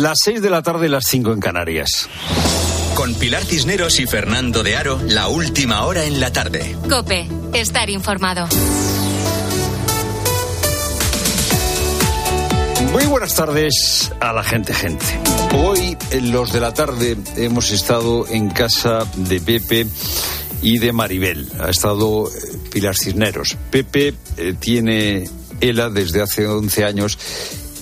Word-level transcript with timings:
Las 0.00 0.16
seis 0.24 0.40
de 0.40 0.48
la 0.48 0.62
tarde, 0.62 0.88
las 0.88 1.04
cinco 1.06 1.34
en 1.34 1.40
Canarias. 1.40 2.08
Con 2.94 3.14
Pilar 3.16 3.44
Cisneros 3.44 4.00
y 4.00 4.06
Fernando 4.06 4.62
de 4.62 4.74
Aro, 4.74 4.98
la 5.06 5.28
última 5.28 5.84
hora 5.84 6.06
en 6.06 6.20
la 6.20 6.32
tarde. 6.32 6.74
Cope, 6.88 7.28
estar 7.52 7.90
informado. 7.90 8.48
Muy 12.92 13.04
buenas 13.04 13.34
tardes 13.34 14.10
a 14.20 14.32
la 14.32 14.42
gente, 14.42 14.72
gente. 14.72 15.04
Hoy, 15.54 15.98
en 16.12 16.32
los 16.32 16.50
de 16.50 16.60
la 16.60 16.72
tarde, 16.72 17.18
hemos 17.36 17.70
estado 17.70 18.26
en 18.26 18.48
casa 18.48 19.00
de 19.16 19.38
Pepe 19.38 19.86
y 20.62 20.78
de 20.78 20.92
Maribel. 20.94 21.46
Ha 21.60 21.68
estado 21.68 22.26
eh, 22.26 22.30
Pilar 22.72 22.96
Cisneros. 22.96 23.58
Pepe 23.70 24.14
eh, 24.38 24.54
tiene 24.58 25.28
ELA 25.60 25.90
desde 25.90 26.22
hace 26.22 26.46
11 26.46 26.84
años 26.86 27.18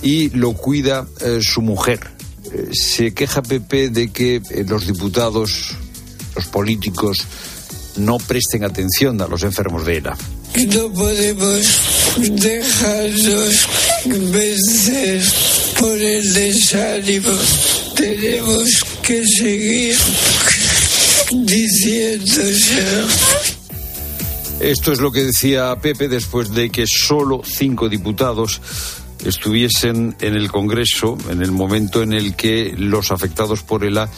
y 0.01 0.29
lo 0.29 0.53
cuida 0.53 1.07
eh, 1.21 1.39
su 1.41 1.61
mujer. 1.61 1.99
Eh, 2.51 2.69
se 2.73 3.13
queja 3.13 3.41
Pepe 3.41 3.89
de 3.89 4.11
que 4.11 4.35
eh, 4.35 4.65
los 4.67 4.87
diputados, 4.87 5.75
los 6.35 6.45
políticos, 6.47 7.17
no 7.97 8.17
presten 8.17 8.63
atención 8.63 9.21
a 9.21 9.27
los 9.27 9.43
enfermos 9.43 9.85
de 9.85 9.97
ELA. 9.97 10.17
No 10.73 10.91
podemos 10.91 11.67
dejarnos 12.17 13.67
vencer 14.05 15.23
por 15.79 15.97
el 15.97 16.33
desánimo. 16.33 17.31
Tenemos 17.95 18.83
que 19.03 19.23
seguir 19.27 19.95
diciéndose. 21.31 22.83
Esto 24.59 24.91
es 24.91 24.99
lo 24.99 25.11
que 25.11 25.23
decía 25.23 25.73
Pepe 25.81 26.09
después 26.09 26.51
de 26.51 26.69
que 26.69 26.85
solo 26.85 27.41
cinco 27.45 27.87
diputados 27.87 28.61
estuviesen 29.25 30.15
en 30.21 30.35
el 30.35 30.51
Congreso 30.51 31.17
en 31.29 31.41
el 31.41 31.51
momento 31.51 32.01
en 32.01 32.13
el 32.13 32.35
que 32.35 32.73
los 32.77 33.11
afectados 33.11 33.63
por 33.63 33.83
ELA 33.83 34.09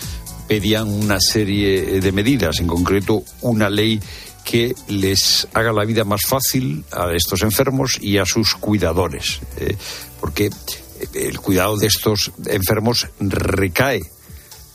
pedían 0.47 0.87
una 0.87 1.19
serie 1.19 2.01
de 2.01 2.11
medidas, 2.11 2.59
en 2.59 2.67
concreto 2.67 3.23
una 3.41 3.69
ley 3.69 3.99
que 4.43 4.75
les 4.87 5.47
haga 5.53 5.71
la 5.71 5.85
vida 5.85 6.03
más 6.03 6.21
fácil 6.27 6.83
a 6.91 7.11
estos 7.13 7.41
enfermos 7.43 7.97
y 8.01 8.17
a 8.17 8.25
sus 8.25 8.55
cuidadores, 8.55 9.39
eh, 9.57 9.77
porque 10.19 10.49
el 11.13 11.39
cuidado 11.39 11.77
de 11.77 11.87
estos 11.87 12.31
enfermos 12.47 13.07
recae 13.19 14.01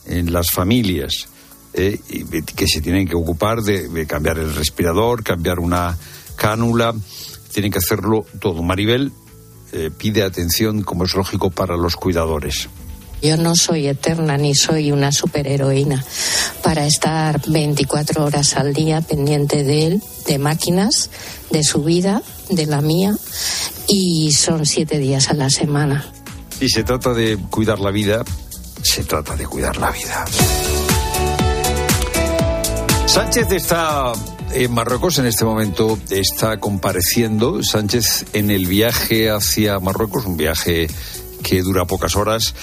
en 0.06 0.32
las 0.32 0.50
familias 0.50 1.28
eh, 1.74 2.00
que 2.54 2.66
se 2.66 2.80
tienen 2.80 3.06
que 3.06 3.16
ocupar 3.16 3.60
de, 3.60 3.88
de 3.88 4.06
cambiar 4.06 4.38
el 4.38 4.54
respirador, 4.54 5.22
cambiar 5.22 5.58
una 5.58 5.96
cánula, 6.36 6.94
tienen 7.52 7.70
que 7.70 7.78
hacerlo 7.78 8.24
todo. 8.40 8.62
Maribel 8.62 9.12
eh, 9.78 9.90
pide 9.90 10.22
atención, 10.22 10.82
como 10.82 11.04
es 11.04 11.14
lógico, 11.14 11.50
para 11.50 11.76
los 11.76 11.96
cuidadores. 11.96 12.70
Yo 13.20 13.36
no 13.36 13.54
soy 13.54 13.88
eterna 13.88 14.38
ni 14.38 14.54
soy 14.54 14.90
una 14.90 15.12
superheroína 15.12 16.02
para 16.62 16.86
estar 16.86 17.42
24 17.46 18.24
horas 18.24 18.56
al 18.56 18.72
día 18.72 19.02
pendiente 19.02 19.64
de 19.64 19.86
él, 19.86 20.02
de 20.26 20.38
máquinas, 20.38 21.10
de 21.50 21.62
su 21.62 21.84
vida, 21.84 22.22
de 22.48 22.64
la 22.64 22.80
mía, 22.80 23.16
y 23.86 24.32
son 24.32 24.64
siete 24.64 24.98
días 24.98 25.28
a 25.28 25.34
la 25.34 25.50
semana. 25.50 26.06
Si 26.58 26.70
se 26.70 26.82
trata 26.82 27.12
de 27.12 27.36
cuidar 27.50 27.78
la 27.78 27.90
vida, 27.90 28.24
se 28.80 29.04
trata 29.04 29.36
de 29.36 29.46
cuidar 29.46 29.76
la 29.76 29.90
vida. 29.90 30.24
Sánchez 33.04 33.50
está 33.50 34.14
en 34.62 34.72
Marruecos 34.72 35.18
en 35.18 35.26
este 35.26 35.44
momento, 35.44 35.98
está 36.08 36.58
compareciendo. 36.58 37.62
Sánchez 37.62 38.24
en 38.32 38.50
el 38.50 38.66
viaje 38.66 39.28
hacia 39.28 39.78
Marruecos, 39.80 40.24
un 40.24 40.38
viaje 40.38 40.88
que 41.42 41.60
dura 41.62 41.84
pocas 41.84 42.16
horas, 42.16 42.54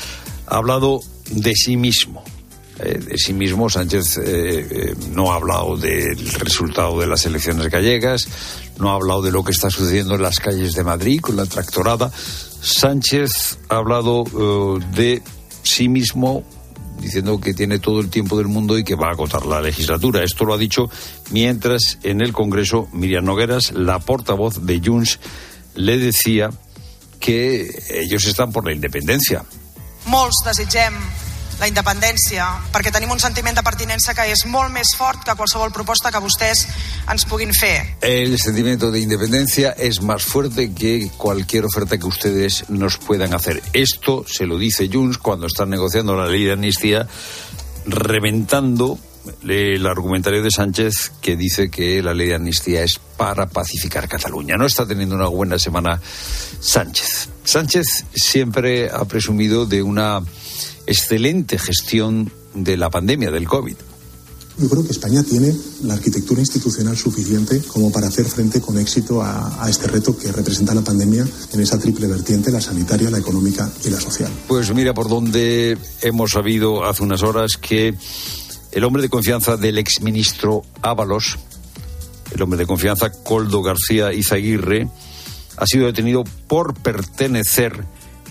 ha 0.48 0.58
hablado 0.58 1.02
de 1.30 1.54
sí 1.54 1.78
mismo. 1.78 2.24
Eh, 2.80 2.98
de 2.98 3.18
sí 3.18 3.34
mismo, 3.34 3.70
Sánchez 3.70 4.18
eh, 4.18 4.24
eh, 4.26 4.96
no 5.12 5.32
ha 5.32 5.36
hablado 5.36 5.78
del 5.78 6.18
resultado 6.32 7.00
de 7.00 7.06
las 7.06 7.28
elecciones 7.28 7.70
gallegas, 7.70 8.28
no 8.80 8.90
ha 8.90 8.96
hablado 8.96 9.22
de 9.22 9.32
lo 9.32 9.44
que 9.44 9.52
está 9.52 9.70
sucediendo 9.70 10.16
en 10.16 10.24
las 10.24 10.40
calles 10.40 10.74
de 10.74 10.84
Madrid 10.84 11.22
con 11.22 11.36
la 11.36 11.46
tractorada. 11.46 12.12
Sánchez 12.62 13.60
ha 13.70 13.76
hablado 13.76 14.24
de 14.96 15.22
sí 15.62 15.90
mismo 15.90 16.44
diciendo 17.00 17.40
que 17.40 17.54
tiene 17.54 17.80
todo 17.80 18.00
el 18.00 18.10
tiempo 18.10 18.38
del 18.38 18.48
mundo 18.48 18.78
y 18.78 18.84
que 18.84 18.96
va 18.96 19.08
a 19.08 19.12
agotar 19.12 19.46
la 19.46 19.62
legislatura. 19.62 20.24
Esto 20.24 20.46
lo 20.46 20.54
ha 20.54 20.58
dicho 20.58 20.90
mientras 21.32 22.00
en 22.04 22.22
el 22.22 22.34
Congreso 22.34 22.88
Miriam 22.94 23.26
Nogueras, 23.26 23.72
la 23.74 24.00
portavoz 24.00 24.66
de 24.66 24.82
Junts, 24.84 25.20
le 25.76 25.98
decía 25.98 26.50
que 27.20 27.68
ellos 27.90 28.26
están 28.26 28.52
por 28.52 28.66
la 28.66 28.74
independencia. 28.74 29.44
La 31.60 31.68
independència 31.70 32.46
perquè 32.74 32.92
tenim 32.94 33.12
un 33.14 33.22
sentiment 33.22 33.56
de 33.56 33.64
pertinença 33.66 34.16
que 34.18 34.26
és 34.32 34.46
molt 34.50 34.72
més 34.74 34.94
fort 34.98 35.24
que 35.26 35.36
qualsevol 35.38 35.74
proposta 35.76 36.12
que 36.12 36.22
vostès 36.24 36.66
ens 37.12 37.26
puguin 37.30 37.54
fer. 37.54 37.98
El 38.02 38.38
sentimiento 38.40 38.92
de 38.92 39.02
independencia 39.02 39.72
es 39.72 40.02
más 40.02 40.24
fuerte 40.24 40.72
que 40.74 41.10
cualquier 41.18 41.66
oferta 41.66 41.98
que 41.98 42.08
ustedes 42.08 42.66
nos 42.70 42.98
puedan 42.98 43.34
hacer. 43.34 43.62
Esto 43.74 44.26
se 44.28 44.46
lo 44.46 44.58
dice 44.58 44.90
Junts 44.92 45.18
cuando 45.18 45.48
están 45.48 45.70
negociando 45.70 46.16
la 46.16 46.28
ley 46.28 46.46
de 46.46 46.54
amnistía, 46.54 47.08
reventando 47.86 48.98
el 49.48 49.86
argumentario 49.88 50.44
de 50.44 50.52
Sánchez 50.52 51.14
que 51.22 51.36
dice 51.36 51.70
que 51.70 52.02
la 52.02 52.14
ley 52.14 52.28
de 52.28 52.36
amnistía 52.36 52.84
es 52.84 53.00
para 53.18 53.48
pacificar 53.48 54.08
Cataluña. 54.08 54.58
No 54.58 54.66
está 54.66 54.86
teniendo 54.86 55.16
una 55.16 55.28
buena 55.28 55.58
semana 55.58 56.02
Sánchez. 56.60 57.30
Sánchez 57.44 58.06
siempre 58.14 58.90
ha 58.90 59.06
presumido 59.06 59.66
de 59.66 59.84
una 59.84 60.22
excelente 60.86 61.58
gestión 61.58 62.32
de 62.54 62.78
la 62.78 62.90
pandemia 62.90 63.32
del 63.32 63.48
COVID. 63.48 63.76
Yo 64.58 64.70
creo 64.70 64.84
que 64.84 64.92
España 64.92 65.24
tiene 65.24 65.52
la 65.82 65.96
arquitectura 65.96 66.40
institucional 66.40 66.96
suficiente 66.96 67.60
como 67.68 67.92
para 67.92 68.08
hacer 68.08 68.26
frente 68.26 68.62
con 68.62 68.78
éxito 68.78 69.22
a, 69.22 69.64
a, 69.64 69.68
este 69.68 69.88
reto 69.88 70.16
que 70.16 70.32
representa 70.32 70.76
la 70.76 70.84
pandemia 70.84 71.26
en 71.54 71.60
esa 71.60 71.80
triple 71.80 72.06
vertiente, 72.06 72.52
la 72.52 72.62
sanitaria, 72.62 73.10
la 73.10 73.18
económica 73.18 73.72
y 73.84 73.90
la 73.90 74.00
social. 74.00 74.32
Pues 74.48 74.72
mira 74.74 74.94
por 74.94 75.10
dónde 75.10 75.76
hemos 76.02 76.32
sabido 76.32 76.86
hace 76.86 77.02
unas 77.02 77.24
horas 77.24 77.58
que 77.60 77.96
el 78.72 78.84
hombre 78.84 79.02
de 79.02 79.10
confianza 79.10 79.58
del 79.58 79.80
exministro 79.80 80.62
Ábalos, 80.82 81.40
el 82.32 82.42
hombre 82.42 82.60
de 82.60 82.68
confianza 82.68 83.12
Coldo 83.12 83.64
García 83.64 84.14
Izaguirre, 84.14 84.88
ha 85.58 85.66
sido 85.66 85.88
detenido 85.88 86.24
por 86.48 86.76
pertenecer 86.76 87.86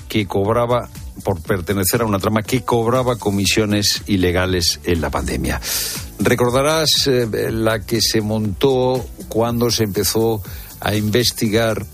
que 0.08 0.26
cobraba 0.26 0.88
por 1.24 1.40
pertenecer 1.40 2.02
a 2.02 2.06
una 2.06 2.18
trama 2.18 2.42
que 2.42 2.62
cobraba 2.62 3.16
comisiones 3.16 4.02
ilegales 4.06 4.80
en 4.84 5.00
la 5.00 5.10
pandemia. 5.10 5.60
Recordarás 6.18 7.06
eh, 7.06 7.26
la 7.50 7.80
que 7.80 8.00
se 8.00 8.20
montó 8.20 9.04
cuando 9.28 9.70
se 9.70 9.84
empezó 9.84 10.42
a 10.80 10.94
investigar 10.94 11.84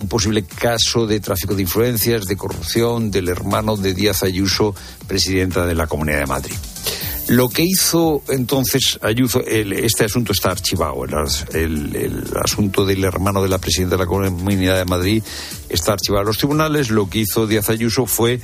un 0.00 0.08
posible 0.08 0.44
caso 0.44 1.06
de 1.06 1.20
tráfico 1.20 1.54
de 1.54 1.62
influencias, 1.62 2.26
de 2.26 2.36
corrupción 2.36 3.10
del 3.10 3.28
hermano 3.28 3.76
de 3.76 3.94
Díaz 3.94 4.22
Ayuso, 4.22 4.74
presidenta 5.06 5.66
de 5.66 5.74
la 5.74 5.86
Comunidad 5.86 6.20
de 6.20 6.26
Madrid. 6.26 6.56
Lo 7.28 7.50
que 7.50 7.62
hizo 7.62 8.22
entonces 8.28 8.98
Ayuso, 9.02 9.44
el, 9.44 9.74
este 9.74 10.04
asunto 10.04 10.32
está 10.32 10.50
archivado, 10.50 11.04
el, 11.52 12.24
asunto 12.42 12.86
del 12.86 13.04
hermano 13.04 13.42
de 13.42 13.50
la 13.50 13.58
presidenta 13.58 13.96
de 13.96 14.02
la 14.02 14.06
Comunidad 14.06 14.78
de 14.78 14.86
Madrid 14.86 15.22
está 15.68 15.92
archivado. 15.92 16.24
Los 16.24 16.38
tribunales 16.38 16.88
lo 16.88 17.08
que 17.10 17.18
hizo 17.18 17.46
Díaz 17.46 17.68
Ayuso 17.68 18.06
fue 18.06 18.40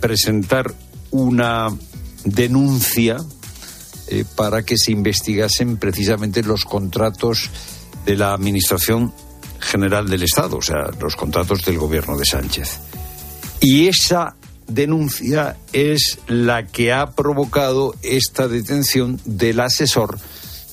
presentar 0.00 0.74
una 1.10 1.68
denuncia 2.24 3.16
eh, 4.08 4.24
para 4.36 4.64
que 4.64 4.76
se 4.76 4.92
investigasen 4.92 5.78
precisamente 5.78 6.42
los 6.42 6.64
contratos 6.64 7.48
de 8.04 8.16
la 8.16 8.34
Administración 8.34 9.14
General 9.60 10.06
del 10.08 10.24
Estado, 10.24 10.58
o 10.58 10.62
sea, 10.62 10.90
los 11.00 11.16
contratos 11.16 11.64
del 11.64 11.78
gobierno 11.78 12.18
de 12.18 12.26
Sánchez. 12.26 12.80
Y 13.60 13.88
esa 13.88 14.36
denuncia 14.70 15.56
es 15.72 16.18
la 16.26 16.66
que 16.66 16.92
ha 16.92 17.10
provocado 17.10 17.94
esta 18.02 18.48
detención 18.48 19.20
del 19.24 19.60
asesor 19.60 20.18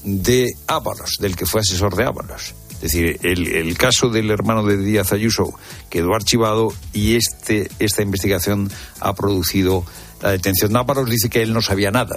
de 0.03 0.47
Ábalos, 0.67 1.17
del 1.19 1.35
que 1.35 1.45
fue 1.45 1.61
asesor 1.61 1.95
de 1.95 2.05
Ábalos. 2.05 2.53
Es 2.75 2.81
decir, 2.81 3.19
el, 3.23 3.75
caso 3.75 4.09
del 4.09 4.29
hermano 4.29 4.63
de 4.63 4.77
Díaz 4.77 5.11
Ayuso 5.11 5.51
quedó 5.89 6.13
archivado 6.13 6.71
y 6.93 7.15
este, 7.15 7.69
esta 7.79 8.03
investigación 8.03 8.69
ha 8.99 9.15
producido 9.15 9.83
la 10.21 10.31
detención. 10.31 10.75
Ábalos 10.77 11.09
dice 11.09 11.29
que 11.29 11.41
él 11.41 11.53
no 11.53 11.61
sabía 11.61 11.89
nada. 11.89 12.15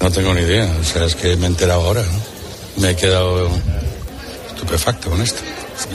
No 0.00 0.10
tengo 0.10 0.34
ni 0.34 0.40
idea, 0.40 0.68
o 0.80 0.84
sea, 0.84 1.04
es 1.04 1.14
que 1.14 1.36
me 1.36 1.44
he 1.44 1.48
enterado 1.48 1.82
ahora. 1.82 2.04
Me 2.76 2.90
he 2.90 2.96
quedado 2.96 3.48
estupefacto 4.48 5.10
con 5.10 5.22
esto. 5.22 5.40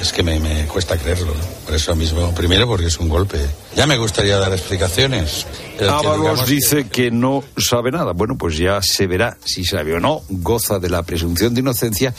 Es 0.01 0.11
que 0.11 0.23
me, 0.23 0.39
me 0.39 0.65
cuesta 0.65 0.97
creerlo, 0.97 1.33
¿no? 1.33 1.65
por 1.65 1.73
eso 1.73 1.95
mismo, 1.95 2.33
primero 2.33 2.67
porque 2.67 2.87
es 2.87 2.99
un 2.99 3.09
golpe. 3.09 3.37
Ya 3.75 3.85
me 3.85 3.97
gustaría 3.97 4.37
dar 4.37 4.51
explicaciones. 4.51 5.45
Ábalos 5.79 6.47
dice 6.47 6.83
que... 6.85 7.03
que 7.03 7.11
no 7.11 7.43
sabe 7.57 7.91
nada. 7.91 8.13
Bueno, 8.13 8.37
pues 8.37 8.57
ya 8.57 8.81
se 8.81 9.07
verá 9.07 9.37
si 9.43 9.63
sabe 9.63 9.93
o 9.95 9.99
no. 9.99 10.21
Goza 10.29 10.79
de 10.79 10.89
la 10.89 11.03
presunción 11.03 11.53
de 11.53 11.61
inocencia, 11.61 12.13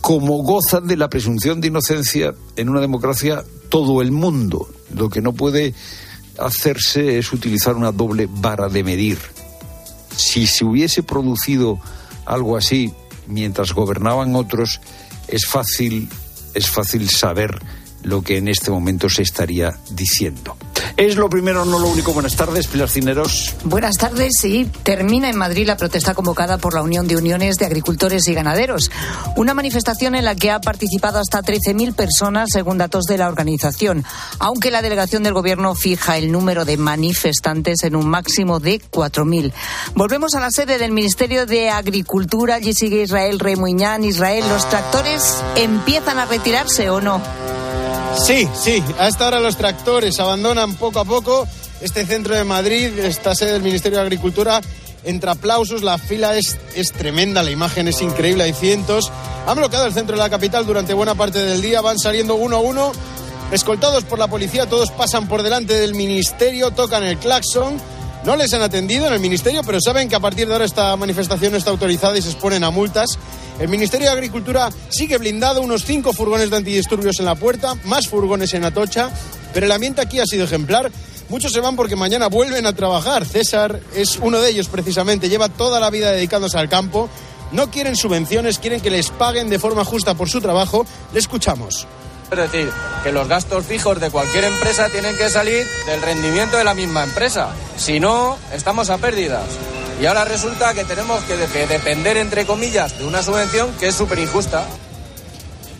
como 0.00 0.42
gozan 0.42 0.86
de 0.86 0.96
la 0.96 1.08
presunción 1.08 1.60
de 1.60 1.68
inocencia 1.68 2.34
en 2.56 2.68
una 2.68 2.80
democracia 2.80 3.44
todo 3.68 4.00
el 4.00 4.10
mundo. 4.10 4.68
Lo 4.94 5.10
que 5.10 5.20
no 5.20 5.32
puede 5.32 5.74
hacerse 6.38 7.18
es 7.18 7.32
utilizar 7.32 7.74
una 7.74 7.92
doble 7.92 8.28
vara 8.30 8.68
de 8.68 8.84
medir. 8.84 9.18
Si 10.16 10.46
se 10.46 10.64
hubiese 10.64 11.02
producido 11.02 11.78
algo 12.24 12.56
así 12.56 12.92
mientras 13.26 13.72
gobernaban 13.72 14.34
otros, 14.34 14.80
es 15.28 15.46
fácil, 15.46 16.08
es 16.58 16.70
fácil 16.70 17.08
saber 17.08 17.58
lo 18.02 18.22
que 18.22 18.36
en 18.36 18.48
este 18.48 18.70
momento 18.70 19.08
se 19.08 19.22
estaría 19.22 19.76
diciendo. 19.90 20.56
Es 20.96 21.16
lo 21.16 21.28
primero, 21.28 21.64
no 21.64 21.78
lo 21.78 21.88
único. 21.88 22.12
Buenas 22.12 22.36
tardes, 22.36 22.66
Pilar 22.66 22.88
Cineros. 22.88 23.54
Buenas 23.64 23.96
tardes. 23.96 24.32
Sí, 24.40 24.70
termina 24.82 25.28
en 25.28 25.36
Madrid 25.36 25.66
la 25.66 25.76
protesta 25.76 26.14
convocada 26.14 26.58
por 26.58 26.74
la 26.74 26.82
Unión 26.82 27.06
de 27.06 27.16
Uniones 27.16 27.56
de 27.56 27.66
Agricultores 27.66 28.26
y 28.28 28.34
Ganaderos. 28.34 28.90
Una 29.36 29.54
manifestación 29.54 30.14
en 30.14 30.24
la 30.24 30.34
que 30.34 30.50
ha 30.50 30.60
participado 30.60 31.18
hasta 31.18 31.42
13.000 31.42 31.94
personas, 31.94 32.50
según 32.52 32.78
datos 32.78 33.04
de 33.04 33.18
la 33.18 33.28
organización, 33.28 34.04
aunque 34.38 34.70
la 34.70 34.82
delegación 34.82 35.22
del 35.22 35.34
Gobierno 35.34 35.74
fija 35.74 36.16
el 36.16 36.32
número 36.32 36.64
de 36.64 36.76
manifestantes 36.76 37.82
en 37.84 37.96
un 37.96 38.08
máximo 38.08 38.60
de 38.60 38.80
4.000. 38.80 39.52
Volvemos 39.94 40.34
a 40.34 40.40
la 40.40 40.50
sede 40.50 40.78
del 40.78 40.92
Ministerio 40.92 41.46
de 41.46 41.70
Agricultura. 41.70 42.56
Allí 42.56 42.74
sigue 42.74 43.02
Israel 43.02 43.38
Remuñán. 43.38 44.04
Israel, 44.04 44.44
¿los 44.48 44.68
tractores 44.68 45.42
empiezan 45.56 46.18
a 46.18 46.26
retirarse 46.26 46.90
o 46.90 47.00
no? 47.00 47.47
Sí, 48.16 48.48
sí, 48.54 48.82
a 48.98 49.08
esta 49.08 49.26
hora 49.26 49.40
los 49.40 49.56
tractores 49.56 50.18
abandonan 50.18 50.74
poco 50.74 51.00
a 51.00 51.04
poco 51.04 51.46
este 51.80 52.04
centro 52.04 52.34
de 52.34 52.44
Madrid, 52.44 52.98
esta 52.98 53.34
sede 53.34 53.52
del 53.52 53.62
Ministerio 53.62 53.98
de 53.98 54.04
Agricultura. 54.04 54.60
Entre 55.04 55.30
aplausos, 55.30 55.82
la 55.82 55.96
fila 55.96 56.36
es, 56.36 56.58
es 56.74 56.92
tremenda, 56.92 57.42
la 57.42 57.50
imagen 57.50 57.86
es 57.88 58.02
increíble, 58.02 58.44
hay 58.44 58.52
cientos. 58.52 59.10
Han 59.46 59.56
bloqueado 59.56 59.86
el 59.86 59.94
centro 59.94 60.16
de 60.16 60.22
la 60.22 60.28
capital 60.28 60.66
durante 60.66 60.92
buena 60.92 61.14
parte 61.14 61.38
del 61.38 61.62
día, 61.62 61.80
van 61.80 61.98
saliendo 61.98 62.34
uno 62.34 62.56
a 62.56 62.60
uno, 62.60 62.92
escoltados 63.52 64.04
por 64.04 64.18
la 64.18 64.26
policía, 64.26 64.66
todos 64.66 64.90
pasan 64.90 65.28
por 65.28 65.42
delante 65.42 65.74
del 65.74 65.94
ministerio, 65.94 66.72
tocan 66.72 67.04
el 67.04 67.16
claxon. 67.18 67.80
No 68.24 68.36
les 68.36 68.52
han 68.52 68.62
atendido 68.62 69.06
en 69.06 69.12
el 69.14 69.20
ministerio, 69.20 69.62
pero 69.64 69.80
saben 69.80 70.08
que 70.08 70.16
a 70.16 70.20
partir 70.20 70.46
de 70.46 70.52
ahora 70.52 70.64
esta 70.64 70.94
manifestación 70.96 71.52
no 71.52 71.58
está 71.58 71.70
autorizada 71.70 72.18
y 72.18 72.22
se 72.22 72.30
exponen 72.30 72.64
a 72.64 72.70
multas. 72.70 73.18
El 73.58 73.68
Ministerio 73.68 74.06
de 74.06 74.12
Agricultura 74.12 74.70
sigue 74.88 75.18
blindado, 75.18 75.62
unos 75.62 75.84
cinco 75.84 76.12
furgones 76.12 76.50
de 76.50 76.56
antidisturbios 76.56 77.18
en 77.20 77.26
la 77.26 77.36
puerta, 77.36 77.74
más 77.84 78.08
furgones 78.08 78.54
en 78.54 78.64
Atocha, 78.64 79.10
pero 79.54 79.66
el 79.66 79.72
ambiente 79.72 80.00
aquí 80.00 80.20
ha 80.20 80.26
sido 80.26 80.44
ejemplar. 80.44 80.90
Muchos 81.28 81.52
se 81.52 81.60
van 81.60 81.76
porque 81.76 81.96
mañana 81.96 82.28
vuelven 82.28 82.66
a 82.66 82.72
trabajar. 82.72 83.24
César 83.24 83.80
es 83.94 84.18
uno 84.20 84.40
de 84.40 84.50
ellos 84.50 84.68
precisamente, 84.68 85.28
lleva 85.28 85.48
toda 85.48 85.78
la 85.80 85.90
vida 85.90 86.10
dedicándose 86.10 86.58
al 86.58 86.68
campo. 86.68 87.08
No 87.52 87.70
quieren 87.70 87.96
subvenciones, 87.96 88.58
quieren 88.58 88.80
que 88.80 88.90
les 88.90 89.10
paguen 89.10 89.48
de 89.48 89.58
forma 89.58 89.84
justa 89.84 90.14
por 90.14 90.28
su 90.28 90.40
trabajo. 90.40 90.86
Le 91.12 91.18
escuchamos. 91.18 91.86
Es 92.30 92.38
decir, 92.38 92.70
que 93.02 93.12
los 93.12 93.26
gastos 93.26 93.64
fijos 93.64 94.00
de 94.00 94.10
cualquier 94.10 94.44
empresa 94.44 94.88
tienen 94.90 95.16
que 95.16 95.30
salir 95.30 95.66
del 95.86 96.02
rendimiento 96.02 96.56
de 96.58 96.64
la 96.64 96.74
misma 96.74 97.04
empresa. 97.04 97.48
Si 97.76 98.00
no, 98.00 98.36
estamos 98.52 98.90
a 98.90 98.98
pérdidas. 98.98 99.44
Y 100.00 100.06
ahora 100.06 100.24
resulta 100.24 100.74
que 100.74 100.84
tenemos 100.84 101.20
que, 101.24 101.36
depender, 101.36 102.16
entre 102.18 102.46
comillas, 102.46 102.98
de 102.98 103.04
una 103.04 103.22
subvención 103.22 103.72
que 103.80 103.88
es 103.88 103.94
súper 103.94 104.18
injusta. 104.18 104.64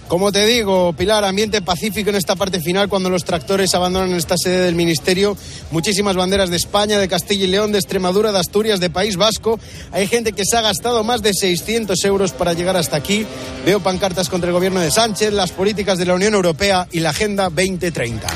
Como 0.08 0.32
te 0.32 0.46
digo, 0.46 0.94
Pilar, 0.94 1.22
ambiente 1.26 1.60
pacífico 1.60 2.08
en 2.08 2.16
esta 2.16 2.34
parte 2.34 2.60
final 2.60 2.88
cuando 2.88 3.10
los 3.10 3.24
tractores 3.24 3.74
abandonan 3.74 4.14
esta 4.14 4.36
sede 4.38 4.60
del 4.60 4.74
Ministerio. 4.74 5.36
Muchísimas 5.70 6.16
banderas 6.16 6.48
de 6.48 6.56
España, 6.56 6.98
de 6.98 7.08
Castilla 7.08 7.44
y 7.44 7.48
León, 7.48 7.72
de 7.72 7.78
Extremadura, 7.78 8.32
de 8.32 8.38
Asturias, 8.38 8.80
de 8.80 8.88
País 8.88 9.16
Vasco. 9.18 9.60
Hay 9.92 10.06
gente 10.06 10.32
que 10.32 10.46
se 10.46 10.56
ha 10.56 10.62
gastado 10.62 11.04
más 11.04 11.20
de 11.20 11.34
600 11.34 12.02
euros 12.06 12.32
para 12.32 12.54
llegar 12.54 12.78
hasta 12.78 12.96
aquí. 12.96 13.26
Veo 13.66 13.80
pancartas 13.80 14.30
contra 14.30 14.48
el 14.48 14.54
gobierno 14.54 14.80
de 14.80 14.90
Sánchez, 14.90 15.30
las 15.34 15.52
políticas 15.52 15.98
de 15.98 16.06
la 16.06 16.14
Unión 16.14 16.32
Europea 16.32 16.88
y 16.90 17.00
la 17.00 17.10
Agenda 17.10 17.50
2030. 17.50 18.28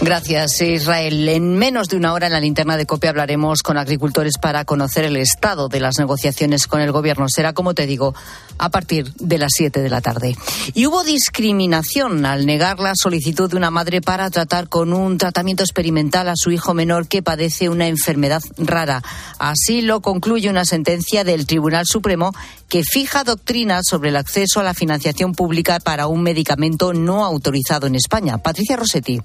Gracias, 0.00 0.60
Israel. 0.60 1.28
En 1.28 1.56
menos 1.56 1.88
de 1.88 1.96
una 1.96 2.12
hora 2.12 2.28
en 2.28 2.32
la 2.32 2.38
linterna 2.38 2.76
de 2.76 2.86
copia 2.86 3.10
hablaremos 3.10 3.62
con 3.62 3.76
agricultores 3.76 4.38
para 4.38 4.64
conocer 4.64 5.04
el 5.04 5.16
estado 5.16 5.68
de 5.68 5.80
las 5.80 5.98
negociaciones 5.98 6.68
con 6.68 6.80
el 6.80 6.92
gobierno. 6.92 7.26
Será, 7.28 7.52
como 7.52 7.74
te 7.74 7.84
digo, 7.84 8.14
a 8.58 8.68
partir 8.68 9.12
de 9.14 9.38
las 9.38 9.50
7 9.56 9.80
de 9.80 9.90
la 9.90 10.00
tarde. 10.00 10.36
Y 10.72 10.86
hubo 10.86 11.02
discriminación 11.02 12.24
al 12.26 12.46
negar 12.46 12.78
la 12.78 12.92
solicitud 12.94 13.50
de 13.50 13.56
una 13.56 13.72
madre 13.72 14.00
para 14.00 14.30
tratar 14.30 14.68
con 14.68 14.92
un 14.92 15.18
tratamiento 15.18 15.64
experimental 15.64 16.28
a 16.28 16.36
su 16.36 16.52
hijo 16.52 16.74
menor 16.74 17.08
que 17.08 17.22
padece 17.22 17.68
una 17.68 17.88
enfermedad 17.88 18.42
rara. 18.56 19.02
Así 19.40 19.82
lo 19.82 20.00
concluye 20.00 20.48
una 20.48 20.64
sentencia 20.64 21.24
del 21.24 21.44
Tribunal 21.44 21.86
Supremo 21.86 22.32
que 22.68 22.84
fija 22.84 23.24
doctrina 23.24 23.80
sobre 23.82 24.10
el 24.10 24.16
acceso 24.16 24.60
a 24.60 24.64
la 24.64 24.74
financiación 24.74 25.32
pública 25.32 25.80
para 25.80 26.06
un 26.06 26.22
medicamento 26.22 26.92
no 26.92 27.24
autorizado 27.24 27.88
en 27.88 27.96
España. 27.96 28.38
Patricia 28.38 28.76
Rossetti. 28.76 29.20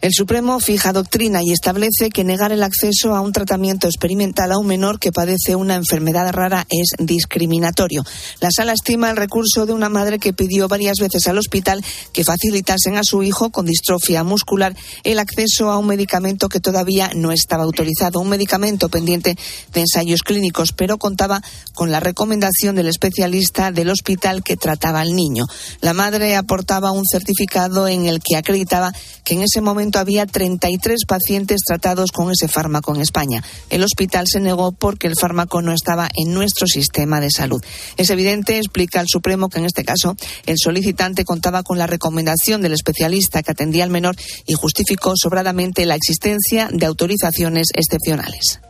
El 0.00 0.12
Supremo 0.14 0.60
fija 0.60 0.92
doctrina 0.92 1.40
y 1.42 1.50
establece 1.50 2.10
que 2.10 2.22
negar 2.22 2.52
el 2.52 2.62
acceso 2.62 3.16
a 3.16 3.20
un 3.20 3.32
tratamiento 3.32 3.88
experimental 3.88 4.52
a 4.52 4.58
un 4.58 4.66
menor 4.68 5.00
que 5.00 5.10
padece 5.10 5.56
una 5.56 5.74
enfermedad 5.74 6.32
rara 6.32 6.64
es 6.68 6.90
discriminatorio. 7.04 8.04
La 8.38 8.50
sala 8.52 8.74
estima 8.74 9.10
el 9.10 9.16
recurso 9.16 9.66
de 9.66 9.72
una 9.72 9.88
madre 9.88 10.20
que 10.20 10.32
pidió 10.32 10.68
varias 10.68 10.98
veces 11.00 11.26
al 11.26 11.36
hospital 11.36 11.84
que 12.12 12.22
facilitasen 12.22 12.96
a 12.96 13.02
su 13.02 13.24
hijo 13.24 13.50
con 13.50 13.66
distrofia 13.66 14.22
muscular 14.22 14.76
el 15.02 15.18
acceso 15.18 15.68
a 15.72 15.78
un 15.78 15.88
medicamento 15.88 16.48
que 16.48 16.60
todavía 16.60 17.10
no 17.16 17.32
estaba 17.32 17.64
autorizado, 17.64 18.20
un 18.20 18.28
medicamento 18.28 18.88
pendiente 18.88 19.36
de 19.74 19.80
ensayos 19.80 20.22
clínicos, 20.22 20.70
pero 20.70 20.98
contaba 20.98 21.42
con 21.74 21.90
la 21.90 21.98
recomendación 21.98 22.76
del 22.76 22.86
especialista 22.86 23.72
del 23.72 23.90
hospital 23.90 24.44
que 24.44 24.56
trataba 24.56 25.00
al 25.00 25.16
niño. 25.16 25.46
La 25.80 25.92
madre 25.92 26.36
aportaba 26.36 26.92
un 26.92 27.04
certificado 27.04 27.88
en 27.88 28.06
el 28.06 28.20
que 28.20 28.36
acreditaba 28.36 28.92
que 29.24 29.34
en 29.34 29.42
ese 29.42 29.60
momento 29.60 29.87
había 29.96 30.26
33 30.26 31.04
pacientes 31.06 31.60
tratados 31.66 32.12
con 32.12 32.30
ese 32.30 32.48
fármaco 32.48 32.94
en 32.94 33.00
España. 33.00 33.42
El 33.70 33.82
hospital 33.82 34.26
se 34.26 34.40
negó 34.40 34.72
porque 34.72 35.06
el 35.06 35.16
fármaco 35.16 35.62
no 35.62 35.72
estaba 35.72 36.08
en 36.14 36.34
nuestro 36.34 36.66
sistema 36.66 37.20
de 37.20 37.30
salud. 37.30 37.62
Es 37.96 38.10
evidente, 38.10 38.58
explica 38.58 39.00
el 39.00 39.06
Supremo, 39.08 39.48
que 39.48 39.58
en 39.58 39.66
este 39.66 39.84
caso 39.84 40.16
el 40.46 40.56
solicitante 40.58 41.24
contaba 41.24 41.62
con 41.62 41.78
la 41.78 41.86
recomendación 41.86 42.60
del 42.60 42.72
especialista 42.72 43.42
que 43.42 43.52
atendía 43.52 43.84
al 43.84 43.90
menor 43.90 44.16
y 44.46 44.54
justificó 44.54 45.14
sobradamente 45.16 45.86
la 45.86 45.94
existencia 45.94 46.68
de 46.72 46.86
autorizaciones 46.86 47.68
excepcionales. 47.74 48.60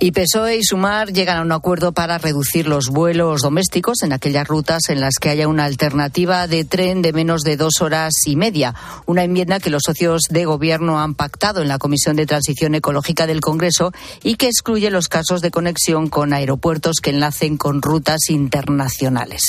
Y 0.00 0.12
PSOE 0.12 0.58
y 0.58 0.62
Sumar 0.62 1.12
llegan 1.12 1.38
a 1.38 1.42
un 1.42 1.50
acuerdo 1.50 1.90
para 1.90 2.18
reducir 2.18 2.68
los 2.68 2.88
vuelos 2.88 3.42
domésticos 3.42 4.04
en 4.04 4.12
aquellas 4.12 4.46
rutas 4.46 4.82
en 4.90 5.00
las 5.00 5.14
que 5.20 5.28
haya 5.28 5.48
una 5.48 5.64
alternativa 5.64 6.46
de 6.46 6.64
tren 6.64 7.02
de 7.02 7.12
menos 7.12 7.42
de 7.42 7.56
dos 7.56 7.80
horas 7.80 8.12
y 8.24 8.36
media. 8.36 8.76
Una 9.06 9.24
enmienda 9.24 9.58
que 9.58 9.70
los 9.70 9.82
socios 9.84 10.22
de 10.30 10.44
gobierno 10.44 11.00
han 11.00 11.16
pactado 11.16 11.62
en 11.62 11.68
la 11.68 11.78
Comisión 11.78 12.14
de 12.14 12.26
Transición 12.26 12.76
Ecológica 12.76 13.26
del 13.26 13.40
Congreso 13.40 13.90
y 14.22 14.36
que 14.36 14.46
excluye 14.46 14.88
los 14.90 15.08
casos 15.08 15.40
de 15.40 15.50
conexión 15.50 16.08
con 16.08 16.32
aeropuertos 16.32 16.98
que 17.02 17.10
enlacen 17.10 17.56
con 17.56 17.82
rutas 17.82 18.30
internacionales. 18.30 19.42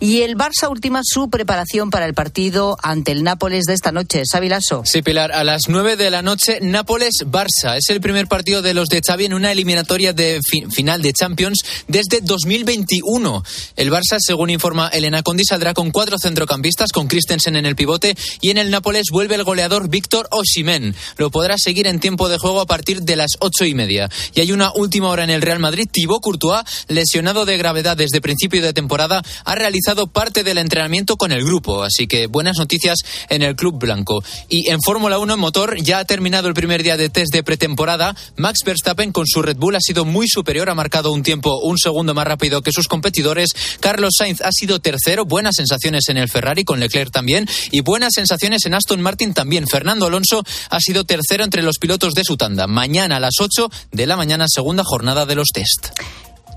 Y 0.00 0.22
el 0.22 0.36
Barça 0.36 0.68
ultima 0.68 1.02
su 1.04 1.30
preparación 1.30 1.90
para 1.90 2.06
el 2.06 2.14
partido 2.14 2.76
ante 2.82 3.12
el 3.12 3.22
Nápoles 3.22 3.66
de 3.66 3.74
esta 3.74 3.92
noche. 3.92 4.22
Sabilaso. 4.28 4.82
Sí, 4.84 5.02
Pilar, 5.02 5.30
a 5.30 5.44
las 5.44 5.68
nueve 5.68 5.96
de 5.96 6.10
la 6.10 6.22
noche, 6.22 6.58
Nápoles-Barça. 6.60 7.76
Es 7.76 7.90
el 7.90 8.00
primer 8.00 8.26
partido 8.26 8.60
de 8.60 8.74
los 8.74 8.88
de 8.88 9.00
Xavi 9.00 9.26
en 9.26 9.34
una 9.34 9.52
eliminación 9.52 9.83
de 9.84 10.40
final 10.72 11.02
de 11.02 11.12
Champions 11.12 11.60
desde 11.88 12.20
2021. 12.20 13.42
El 13.76 13.90
Barça, 13.90 14.18
según 14.18 14.50
informa 14.50 14.88
Elena 14.88 15.22
Condi, 15.22 15.44
saldrá 15.44 15.74
con 15.74 15.90
cuatro 15.90 16.18
centrocampistas, 16.18 16.90
con 16.90 17.06
Christensen 17.06 17.56
en 17.56 17.66
el 17.66 17.76
pivote 17.76 18.16
y 18.40 18.50
en 18.50 18.58
el 18.58 18.70
Nápoles 18.70 19.06
vuelve 19.10 19.34
el 19.34 19.44
goleador 19.44 19.88
Víctor 19.88 20.28
Oshimen. 20.30 20.94
Lo 21.16 21.30
podrá 21.30 21.56
seguir 21.58 21.86
en 21.86 22.00
tiempo 22.00 22.28
de 22.28 22.38
juego 22.38 22.60
a 22.60 22.66
partir 22.66 23.02
de 23.02 23.16
las 23.16 23.36
ocho 23.40 23.64
y 23.64 23.74
media. 23.74 24.08
Y 24.34 24.40
hay 24.40 24.52
una 24.52 24.72
última 24.74 25.08
hora 25.08 25.24
en 25.24 25.30
el 25.30 25.42
Real 25.42 25.58
Madrid. 25.58 25.88
Thibaut 25.90 26.22
Courtois, 26.22 26.64
lesionado 26.88 27.44
de 27.44 27.56
gravedad 27.56 27.96
desde 27.96 28.20
principio 28.20 28.62
de 28.62 28.72
temporada, 28.72 29.22
ha 29.44 29.54
realizado 29.54 30.06
parte 30.06 30.42
del 30.44 30.58
entrenamiento 30.58 31.16
con 31.16 31.30
el 31.30 31.44
grupo. 31.44 31.82
Así 31.82 32.06
que 32.06 32.26
buenas 32.26 32.58
noticias 32.58 32.98
en 33.28 33.42
el 33.42 33.54
Club 33.54 33.78
Blanco. 33.78 34.24
Y 34.48 34.70
en 34.70 34.80
Fórmula 34.82 35.18
1 35.18 35.34
en 35.34 35.40
motor 35.40 35.76
ya 35.80 35.98
ha 35.98 36.04
terminado 36.04 36.48
el 36.48 36.54
primer 36.54 36.82
día 36.82 36.96
de 36.96 37.10
test 37.10 37.32
de 37.32 37.42
pretemporada. 37.42 38.16
Max 38.36 38.60
Verstappen 38.64 39.12
con 39.12 39.26
su 39.26 39.42
Red 39.42 39.56
Bull 39.56 39.73
ha 39.76 39.80
sido 39.80 40.04
muy 40.04 40.28
superior, 40.28 40.70
ha 40.70 40.74
marcado 40.74 41.12
un 41.12 41.22
tiempo 41.22 41.60
un 41.60 41.78
segundo 41.78 42.14
más 42.14 42.26
rápido 42.26 42.62
que 42.62 42.72
sus 42.72 42.88
competidores. 42.88 43.50
Carlos 43.80 44.14
Sainz 44.18 44.40
ha 44.40 44.52
sido 44.52 44.80
tercero, 44.80 45.24
buenas 45.24 45.56
sensaciones 45.56 46.08
en 46.08 46.16
el 46.16 46.28
Ferrari, 46.28 46.64
con 46.64 46.80
Leclerc 46.80 47.10
también, 47.10 47.48
y 47.70 47.80
buenas 47.80 48.14
sensaciones 48.14 48.66
en 48.66 48.74
Aston 48.74 49.00
Martin 49.00 49.34
también. 49.34 49.66
Fernando 49.66 50.06
Alonso 50.06 50.42
ha 50.70 50.80
sido 50.80 51.04
tercero 51.04 51.44
entre 51.44 51.62
los 51.62 51.78
pilotos 51.78 52.14
de 52.14 52.24
su 52.24 52.36
tanda. 52.36 52.66
Mañana 52.66 53.16
a 53.16 53.20
las 53.20 53.34
8 53.40 53.70
de 53.92 54.06
la 54.06 54.16
mañana, 54.16 54.46
segunda 54.48 54.82
jornada 54.84 55.26
de 55.26 55.34
los 55.34 55.48
test. 55.48 55.88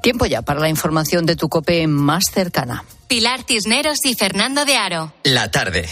Tiempo 0.01 0.25
ya 0.25 0.41
para 0.41 0.59
la 0.59 0.69
información 0.69 1.25
de 1.25 1.35
tu 1.35 1.49
cope 1.49 1.85
más 1.87 2.25
cercana. 2.33 2.85
Pilar 3.07 3.43
Cisneros 3.47 3.99
y 4.05 4.15
Fernando 4.15 4.65
de 4.65 4.77
Aro. 4.77 5.13
La 5.23 5.49
tarde. 5.51 5.87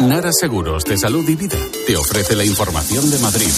Nara 0.00 0.30
Seguros 0.32 0.84
de 0.84 0.96
Salud 0.96 1.28
y 1.28 1.34
Vida 1.34 1.58
te 1.86 1.96
ofrece 1.96 2.36
la 2.36 2.44
información 2.44 3.10
de 3.10 3.18
Madrid. 3.18 3.50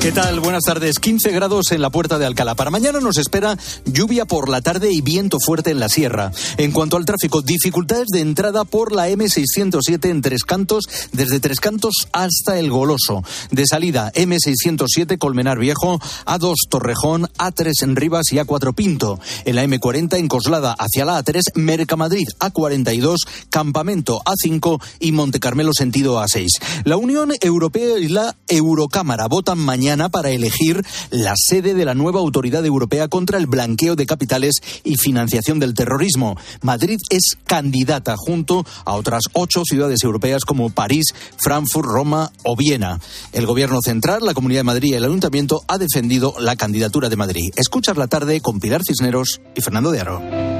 ¿Qué 0.00 0.12
tal? 0.12 0.40
Buenas 0.40 0.62
tardes. 0.64 0.98
15 0.98 1.30
grados 1.30 1.72
en 1.72 1.82
la 1.82 1.90
puerta 1.90 2.18
de 2.18 2.24
Alcalá. 2.24 2.54
Para 2.54 2.70
mañana 2.70 3.00
nos 3.00 3.18
espera 3.18 3.58
lluvia 3.84 4.24
por 4.24 4.48
la 4.48 4.62
tarde 4.62 4.90
y 4.90 5.02
viento 5.02 5.36
fuerte 5.38 5.72
en 5.72 5.78
la 5.78 5.90
sierra. 5.90 6.32
En 6.56 6.72
cuanto 6.72 6.96
al 6.96 7.04
tráfico, 7.04 7.42
dificultades 7.42 8.06
de 8.10 8.20
entrada 8.20 8.64
por 8.64 8.92
la 8.92 9.10
M607 9.10 10.08
en 10.08 10.22
Tres 10.22 10.44
Cantos, 10.44 10.84
desde 11.12 11.38
Tres 11.38 11.60
Cantos 11.60 12.08
hasta 12.12 12.58
El 12.58 12.70
Goloso. 12.70 13.22
De 13.50 13.66
salida, 13.66 14.10
M607 14.14 15.18
Colmenar 15.18 15.58
Viejo, 15.58 16.00
A2 16.24 16.54
Torrejón, 16.70 17.28
A3 17.36 17.70
en 17.82 17.94
Rivas 17.94 18.32
y 18.32 18.36
A4 18.36 18.74
Pinto. 18.74 19.20
En 19.44 19.54
la 19.54 19.64
M40 19.64 20.16
en 20.16 20.28
Coslada 20.28 20.74
hacia 20.78 21.04
la 21.04 21.22
A3 21.22 21.42
Mercamadrid, 21.56 22.26
A42 22.38 23.16
Campamento 23.50 24.22
A5 24.24 24.82
y 24.98 25.12
Montecarmelo 25.12 25.74
sentido 25.74 26.22
A6. 26.22 26.46
La 26.84 26.96
Unión 26.96 27.32
Europea 27.42 27.98
y 27.98 28.08
la 28.08 28.34
Eurocámara 28.48 29.28
votan 29.28 29.58
mañana 29.58 29.89
para 30.08 30.30
elegir 30.30 30.84
la 31.10 31.34
sede 31.36 31.74
de 31.74 31.84
la 31.84 31.94
nueva 31.94 32.20
Autoridad 32.20 32.64
Europea 32.64 33.08
contra 33.08 33.38
el 33.38 33.46
Blanqueo 33.46 33.96
de 33.96 34.06
Capitales 34.06 34.54
y 34.84 34.96
Financiación 34.96 35.58
del 35.58 35.74
Terrorismo. 35.74 36.36
Madrid 36.62 36.98
es 37.10 37.36
candidata 37.44 38.14
junto 38.16 38.64
a 38.84 38.94
otras 38.94 39.24
ocho 39.32 39.64
ciudades 39.64 40.04
europeas 40.04 40.44
como 40.44 40.70
París, 40.70 41.06
Frankfurt, 41.42 41.88
Roma 41.88 42.30
o 42.44 42.54
Viena. 42.54 43.00
El 43.32 43.46
Gobierno 43.46 43.80
Central, 43.82 44.24
la 44.24 44.34
Comunidad 44.34 44.60
de 44.60 44.64
Madrid 44.64 44.90
y 44.92 44.94
el 44.94 45.04
Ayuntamiento 45.04 45.62
ha 45.66 45.78
defendido 45.78 46.34
la 46.38 46.54
candidatura 46.54 47.08
de 47.08 47.16
Madrid. 47.16 47.50
Escuchar 47.56 47.98
la 47.98 48.06
tarde 48.06 48.40
con 48.40 48.60
Pilar 48.60 48.82
Cisneros 48.86 49.40
y 49.56 49.60
Fernando 49.60 49.90
de 49.90 50.00
Aro. 50.00 50.59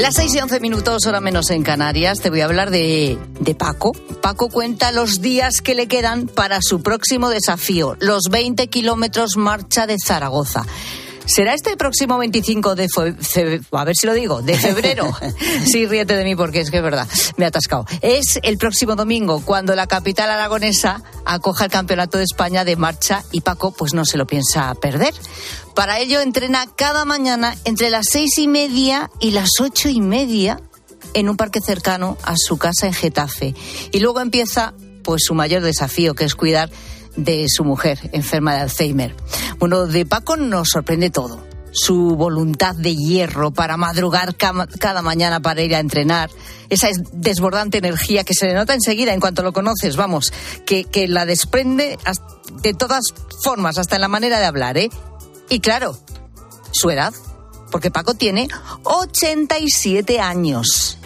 Las 0.00 0.14
6 0.14 0.34
y 0.34 0.38
11 0.38 0.60
minutos, 0.60 1.04
hora 1.04 1.20
menos 1.20 1.50
en 1.50 1.62
Canarias, 1.62 2.20
te 2.20 2.30
voy 2.30 2.40
a 2.40 2.46
hablar 2.46 2.70
de, 2.70 3.18
de 3.38 3.54
Paco. 3.54 3.92
Paco 4.22 4.48
cuenta 4.48 4.92
los 4.92 5.20
días 5.20 5.60
que 5.60 5.74
le 5.74 5.88
quedan 5.88 6.26
para 6.26 6.60
su 6.62 6.80
próximo 6.80 7.28
desafío, 7.28 7.98
los 8.00 8.30
20 8.30 8.68
kilómetros 8.68 9.36
marcha 9.36 9.86
de 9.86 9.98
Zaragoza. 10.02 10.64
¿Será 11.26 11.52
este 11.52 11.76
próximo 11.76 12.16
25 12.16 12.74
de 12.76 12.88
febrero? 12.88 13.62
A 13.72 13.84
ver 13.84 13.94
si 13.94 14.06
lo 14.06 14.14
digo, 14.14 14.40
de 14.40 14.56
febrero. 14.56 15.12
sí, 15.70 15.86
ríete 15.86 16.16
de 16.16 16.24
mí 16.24 16.34
porque 16.34 16.60
es 16.60 16.70
que 16.70 16.78
es 16.78 16.82
verdad, 16.82 17.06
me 17.36 17.44
ha 17.44 17.48
atascado. 17.48 17.84
Es 18.00 18.40
el 18.42 18.56
próximo 18.56 18.96
domingo 18.96 19.42
cuando 19.44 19.76
la 19.76 19.86
capital 19.86 20.30
aragonesa 20.30 21.02
acoja 21.26 21.66
el 21.66 21.70
Campeonato 21.70 22.16
de 22.16 22.24
España 22.24 22.64
de 22.64 22.74
marcha 22.76 23.22
y 23.32 23.42
Paco 23.42 23.70
pues 23.70 23.92
no 23.92 24.06
se 24.06 24.16
lo 24.16 24.26
piensa 24.26 24.74
perder. 24.76 25.12
Para 25.80 25.98
ello 25.98 26.20
entrena 26.20 26.66
cada 26.76 27.06
mañana 27.06 27.56
entre 27.64 27.88
las 27.88 28.04
seis 28.10 28.36
y 28.36 28.48
media 28.48 29.10
y 29.18 29.30
las 29.30 29.48
ocho 29.60 29.88
y 29.88 30.02
media 30.02 30.60
en 31.14 31.30
un 31.30 31.38
parque 31.38 31.62
cercano 31.62 32.18
a 32.22 32.34
su 32.36 32.58
casa 32.58 32.86
en 32.86 32.92
Getafe. 32.92 33.54
Y 33.90 34.00
luego 34.00 34.20
empieza 34.20 34.74
pues 35.02 35.22
su 35.24 35.32
mayor 35.32 35.62
desafío, 35.62 36.14
que 36.14 36.26
es 36.26 36.34
cuidar 36.34 36.68
de 37.16 37.46
su 37.48 37.64
mujer 37.64 37.98
enferma 38.12 38.56
de 38.56 38.60
Alzheimer. 38.60 39.16
Bueno, 39.58 39.86
de 39.86 40.04
Paco 40.04 40.36
nos 40.36 40.68
sorprende 40.68 41.08
todo. 41.08 41.42
Su 41.72 42.14
voluntad 42.14 42.74
de 42.74 42.94
hierro 42.94 43.50
para 43.50 43.78
madrugar 43.78 44.36
cada 44.36 45.00
mañana 45.00 45.40
para 45.40 45.62
ir 45.62 45.74
a 45.74 45.78
entrenar, 45.78 46.28
esa 46.68 46.88
desbordante 47.12 47.78
energía 47.78 48.22
que 48.24 48.34
se 48.34 48.44
le 48.44 48.52
nota 48.52 48.74
enseguida 48.74 49.14
en 49.14 49.20
cuanto 49.20 49.42
lo 49.42 49.54
conoces, 49.54 49.96
vamos, 49.96 50.30
que, 50.66 50.84
que 50.84 51.08
la 51.08 51.24
desprende 51.24 51.96
de 52.60 52.74
todas 52.74 53.14
formas, 53.42 53.78
hasta 53.78 53.94
en 53.94 54.02
la 54.02 54.08
manera 54.08 54.40
de 54.40 54.44
hablar, 54.44 54.76
¿eh? 54.76 54.90
Y 55.50 55.60
claro, 55.60 55.98
su 56.70 56.90
edad, 56.90 57.12
porque 57.70 57.90
Paco 57.90 58.14
tiene 58.14 58.48
87 58.84 60.20
años. 60.20 60.96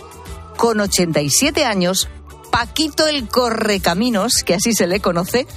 Con 0.56 0.78
87 0.80 1.64
años, 1.64 2.08
Paquito 2.50 3.08
el 3.08 3.26
Correcaminos, 3.26 4.44
que 4.44 4.54
así 4.54 4.74
se 4.74 4.86
le 4.86 5.00
conoce, 5.00 5.48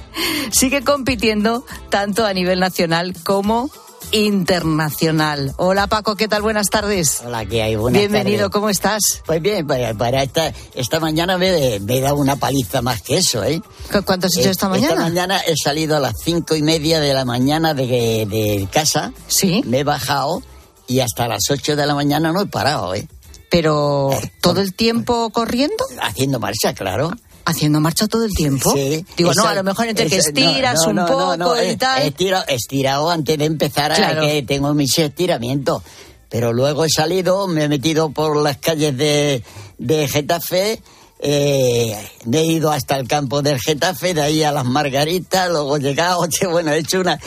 sigue 0.50 0.82
compitiendo 0.82 1.64
tanto 1.90 2.26
a 2.26 2.32
nivel 2.32 2.58
nacional 2.58 3.14
como 3.22 3.70
internacional. 4.12 5.52
Hola 5.56 5.86
Paco, 5.86 6.16
¿qué 6.16 6.28
tal? 6.28 6.42
Buenas 6.42 6.68
tardes. 6.68 7.22
Hola, 7.24 7.44
¿qué 7.44 7.62
hay? 7.62 7.76
Buenas 7.76 8.00
Bienvenido, 8.00 8.50
¿cómo 8.50 8.68
estás? 8.68 9.22
Pues 9.26 9.40
bien, 9.42 9.66
para, 9.66 10.22
esta, 10.22 10.52
esta 10.74 11.00
mañana 11.00 11.38
me, 11.38 11.76
he 11.76 12.00
dado 12.00 12.16
una 12.16 12.36
paliza 12.36 12.82
más 12.82 13.02
que 13.02 13.18
eso, 13.18 13.44
¿eh? 13.44 13.62
¿Cuánto 14.04 14.26
has 14.26 14.36
hecho 14.36 14.50
esta 14.50 14.68
mañana? 14.68 14.94
Esta 14.94 15.02
mañana 15.02 15.38
he 15.40 15.54
salido 15.56 15.96
a 15.96 16.00
las 16.00 16.14
cinco 16.22 16.54
y 16.56 16.62
media 16.62 17.00
de 17.00 17.12
la 17.14 17.24
mañana 17.24 17.74
de, 17.74 17.86
de 17.86 18.68
casa. 18.72 19.12
Sí. 19.26 19.62
Me 19.66 19.80
he 19.80 19.84
bajado 19.84 20.42
y 20.86 21.00
hasta 21.00 21.28
las 21.28 21.42
ocho 21.50 21.76
de 21.76 21.86
la 21.86 21.94
mañana 21.94 22.32
no 22.32 22.42
he 22.42 22.46
parado, 22.46 22.94
¿eh? 22.94 23.06
Pero 23.50 24.12
eh, 24.12 24.32
todo 24.40 24.60
el 24.60 24.74
tiempo 24.74 25.30
corriendo. 25.30 25.84
Haciendo 26.02 26.38
marcha, 26.38 26.74
claro. 26.74 27.12
Haciendo 27.48 27.80
marcha 27.80 28.06
todo 28.06 28.24
el 28.24 28.32
tiempo. 28.34 28.72
Sí. 28.72 29.04
Digo, 29.16 29.32
no, 29.34 29.44
a 29.44 29.54
lo 29.54 29.64
mejor 29.64 29.86
entre 29.86 30.06
que 30.06 30.18
estiras 30.18 30.86
un 30.86 30.96
poco 30.96 31.62
y 31.62 31.76
tal. 31.76 32.02
He 32.02 32.54
estirado, 32.54 33.10
antes 33.10 33.38
de 33.38 33.44
empezar 33.46 33.92
a 33.92 34.20
que 34.20 34.42
tengo 34.42 34.74
mis 34.74 34.98
estiramientos. 34.98 35.82
Pero 36.28 36.52
luego 36.52 36.84
he 36.84 36.90
salido, 36.90 37.46
me 37.46 37.64
he 37.64 37.68
metido 37.68 38.10
por 38.10 38.36
las 38.36 38.58
calles 38.58 38.96
de, 38.96 39.42
de 39.78 40.08
Getafe. 40.08 40.82
Eh, 41.20 41.96
he 42.30 42.44
ido 42.44 42.70
hasta 42.70 42.96
el 42.96 43.08
campo 43.08 43.40
del 43.40 43.58
Getafe, 43.58 44.14
de 44.14 44.22
ahí 44.22 44.42
a 44.42 44.52
las 44.52 44.64
Margaritas, 44.64 45.50
luego 45.50 45.76
he 45.76 45.80
llegado, 45.80 46.20
bueno, 46.50 46.72
he 46.72 46.78
hecho 46.78 47.00
una, 47.00 47.18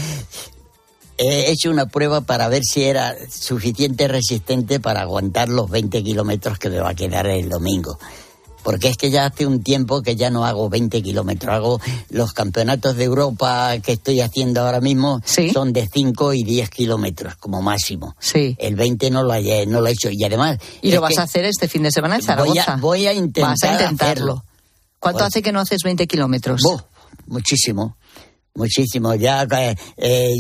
he 1.18 1.52
hecho 1.52 1.70
una 1.70 1.88
prueba 1.88 2.22
para 2.22 2.48
ver 2.48 2.64
si 2.64 2.84
era 2.84 3.16
suficiente 3.30 4.08
resistente 4.08 4.80
para 4.80 5.02
aguantar 5.02 5.50
los 5.50 5.70
20 5.70 6.04
kilómetros 6.04 6.58
que 6.58 6.70
me 6.70 6.80
va 6.80 6.90
a 6.90 6.96
quedar 6.96 7.28
el 7.28 7.50
domingo. 7.50 8.00
Porque 8.64 8.90
es 8.90 8.98
que 8.98 9.10
ya 9.10 9.26
hace 9.26 9.46
un 9.46 9.64
tiempo 9.64 10.02
que 10.02 10.16
ya 10.16 10.30
no 10.30 10.46
hago 10.46 10.70
20 10.70 11.02
kilómetros, 11.02 11.54
hago 11.54 11.82
los 12.10 12.34
campeonatos 12.34 12.96
de 12.96 13.04
Europa 13.04 13.74
que 13.84 13.94
estoy 13.94 14.22
haciendo 14.22 14.62
ahora 14.62 14.82
mismo, 14.82 15.22
son 15.54 15.74
de 15.74 15.88
5 15.92 16.34
y 16.34 16.44
10 16.44 16.70
kilómetros 16.70 17.36
como 17.36 17.62
máximo. 17.62 18.16
Sí. 18.20 18.56
El 18.60 18.76
20 18.76 19.10
no 19.12 19.24
lo, 19.24 19.34
he, 19.34 19.66
no 19.66 19.82
lo 19.82 19.88
he 19.88 19.92
hecho 19.92 20.10
y 20.12 20.24
además... 20.24 20.60
¿Y 20.82 20.92
lo 20.92 21.02
vas 21.02 21.18
a 21.18 21.24
hacer 21.24 21.46
este 21.46 21.68
fin 21.68 21.84
de 21.84 21.92
semana 21.92 22.16
en 22.16 22.22
Zaragoza? 22.22 22.78
Voy 22.78 23.08
a, 23.08 23.14
intentar 23.14 23.70
a 23.70 23.74
intentarlo. 23.74 24.34
Hacerlo. 24.34 24.46
¿Cuánto 25.00 25.24
hace 25.24 25.42
que 25.42 25.52
no 25.52 25.60
haces 25.60 25.82
20 25.84 26.08
kilómetros? 26.08 26.62
muchísimo 27.28 27.96
muchísimo. 28.56 29.16
Ya 29.16 29.44
eh, 29.44 29.76
eh 29.98 30.34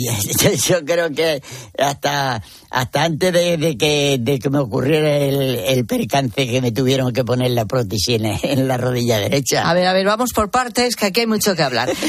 yo, 0.67 0.83
creo 0.85 1.11
que 1.11 1.41
hasta 1.77 2.41
hasta 2.69 3.03
antes 3.03 3.33
de, 3.33 3.77
que 3.77 4.17
de 4.19 4.39
que 4.39 4.49
me 4.49 4.59
ocurriera 4.59 5.17
el, 5.17 5.85
percance 5.85 6.47
que 6.47 6.61
me 6.61 6.71
tuvieron 6.71 7.11
que 7.11 7.23
poner 7.23 7.51
la 7.51 7.65
prótesis 7.65 8.21
en, 8.43 8.67
la 8.67 8.77
rodilla 8.77 9.19
derecha. 9.19 9.69
A 9.69 9.73
ver 9.73 9.87
a 9.87 9.93
ver 9.93 10.05
vamos 10.05 10.31
por 10.33 10.51
partes 10.51 10.95
que 10.95 11.07
aquí 11.07 11.21
hay 11.21 11.27
mucho 11.27 11.55
que 11.55 11.63
hablar. 11.63 11.89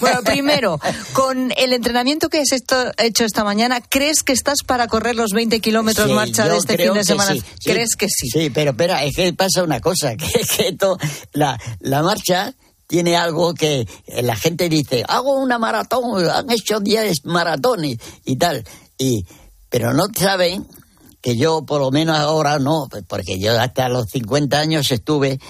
Bueno 0.00 0.22
primero 0.24 0.80
con 1.12 1.52
el 1.56 1.72
entrenamiento 1.72 2.28
que 2.28 2.40
has 2.40 2.50
hecho 2.98 3.24
esta 3.24 3.44
mañana 3.44 3.80
crees 3.80 4.24
que 4.24 4.32
estás 4.32 4.58
para 4.66 4.88
correr 4.88 5.14
los 5.14 5.30
20 5.30 5.60
kilómetros 5.60 6.10
marcha 6.10 6.48
de 6.48 6.56
este 6.56 6.76
fin 6.76 6.92
de 6.92 7.04
semana 7.04 7.34
crees 7.64 7.94
que 7.96 8.08
sí 8.08 8.28
sí 8.28 8.50
pero 8.50 8.72
espera 8.72 9.04
es 9.04 9.14
que 9.14 9.32
pasa 9.32 9.62
una 9.62 9.80
cosa 9.80 10.16
que, 10.16 10.26
que 10.26 10.76
la 11.32 11.60
la 11.80 12.02
marcha 12.02 12.54
tiene 12.92 13.16
algo 13.16 13.54
que 13.54 13.88
la 14.22 14.36
gente 14.36 14.68
dice, 14.68 15.02
hago 15.08 15.38
una 15.38 15.56
maratón, 15.58 16.28
han 16.28 16.50
hecho 16.50 16.78
10 16.78 17.24
maratones 17.24 17.96
y 18.26 18.36
tal. 18.36 18.62
Y, 18.98 19.24
pero 19.70 19.94
no 19.94 20.08
saben 20.14 20.66
que 21.22 21.38
yo, 21.38 21.62
por 21.62 21.80
lo 21.80 21.90
menos 21.90 22.18
ahora 22.18 22.58
no, 22.58 22.88
porque 23.08 23.38
yo 23.38 23.58
hasta 23.58 23.88
los 23.88 24.10
50 24.10 24.58
años 24.58 24.90
estuve 24.90 25.40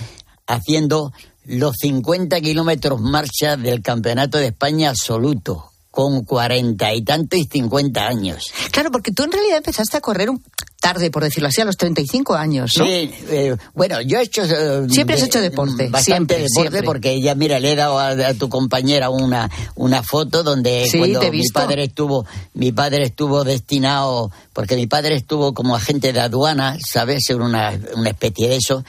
haciendo 0.46 1.10
los 1.44 1.74
50 1.80 2.40
kilómetros 2.40 3.00
marcha 3.00 3.56
del 3.56 3.82
Campeonato 3.82 4.38
de 4.38 4.46
España 4.46 4.90
absoluto, 4.90 5.72
con 5.90 6.24
cuarenta 6.24 6.94
y 6.94 7.02
tantos 7.02 7.40
y 7.40 7.44
50 7.46 8.06
años. 8.06 8.52
Claro, 8.70 8.92
porque 8.92 9.10
tú 9.10 9.24
en 9.24 9.32
realidad 9.32 9.56
empezaste 9.56 9.96
a 9.96 10.00
correr 10.00 10.30
un, 10.30 10.44
tarde, 10.82 11.10
por 11.10 11.22
decirlo 11.22 11.48
así, 11.48 11.60
a 11.60 11.64
los 11.64 11.76
35 11.76 12.34
años, 12.34 12.72
¿no? 12.76 12.84
Sí, 12.84 13.10
eh, 13.30 13.56
bueno, 13.72 14.00
yo 14.02 14.18
he 14.18 14.22
hecho... 14.22 14.42
eh, 14.44 14.86
Siempre 14.90 15.14
has 15.16 15.22
hecho 15.22 15.40
deporte, 15.40 15.88
Bastante 15.88 16.02
siempre, 16.02 16.36
deporte 16.38 16.50
siempre. 16.70 16.82
porque 16.82 17.20
ya, 17.22 17.34
mira, 17.34 17.60
le 17.60 17.72
he 17.72 17.76
dado 17.76 17.98
a, 17.98 18.08
a 18.08 18.34
tu 18.34 18.48
compañera 18.48 19.08
una, 19.08 19.48
una 19.76 20.02
foto 20.02 20.42
donde 20.42 20.86
Sí, 20.90 20.98
cuando 20.98 21.20
te 21.20 21.28
he 21.28 21.30
mi 21.30 21.48
padre 21.52 21.84
estuvo, 21.84 22.26
mi 22.54 22.72
padre 22.72 23.04
estuvo 23.04 23.44
destinado, 23.44 24.30
porque 24.52 24.76
mi 24.76 24.86
padre 24.88 25.14
estuvo 25.14 25.54
como 25.54 25.76
agente 25.76 26.12
de 26.12 26.20
aduana, 26.20 26.76
¿sabes? 26.84 27.30
Era 27.30 27.44
una, 27.44 27.78
una 27.94 28.10
especie 28.10 28.48
de 28.48 28.56
eso. 28.56 28.84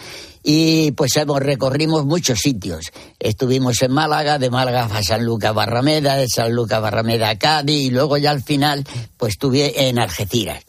Y 0.46 0.92
pues 0.92 1.16
hemos, 1.16 1.40
recorrimos 1.40 2.06
muchos 2.06 2.40
sitios. 2.40 2.92
Estuvimos 3.20 3.82
en 3.82 3.92
Málaga, 3.94 4.40
de 4.40 4.50
Málaga 4.50 4.90
a 4.92 5.02
San 5.04 5.24
Lucas 5.24 5.54
Barrameda, 5.54 6.18
de 6.18 6.28
San 6.28 6.52
Lucas 6.52 6.82
Barrameda 6.82 7.30
a 7.30 7.38
Cádiz, 7.38 7.84
y 7.86 7.90
luego 7.92 8.18
ya 8.18 8.32
al 8.32 8.44
final, 8.44 8.84
pues 9.16 9.34
estuve 9.36 9.88
en 9.88 10.00
Algeciras. 10.00 10.64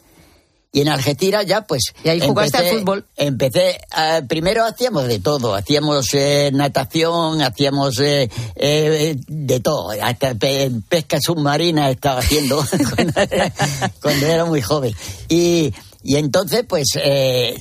Y 0.75 0.81
en 0.81 0.89
Algeciras 0.89 1.45
ya 1.45 1.61
pues... 1.65 1.93
Y 2.03 2.09
ahí 2.09 2.19
jugaste 2.19 2.57
al 2.57 2.79
fútbol. 2.79 3.05
Empecé, 3.15 3.79
ah, 3.91 4.21
primero 4.27 4.65
hacíamos 4.65 5.07
de 5.07 5.19
todo, 5.19 5.55
hacíamos 5.55 6.13
eh, 6.13 6.49
natación, 6.53 7.41
hacíamos 7.41 7.97
eh, 7.99 8.29
eh, 8.57 9.15
de 9.25 9.59
todo, 9.61 9.91
hasta 10.01 10.35
pe- 10.35 10.71
pesca 10.89 11.17
submarina 11.21 11.89
estaba 11.89 12.19
haciendo 12.19 12.61
cuando, 12.95 13.21
era, 13.21 13.53
cuando 14.01 14.25
era 14.25 14.43
muy 14.43 14.61
joven. 14.61 14.93
Y, 15.29 15.73
y 16.03 16.17
entonces 16.17 16.65
pues 16.67 16.87
eh, 17.01 17.55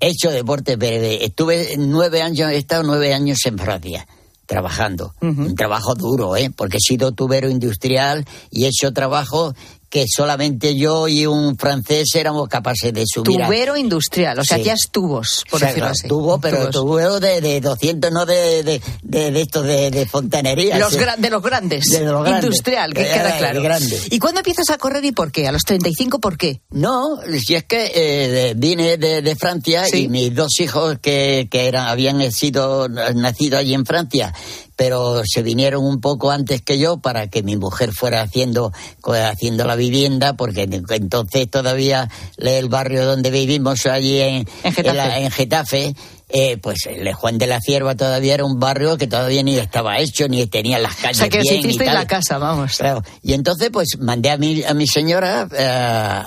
he 0.00 0.08
hecho 0.08 0.32
deporte, 0.32 0.76
pero 0.76 1.04
eh, 1.04 1.24
estuve 1.24 1.76
nueve 1.78 2.20
años, 2.20 2.50
he 2.50 2.56
estado 2.56 2.82
nueve 2.82 3.14
años 3.14 3.38
en 3.46 3.58
Francia 3.58 4.08
trabajando. 4.46 5.12
Un 5.20 5.56
trabajo 5.56 5.96
duro, 5.96 6.36
¿eh? 6.36 6.50
Porque 6.54 6.76
he 6.76 6.80
sido 6.80 7.10
tubero 7.10 7.50
industrial 7.50 8.24
y 8.50 8.64
he 8.64 8.68
hecho 8.68 8.92
trabajo 8.92 9.54
que 9.88 10.04
solamente 10.08 10.74
yo 10.76 11.08
y 11.08 11.26
un 11.26 11.56
francés 11.56 12.08
éramos 12.14 12.48
capaces 12.48 12.92
de 12.92 13.04
subir. 13.06 13.42
a- 13.42 13.46
Tubero 13.46 13.76
industrial, 13.76 14.38
o 14.38 14.44
sea, 14.44 14.56
Sí. 14.56 14.62
hacías 14.62 14.80
tubos, 14.90 15.44
por 15.50 15.56
o 15.56 15.58
sea, 15.60 15.68
decirlo 15.68 15.88
así. 15.90 16.08
Tubo, 16.08 16.40
pero 16.40 16.70
Tubos. 16.70 16.74
tubo 17.04 17.20
de, 17.20 17.40
de 17.40 17.60
200, 17.60 18.10
no 18.12 18.26
de, 18.26 18.62
de, 18.62 18.80
de, 19.02 19.30
de 19.30 19.40
estos 19.40 19.64
de, 19.64 19.90
de 19.90 20.06
fontanería. 20.06 20.78
Los 20.78 20.92
sí. 20.92 20.98
gra- 20.98 21.16
de 21.16 21.30
los 21.30 21.42
grandes. 21.42 21.84
De 21.86 22.00
los 22.00 22.22
grandes. 22.24 22.44
Industrial, 22.44 22.92
que 22.94 23.02
Eh, 23.02 23.12
queda 23.12 23.36
eh, 23.36 23.38
claro. 23.38 23.62
¿Y 24.10 24.18
cuándo 24.18 24.40
empiezas 24.40 24.70
a 24.70 24.78
correr 24.78 25.04
y 25.04 25.12
por 25.12 25.30
qué? 25.32 25.46
¿A 25.46 25.52
los 25.52 25.62
35 25.62 26.18
por 26.20 26.36
qué? 26.36 26.60
No, 26.70 27.18
si 27.44 27.54
es 27.54 27.64
que 27.64 27.92
eh, 27.94 28.54
vine 28.56 28.96
de, 28.96 29.22
de 29.22 29.36
Francia 29.36 29.84
Sí. 29.86 30.04
y 30.04 30.08
mis 30.08 30.34
dos 30.34 30.58
hijos 30.60 30.98
que, 31.00 31.48
que 31.50 31.66
eran, 31.68 31.88
habían 31.88 32.30
sido 32.32 32.88
nacidos 32.88 33.60
allí 33.60 33.74
en 33.74 33.84
Francia, 33.86 34.34
pero 34.76 35.22
se 35.24 35.42
vinieron 35.42 35.82
un 35.84 36.00
poco 36.00 36.30
antes 36.30 36.60
que 36.62 36.78
yo 36.78 36.98
para 36.98 37.28
que 37.28 37.42
mi 37.42 37.56
mujer 37.56 37.92
fuera 37.92 38.20
haciendo, 38.22 38.72
haciendo 39.04 39.64
la 39.64 39.74
vivienda, 39.74 40.34
porque 40.36 40.62
en- 40.64 40.84
entonces 40.88 41.50
todavía 41.50 42.10
el 42.36 42.68
barrio 42.68 43.06
donde 43.06 43.30
vivimos 43.30 43.86
allí 43.86 44.20
en, 44.20 44.46
En 44.62 44.72
Getafe. 44.74 44.94
la- 44.96 45.18
en 45.18 45.30
Getafe, 45.30 45.94
eh, 46.28 46.58
pues 46.58 46.80
el 46.86 47.12
Juan 47.14 47.38
de 47.38 47.46
la 47.46 47.60
Cierva 47.60 47.94
todavía 47.94 48.34
era 48.34 48.44
un 48.44 48.58
barrio 48.58 48.98
que 48.98 49.06
todavía 49.06 49.42
ni 49.44 49.56
estaba 49.56 49.98
hecho, 50.00 50.28
ni 50.28 50.44
tenía 50.48 50.78
las 50.78 50.92
O 50.98 51.02
calles 51.02 51.16
sea, 51.18 51.28
que 51.28 51.38
os 51.38 51.42
bien 51.44 51.54
y 51.54 51.58
hicisteis 51.60 51.88
tal. 51.88 51.94
la 51.94 52.06
casa, 52.06 52.36
vamos. 52.38 52.76
Claro. 52.76 53.02
Y 53.22 53.32
entonces, 53.32 53.70
pues 53.72 53.96
mandé 54.00 54.30
a 54.30 54.36
mi, 54.36 54.62
a 54.64 54.74
mi 54.74 54.86
señora 54.88 55.48
eh, 55.56 55.64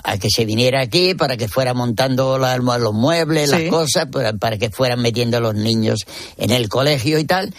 a 0.04 0.18
que 0.18 0.30
se 0.30 0.46
viniera 0.46 0.82
aquí 0.82 1.14
para 1.16 1.36
que 1.38 1.48
fuera 1.50 1.74
montando 1.74 2.38
la- 2.38 2.58
los 2.58 2.94
muebles, 2.94 3.50
Sí. 3.52 3.56
las 3.64 3.70
cosas, 3.70 4.06
para, 4.12 4.34
para 4.34 4.58
que 4.58 4.70
fueran 4.70 5.02
metiendo 5.02 5.38
a 5.38 5.42
los 5.42 5.54
niños 5.54 6.00
en 6.38 6.52
el 6.52 6.68
colegio 6.70 7.20
y 7.20 7.26
tal. 7.26 7.54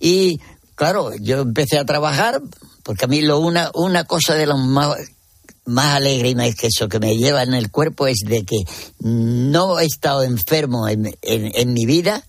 Y 0.00 0.38
claro, 0.74 1.10
yo 1.20 1.40
empecé 1.40 1.78
a 1.78 1.84
trabajar, 1.84 2.40
porque 2.82 3.04
a 3.04 3.08
mí 3.08 3.20
lo 3.22 3.38
una, 3.40 3.70
una 3.74 4.04
cosa 4.04 4.34
de 4.34 4.46
lo 4.46 4.56
más, 4.58 4.96
más 5.64 5.96
alegre 5.96 6.28
y 6.30 6.34
más 6.34 6.54
que 6.54 6.68
eso 6.68 6.88
que 6.88 6.98
me 7.00 7.16
lleva 7.16 7.42
en 7.42 7.54
el 7.54 7.70
cuerpo 7.70 8.06
es 8.06 8.18
de 8.24 8.44
que 8.44 8.56
no 9.00 9.78
he 9.80 9.84
estado 9.86 10.22
enfermo 10.22 10.88
en, 10.88 11.06
en- 11.22 11.50
en 11.54 11.72
mi 11.72 11.86
vida. 11.86 12.22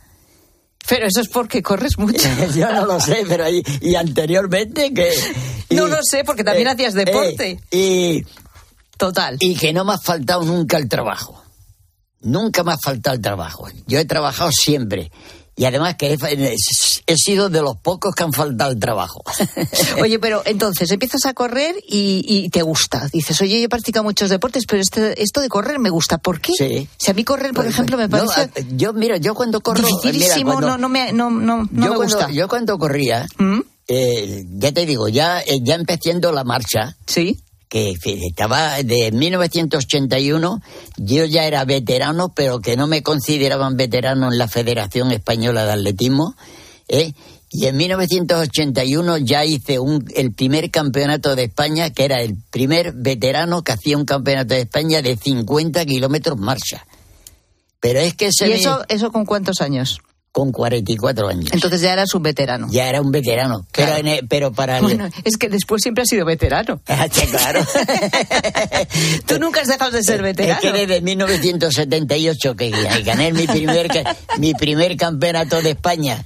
Pero 0.89 1.05
eso 1.05 1.19
es 1.19 1.27
porque 1.27 1.61
corres 1.61 1.97
mucho. 1.97 2.27
Yo 2.55 2.71
no 2.71 2.85
lo 2.85 2.99
sé, 3.01 3.25
pero 3.27 3.49
y, 3.49 3.61
y 3.81 3.95
anteriormente 3.95 4.93
que... 4.93 5.11
No 5.71 5.87
lo 5.87 5.97
sé, 6.01 6.23
porque 6.23 6.45
también 6.45 6.67
eh, 6.67 6.71
hacías 6.71 6.93
deporte. 6.93 7.59
eh, 7.71 8.21
y, 8.21 8.25
Total. 8.97 9.35
y 9.41 9.55
que 9.55 9.73
no 9.73 9.83
me 9.83 9.93
ha 9.93 9.97
faltado 9.97 10.43
nunca 10.43 10.77
el 10.77 10.87
trabajo. 10.87 11.43
Nunca 12.21 12.63
me 12.63 12.71
ha 12.71 12.77
faltado 12.81 13.15
el 13.17 13.21
trabajo. 13.21 13.67
Yo 13.85 13.99
he 13.99 14.05
trabajado 14.05 14.49
siempre. 14.51 15.11
Y 15.59 15.65
además 15.65 15.95
que 15.95 16.13
he, 16.13 16.55
he 17.07 17.15
sido 17.17 17.49
de 17.49 17.61
los 17.63 17.77
pocos 17.77 18.13
que 18.13 18.23
han 18.23 18.31
faltado 18.31 18.71
el 18.71 18.79
trabajo. 18.79 19.23
Oye, 20.01 20.19
pero 20.19 20.43
entonces 20.45 20.91
empiezas 20.91 21.25
a 21.25 21.33
correr 21.33 21.75
y, 21.87 22.23
y 22.27 22.49
te 22.49 22.61
gusta. 22.61 23.07
Dices, 23.11 23.41
oye, 23.41 23.59
yo 23.59 23.65
he 23.65 23.69
practicado 23.69 24.03
muchos 24.03 24.29
deportes, 24.29 24.65
pero 24.67 24.83
este, 24.83 25.19
esto 25.21 25.41
de 25.41 25.49
correr 25.49 25.79
me 25.79 25.89
gusta. 25.89 26.19
¿Por 26.19 26.39
qué? 26.41 26.53
Sí. 26.55 26.87
Si 26.97 27.09
a 27.09 27.15
mí 27.15 27.23
correr, 27.23 27.53
por 27.53 27.65
ejemplo, 27.65 27.97
me 27.97 28.07
parece 28.07 28.51
yo, 28.75 28.93
mira, 28.93 29.17
yo 29.17 29.33
cuando 29.33 29.61
corro... 29.61 29.81
mira, 30.03 30.35
cuando- 30.43 30.67
no, 30.67 30.77
no 30.77 30.89
me, 30.89 31.11
no, 31.11 31.31
no, 31.31 31.67
no 31.71 31.85
yo, 31.85 31.91
me 31.91 31.95
cuando, 31.97 32.03
gusta. 32.17 32.31
yo 32.31 32.47
cuando 32.47 32.77
corría, 32.77 33.25
¿Mm? 33.39 33.59
eh, 33.87 34.45
ya 34.59 34.71
te 34.71 34.85
digo, 34.85 35.07
ya, 35.09 35.41
eh, 35.41 35.59
ya 35.63 35.73
empezando 35.73 36.31
la 36.31 36.43
marcha, 36.43 36.95
Sí. 37.07 37.41
Que 37.69 37.93
estaba 38.03 38.81
de 38.83 39.11
1981, 39.11 40.61
yo 40.97 41.25
ya 41.25 41.45
era 41.45 41.65
veterano, 41.65 42.33
pero 42.35 42.59
que 42.59 42.77
no 42.77 42.87
me 42.87 43.03
consideraban 43.03 43.75
veterano 43.77 44.31
en 44.31 44.37
la 44.37 44.47
Federación 44.47 45.11
Española 45.11 45.65
de 45.65 45.71
Atletismo, 45.73 46.35
¿eh? 46.87 47.13
Y 47.49 47.65
en 47.67 47.77
1981 47.77 49.17
ya 49.19 49.45
hice 49.45 49.79
un, 49.79 50.05
el 50.15 50.33
primer 50.33 50.69
campeonato 50.69 51.35
de 51.35 51.45
España, 51.45 51.91
que 51.91 52.03
era 52.03 52.21
el 52.21 52.35
primer 52.51 52.91
veterano 52.93 53.63
que 53.63 53.71
hacía 53.71 53.97
un 53.97 54.03
campeonato 54.05 54.53
de 54.53 54.61
España 54.61 55.01
de 55.01 55.15
50 55.15 55.85
kilómetros 55.85 56.37
marcha. 56.37 56.85
Pero 57.79 57.99
es 57.99 58.15
que 58.15 58.27
ese 58.27 58.47
¿Y 58.47 58.49
me- 58.49 58.55
eso, 58.55 58.81
eso 58.89 59.11
con 59.13 59.25
cuántos 59.25 59.61
años? 59.61 59.99
Con 60.37 60.51
44 60.51 61.29
años. 61.29 61.49
Entonces 61.51 61.81
ya 61.81 61.93
eras 61.93 62.13
un 62.13 62.21
veterano. 62.21 62.67
ya 62.69 62.87
era 62.87 63.01
un 63.01 63.09
veterano. 63.09 63.65
Pero, 63.71 63.95
en 63.97 64.07
el- 64.07 64.27
pero 64.27 64.51
para 64.53 64.77
el- 64.77 64.83
Bueno, 64.83 65.09
es 65.23 65.35
que 65.35 65.49
después 65.49 65.81
siempre 65.81 66.03
has 66.03 66.09
sido 66.09 66.25
veterano. 66.27 66.79
Ah, 66.87 67.07
claro. 67.09 67.65
Tú 69.25 69.39
nunca 69.39 69.61
has 69.61 69.67
dejado 69.67 69.89
de 69.89 70.03
ser 70.03 70.17
Es 70.17 70.21
veterano. 70.21 70.61
que 70.61 70.71
desde 70.71 71.01
1978 71.01 72.55
que 72.55 72.69
gané 73.03 73.33
mi 73.33 73.47
primer, 73.47 73.89
mi 74.37 74.53
primer 74.53 74.95
campeonato 74.95 75.59
de 75.63 75.71
España, 75.71 76.23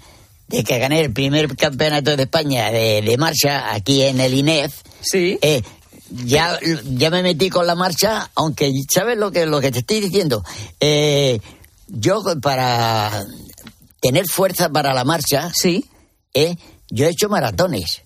de 0.49 0.63
que 0.65 0.77
gané 0.77 0.99
el 0.99 1.13
primer 1.13 1.55
campeonato 1.55 2.17
de 2.17 2.23
España 2.23 2.69
de, 2.69 3.01
de 3.01 3.17
marcha 3.17 3.73
aquí 3.73 4.01
en 4.03 4.19
el 4.19 4.33
INEF, 4.33 4.73
Sí. 5.01 5.39
eh, 5.41 5.61
ya, 6.25 6.59
ya 6.97 7.09
me 7.09 7.23
metí 7.23 7.49
con 7.49 7.65
la 7.65 7.75
marcha, 7.75 8.29
aunque, 8.35 8.73
¿sabes 8.93 9.17
lo 9.17 9.31
que, 9.31 9.45
lo 9.45 9.61
que 9.61 9.71
te 9.71 9.79
estoy 9.79 10.01
diciendo? 10.01 10.43
Eh, 10.81 11.39
yo 11.87 12.21
para 12.41 13.25
tener 14.01 14.25
fuerza 14.27 14.69
para 14.69 14.93
la 14.93 15.05
marcha, 15.05 15.49
Sí. 15.53 15.85
eh, 16.33 16.55
yo 16.89 17.05
he 17.05 17.09
hecho 17.09 17.29
maratones. 17.29 18.01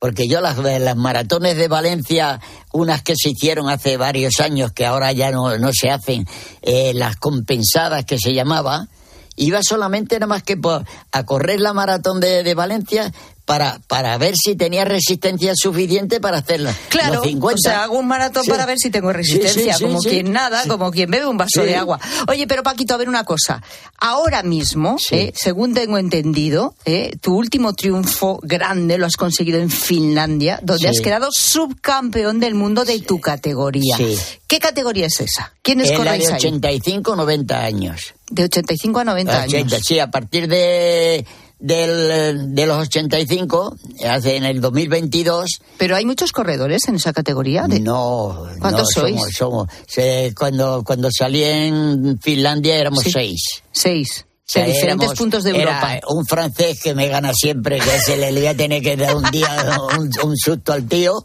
Porque 0.00 0.26
yo 0.28 0.40
las, 0.40 0.56
las 0.56 0.96
maratones 0.96 1.58
de 1.58 1.68
Valencia, 1.68 2.40
unas 2.72 3.02
que 3.02 3.14
se 3.16 3.30
hicieron 3.30 3.68
hace 3.68 3.98
varios 3.98 4.40
años, 4.40 4.72
que 4.72 4.86
ahora 4.86 5.12
ya 5.12 5.30
no, 5.30 5.58
no 5.58 5.70
se 5.74 5.90
hacen, 5.90 6.26
eh, 6.62 6.92
las 6.94 7.16
compensadas 7.16 8.06
que 8.06 8.18
se 8.18 8.32
llamaba, 8.32 8.88
iba 9.36 9.62
solamente 9.62 10.16
nada 10.16 10.26
más 10.26 10.42
que 10.42 10.56
por, 10.56 10.86
a 11.12 11.24
correr 11.24 11.60
la 11.60 11.74
maratón 11.74 12.18
de, 12.18 12.42
de 12.42 12.54
Valencia 12.54 13.12
para, 13.50 13.80
para 13.88 14.16
ver 14.18 14.34
si 14.36 14.54
tenía 14.56 14.84
resistencia 14.84 15.52
suficiente 15.54 16.20
para 16.20 16.38
hacerla. 16.38 16.74
Claro, 16.88 17.14
Los 17.16 17.24
50. 17.26 17.54
o 17.54 17.58
sea, 17.58 17.82
hago 17.84 17.98
un 17.98 18.06
maratón 18.06 18.44
Sí. 18.44 18.50
para 18.50 18.64
ver 18.66 18.78
si 18.78 18.90
tengo 18.90 19.12
resistencia, 19.12 19.72
Sí, 19.74 19.78
sí, 19.78 19.84
como 19.84 19.98
quien 20.00 20.32
nada, 20.32 20.62
como 20.68 20.90
quien 20.90 21.10
bebe 21.10 21.26
un 21.26 21.36
vaso 21.36 21.62
de 21.62 21.76
agua. 21.76 21.98
Oye, 22.28 22.46
pero 22.46 22.62
Paquito, 22.62 22.94
a 22.94 22.96
ver 22.96 23.08
una 23.08 23.24
cosa. 23.24 23.62
Ahora 23.98 24.42
mismo, 24.42 24.96
eh, 25.10 25.32
según 25.34 25.74
tengo 25.74 25.98
entendido, 25.98 26.74
eh, 26.84 27.12
tu 27.20 27.36
último 27.36 27.72
triunfo 27.74 28.38
grande 28.42 28.98
lo 28.98 29.06
has 29.06 29.16
conseguido 29.16 29.58
en 29.58 29.68
Finlandia, 29.70 30.60
donde 30.62 30.88
has 30.88 31.00
quedado 31.00 31.28
subcampeón 31.32 32.40
del 32.40 32.54
mundo 32.54 32.84
de 32.84 33.00
tu 33.00 33.20
categoría. 33.20 33.96
Sí. 33.96 34.16
¿Qué 34.46 34.58
categoría 34.58 35.06
es 35.06 35.20
esa? 35.20 35.52
¿Quiénes 35.62 35.92
corréis 35.92 36.26
de 36.26 36.32
ahí? 36.32 36.38
85 36.38 37.16
90 37.16 37.60
años. 37.60 38.14
De 38.30 38.44
85 38.44 39.00
a 39.00 39.04
90 39.04 39.44
80, 39.44 39.74
años. 39.76 39.86
sí, 39.86 39.98
a 39.98 40.10
partir 40.10 40.48
de, 40.48 41.24
del, 41.60 42.54
de 42.54 42.66
los 42.66 42.78
85, 42.88 43.76
hace 44.08 44.36
en 44.36 44.44
el 44.44 44.60
2022, 44.60 45.46
Pero 45.78 45.96
hay 45.96 46.04
muchos 46.06 46.32
corredores 46.32 46.88
en 46.88 46.96
esa 46.96 47.12
categoría. 47.12 47.66
De... 47.68 47.80
no, 47.80 48.46
¿Cuántos 48.60 48.88
no 48.96 49.02
sois? 49.02 49.16
somos, 49.16 49.32
somos 49.34 49.68
se- 49.86 50.32
cuando, 50.36 50.82
cuando 50.84 51.08
salí 51.16 51.44
en 51.44 52.18
Finlandia 52.20 52.76
éramos 52.76 53.04
Sí. 53.04 53.10
seis. 53.12 53.42
Seis. 53.72 54.24
O 54.26 54.52
sea, 54.52 54.64
de 54.64 54.72
diferentes 54.72 55.04
éramos- 55.04 55.18
puntos 55.18 55.44
de 55.44 55.50
era 55.50 55.58
Europa. 55.60 56.00
un 56.08 56.26
francés 56.26 56.80
que 56.82 56.92
me 56.94 57.06
gana 57.06 57.32
siempre, 57.34 57.78
que 57.78 57.98
se 58.00 58.16
le 58.16 58.32
voy 58.32 58.46
a 58.46 58.56
tener 58.56 58.82
que 58.82 58.96
dar 58.96 59.14
un 59.14 59.30
día 59.30 59.78
un, 59.98 60.10
un 60.28 60.36
susto 60.36 60.72
al 60.72 60.88
tío, 60.88 61.24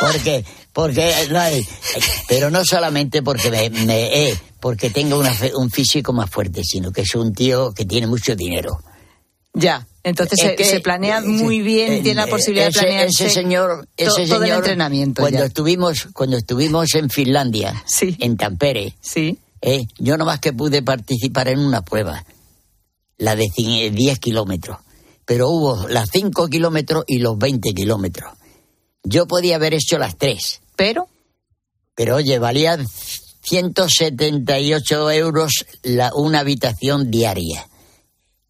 porque, 0.00 0.42
porque 0.72 1.12
no 1.30 1.38
hay- 1.38 1.66
pero 2.28 2.50
no 2.50 2.64
solamente 2.64 3.22
porque 3.22 3.50
me, 3.50 3.68
me- 3.68 4.28
eh, 4.30 4.38
porque 4.58 4.88
tenga 4.90 5.16
una 5.16 5.34
un 5.56 5.70
físico 5.70 6.12
más 6.14 6.30
fuerte, 6.30 6.62
sino 6.64 6.92
que 6.92 7.02
es 7.02 7.14
un 7.14 7.34
tío 7.34 7.72
que 7.72 7.84
tiene 7.84 8.06
mucho 8.06 8.34
dinero. 8.34 8.80
Ya, 9.54 9.86
entonces 10.02 10.38
Es 10.40 10.46
se, 10.50 10.56
que, 10.56 10.64
se 10.64 10.80
planea 10.80 11.18
eh, 11.18 11.22
muy 11.22 11.60
bien, 11.60 11.92
eh, 11.92 12.00
tiene 12.02 12.22
la 12.22 12.26
posibilidad 12.26 12.68
ese, 12.68 12.80
de 12.80 12.86
planearse 12.86 13.24
ese 13.26 13.34
señor, 13.34 13.86
ese 13.96 14.08
todo 14.10 14.18
el 14.20 14.28
señor, 14.28 14.58
entrenamiento. 14.58 15.20
Cuando 15.22 15.40
ya. 15.40 15.44
estuvimos, 15.44 16.08
cuando 16.14 16.36
estuvimos 16.38 16.94
en 16.94 17.10
Finlandia, 17.10 17.82
Sí. 17.86 18.16
en 18.20 18.36
Tampere, 18.38 18.94
Sí. 19.00 19.38
¿eh? 19.60 19.86
Yo 19.98 20.16
nomás 20.16 20.40
que 20.40 20.52
pude 20.54 20.82
participar 20.82 21.48
en 21.48 21.58
una 21.58 21.82
prueba, 21.82 22.24
la 23.18 23.36
de 23.36 23.46
10 23.56 24.18
kilómetros, 24.18 24.78
pero 25.26 25.48
hubo 25.50 25.86
las 25.88 26.08
5 26.10 26.48
kilómetros 26.48 27.04
y 27.06 27.18
los 27.18 27.36
20 27.36 27.72
kilómetros. 27.74 28.32
Yo 29.04 29.26
podía 29.26 29.56
haber 29.56 29.74
hecho 29.74 29.98
las 29.98 30.16
tres. 30.16 30.60
¿Pero? 30.76 31.08
Pero 31.94 32.16
oye, 32.16 32.38
valía 32.38 32.78
178 33.42 35.10
euros 35.10 35.66
la, 35.82 36.10
una 36.14 36.40
habitación 36.40 37.10
diaria 37.10 37.68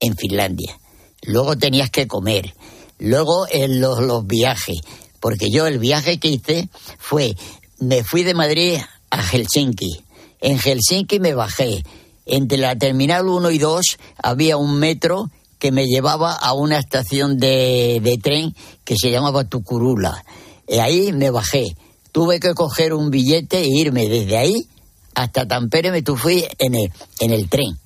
en 0.01 0.17
Finlandia. 0.17 0.79
Luego 1.23 1.57
tenías 1.57 1.91
que 1.91 2.07
comer. 2.07 2.55
Luego 2.99 3.47
en 3.51 3.81
los, 3.81 4.01
los 4.01 4.27
viajes. 4.27 4.81
Porque 5.21 5.51
yo 5.51 5.67
el 5.67 5.79
viaje 5.79 6.19
que 6.19 6.29
hice 6.29 6.69
fue, 6.99 7.35
me 7.79 8.05
fui 8.05 8.23
de 8.23 8.35
Madrid 8.35 8.79
a 9.11 9.23
Helsinki. 9.23 10.05
En 10.41 10.59
Helsinki 10.59 11.21
me 11.21 11.35
bajé. 11.35 11.83
Entre 12.27 12.59
la 12.59 12.77
terminal 12.77 13.29
1 13.29 13.51
y 13.51 13.59
2 13.59 13.99
había 14.23 14.57
un 14.57 14.79
metro 14.79 15.31
que 15.59 15.73
me 15.73 15.87
llevaba 15.87 16.35
a 16.35 16.55
una 16.55 16.79
estación 16.79 17.39
de, 17.39 18.01
de 18.03 18.19
tren 18.19 18.55
que 18.85 18.97
se 18.97 19.11
llamaba 19.11 19.45
Tukurula. 19.45 20.25
Y 20.69 20.79
ahí 20.79 21.13
me 21.13 21.31
bajé. 21.31 21.77
Tuve 22.11 22.41
que 22.41 22.55
coger 22.55 22.95
un 22.95 23.11
billete 23.11 23.59
e 23.59 23.69
irme 23.69 24.09
desde 24.09 24.37
ahí 24.37 24.69
hasta 25.15 25.47
Tampere, 25.47 25.91
me 25.91 26.03
fui 26.03 26.47
en 26.59 26.75
el, 26.75 26.93
en 27.21 27.31
el 27.33 27.49
tren. 27.49 27.79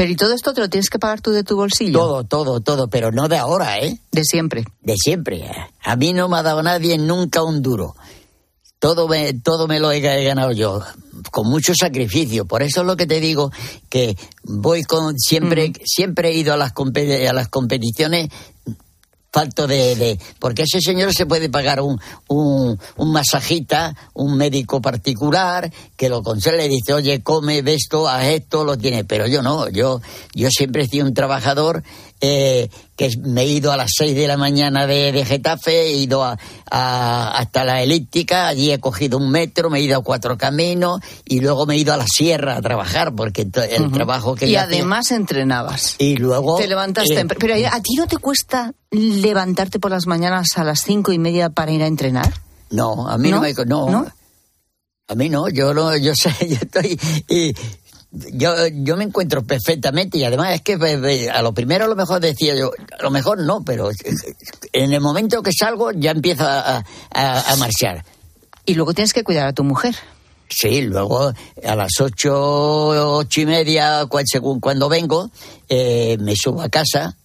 Pero 0.00 0.12
¿y 0.12 0.16
todo 0.16 0.32
esto 0.32 0.54
te 0.54 0.62
lo 0.62 0.70
tienes 0.70 0.88
que 0.88 0.98
pagar 0.98 1.20
tú 1.20 1.30
de 1.30 1.44
tu 1.44 1.56
bolsillo? 1.56 1.98
Todo, 1.98 2.24
todo, 2.24 2.60
todo, 2.62 2.88
pero 2.88 3.12
no 3.12 3.28
de 3.28 3.36
ahora, 3.36 3.80
¿eh? 3.80 3.98
De 4.10 4.24
siempre. 4.24 4.64
De 4.80 4.96
siempre. 4.96 5.44
A 5.82 5.94
mí 5.96 6.14
no 6.14 6.26
me 6.26 6.38
ha 6.38 6.42
dado 6.42 6.62
nadie 6.62 6.96
nunca 6.96 7.42
un 7.42 7.60
duro. 7.60 7.94
Todo 8.78 9.08
me, 9.08 9.34
todo 9.34 9.68
me 9.68 9.78
lo 9.78 9.92
he 9.92 10.00
ganado 10.00 10.52
yo, 10.52 10.80
con 11.30 11.50
mucho 11.50 11.74
sacrificio. 11.78 12.46
Por 12.46 12.62
eso 12.62 12.80
es 12.80 12.86
lo 12.86 12.96
que 12.96 13.06
te 13.06 13.20
digo, 13.20 13.52
que 13.90 14.16
voy 14.42 14.84
con, 14.84 15.18
siempre, 15.18 15.70
siempre 15.84 16.30
he 16.30 16.34
ido 16.34 16.54
a 16.54 16.56
las, 16.56 16.72
a 16.72 17.32
las 17.34 17.48
competiciones 17.48 18.30
falto 19.32 19.66
de, 19.66 19.94
de, 19.96 20.18
porque 20.38 20.62
ese 20.62 20.80
señor 20.80 21.12
se 21.12 21.26
puede 21.26 21.48
pagar 21.48 21.80
un, 21.80 22.00
un, 22.28 22.78
un, 22.96 23.12
masajista, 23.12 23.94
un 24.14 24.36
médico 24.36 24.80
particular 24.80 25.72
que 25.96 26.08
lo 26.08 26.22
consuela 26.22 26.64
y 26.64 26.68
dice, 26.68 26.92
oye, 26.94 27.22
come, 27.22 27.62
ve 27.62 27.74
esto, 27.74 28.08
haz 28.08 28.26
esto, 28.26 28.64
lo 28.64 28.76
tiene. 28.76 29.04
Pero 29.04 29.26
yo 29.26 29.42
no, 29.42 29.68
yo, 29.68 30.00
yo 30.34 30.48
siempre 30.50 30.82
he 30.82 30.88
sido 30.88 31.06
un 31.06 31.14
trabajador 31.14 31.82
eh, 32.20 32.68
que 32.96 33.10
me 33.22 33.42
he 33.42 33.46
ido 33.46 33.72
a 33.72 33.76
las 33.76 33.92
6 33.96 34.14
de 34.14 34.28
la 34.28 34.36
mañana 34.36 34.86
de, 34.86 35.10
de 35.10 35.24
Getafe, 35.24 35.86
he 35.86 35.92
ido 35.92 36.22
a, 36.22 36.38
a, 36.70 37.30
hasta 37.30 37.64
la 37.64 37.82
elíptica, 37.82 38.48
allí 38.48 38.70
he 38.70 38.78
cogido 38.78 39.16
un 39.16 39.30
metro, 39.30 39.70
me 39.70 39.78
he 39.78 39.82
ido 39.82 39.98
a 39.98 40.02
cuatro 40.02 40.36
caminos 40.36 41.00
y 41.24 41.40
luego 41.40 41.64
me 41.64 41.76
he 41.76 41.78
ido 41.78 41.94
a 41.94 41.96
la 41.96 42.06
sierra 42.06 42.56
a 42.56 42.62
trabajar 42.62 43.14
porque 43.14 43.42
el 43.42 43.48
uh 43.48 43.86
-huh. 43.86 43.92
trabajo 43.92 44.34
que... 44.34 44.46
Y 44.46 44.56
además 44.56 45.06
hacía... 45.06 45.16
entrenabas. 45.16 45.96
Y 45.98 46.16
luego... 46.16 46.58
Te 46.58 46.68
levantaste... 46.68 47.20
Eh, 47.20 47.26
pero 47.38 47.54
a 47.54 47.80
ti 47.80 47.94
no 47.96 48.06
te 48.06 48.18
cuesta 48.18 48.74
levantarte 48.90 49.78
por 49.78 49.90
las 49.90 50.06
mañanas 50.06 50.48
a 50.56 50.64
las 50.64 50.80
cinco 50.80 51.12
y 51.12 51.18
media 51.18 51.48
para 51.48 51.72
ir 51.72 51.82
a 51.82 51.86
entrenar? 51.86 52.34
No, 52.70 53.08
a 53.08 53.16
mí 53.16 53.30
no, 53.30 53.36
no 53.36 53.42
me... 53.42 53.54
No. 53.64 53.90
¿No? 53.90 54.06
A 55.08 55.14
mí 55.16 55.28
no, 55.28 55.48
yo 55.48 55.74
no, 55.74 55.96
yo 55.96 56.12
sé, 56.14 56.32
yo 56.48 56.56
estoy... 56.60 56.98
Y, 57.28 57.54
yo, 58.12 58.54
yo 58.68 58.96
me 58.96 59.04
encuentro 59.04 59.42
perfectamente 59.42 60.18
y 60.18 60.24
además 60.24 60.54
es 60.54 60.62
que 60.62 61.30
a 61.32 61.42
lo 61.42 61.52
primero 61.52 61.84
a 61.84 61.88
lo 61.88 61.96
mejor 61.96 62.20
decía 62.20 62.54
yo, 62.54 62.72
a 62.98 63.02
lo 63.02 63.10
mejor 63.10 63.38
no, 63.38 63.62
pero 63.64 63.90
en 64.72 64.92
el 64.92 65.00
momento 65.00 65.42
que 65.42 65.52
salgo 65.52 65.92
ya 65.92 66.10
empiezo 66.10 66.44
a, 66.44 66.84
a, 67.12 67.52
a 67.52 67.56
marchar. 67.56 68.04
Y 68.66 68.74
luego 68.74 68.94
tienes 68.94 69.12
que 69.12 69.24
cuidar 69.24 69.48
a 69.48 69.52
tu 69.52 69.64
mujer. 69.64 69.94
Sí, 70.50 70.82
luego 70.82 71.32
a 71.64 71.76
las 71.76 71.92
ocho, 72.00 73.16
ocho 73.18 73.40
y 73.40 73.46
media, 73.46 74.06
según 74.24 74.58
cuando 74.58 74.88
vengo, 74.88 75.30
eh, 75.68 76.16
me 76.18 76.34
subo 76.34 76.60
a 76.62 76.68
casa, 76.68 77.16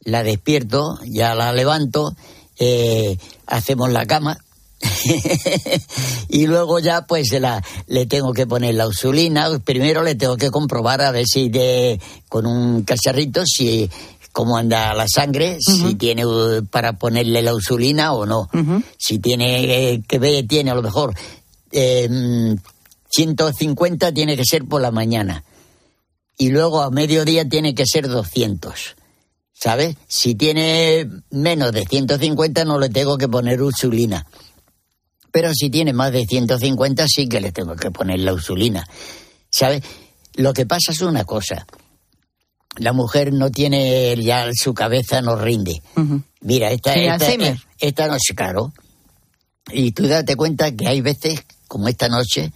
la 0.00 0.22
despierto, 0.22 0.98
ya 1.04 1.34
la 1.34 1.52
levanto, 1.54 2.14
eh, 2.58 3.16
hacemos 3.46 3.90
la 3.90 4.04
cama, 4.04 4.38
y 6.28 6.46
luego 6.46 6.78
ya 6.78 7.06
pues 7.06 7.32
la, 7.40 7.62
le 7.86 8.06
tengo 8.06 8.32
que 8.32 8.46
poner 8.46 8.74
la 8.74 8.86
insulina. 8.86 9.48
Primero 9.64 10.02
le 10.02 10.14
tengo 10.14 10.36
que 10.36 10.50
comprobar 10.50 11.00
a 11.02 11.10
ver 11.10 11.26
si 11.26 11.48
de, 11.48 12.00
con 12.28 12.46
un 12.46 12.82
cacharrito 12.82 13.44
si 13.44 13.90
cómo 14.32 14.56
anda 14.56 14.94
la 14.94 15.06
sangre, 15.08 15.58
uh 15.66 15.72
-huh. 15.72 15.88
si 15.88 15.94
tiene 15.96 16.24
uh, 16.24 16.64
para 16.66 16.92
ponerle 16.92 17.42
la 17.42 17.52
insulina 17.52 18.12
o 18.12 18.24
no. 18.24 18.48
Uh 18.52 18.58
-huh. 18.58 18.84
Si 18.96 19.18
tiene 19.18 19.92
eh, 19.94 20.02
que 20.06 20.18
ve 20.18 20.44
tiene 20.44 20.70
a 20.70 20.74
lo 20.74 20.82
mejor 20.82 21.14
eh, 21.72 22.08
150 23.10 24.12
tiene 24.12 24.36
que 24.36 24.44
ser 24.44 24.64
por 24.64 24.80
la 24.80 24.90
mañana. 24.90 25.44
Y 26.36 26.50
luego 26.50 26.82
a 26.82 26.90
mediodía 26.90 27.48
tiene 27.48 27.74
que 27.74 27.84
ser 27.84 28.06
200. 28.06 28.94
¿Sabes? 29.52 29.96
Si 30.06 30.36
tiene 30.36 31.08
menos 31.30 31.72
de 31.72 31.84
150 31.84 32.64
no 32.64 32.78
le 32.78 32.90
tengo 32.90 33.18
que 33.18 33.26
poner 33.26 33.58
insulina 33.58 34.24
pero 35.30 35.52
si 35.54 35.70
tiene 35.70 35.92
más 35.92 36.12
de 36.12 36.26
150 36.26 37.06
sí 37.08 37.28
que 37.28 37.40
le 37.40 37.52
tengo 37.52 37.76
que 37.76 37.90
poner 37.90 38.20
la 38.20 38.32
insulina. 38.32 38.86
¿Sabes? 39.50 39.82
Lo 40.34 40.52
que 40.52 40.66
pasa 40.66 40.92
es 40.92 41.00
una 41.00 41.24
cosa. 41.24 41.66
La 42.76 42.92
mujer 42.92 43.32
no 43.32 43.50
tiene, 43.50 44.14
ya 44.22 44.50
su 44.52 44.72
cabeza 44.72 45.20
no 45.20 45.36
rinde. 45.36 45.82
Uh 45.96 46.00
-huh. 46.00 46.22
Mira, 46.42 46.70
esta, 46.70 46.94
esta, 46.94 47.32
esta, 47.32 47.56
esta 47.80 48.06
noche, 48.06 48.34
claro. 48.34 48.72
Y 49.72 49.92
tú 49.92 50.06
date 50.06 50.36
cuenta 50.36 50.70
que 50.72 50.86
hay 50.86 51.00
veces, 51.00 51.44
como 51.66 51.88
esta 51.88 52.08
noche, 52.08 52.52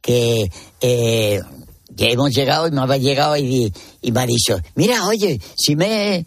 que, 0.00 0.50
eh, 0.80 1.40
que 1.96 2.12
hemos 2.12 2.30
llegado 2.32 2.66
y 2.68 2.70
me 2.70 2.80
ha 2.80 2.96
llegado 2.96 3.36
y, 3.36 3.72
y, 4.00 4.12
me 4.12 4.20
ha 4.20 4.26
dicho, 4.26 4.58
mira, 4.74 5.06
oye, 5.06 5.40
si 5.56 5.76
me... 5.76 6.26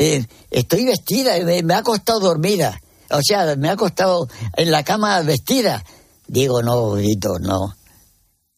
Eh, 0.00 0.24
estoy 0.50 0.84
vestida, 0.84 1.38
me, 1.44 1.62
me 1.62 1.74
ha 1.74 1.82
costado 1.82 2.20
dormida. 2.20 2.80
O 3.10 3.20
sea, 3.22 3.56
me 3.56 3.70
ha 3.70 3.76
costado 3.76 4.28
en 4.56 4.70
la 4.70 4.82
cama 4.82 5.20
vestida. 5.22 5.84
Digo, 6.26 6.62
no, 6.62 6.92
Vito, 6.92 7.38
no. 7.38 7.74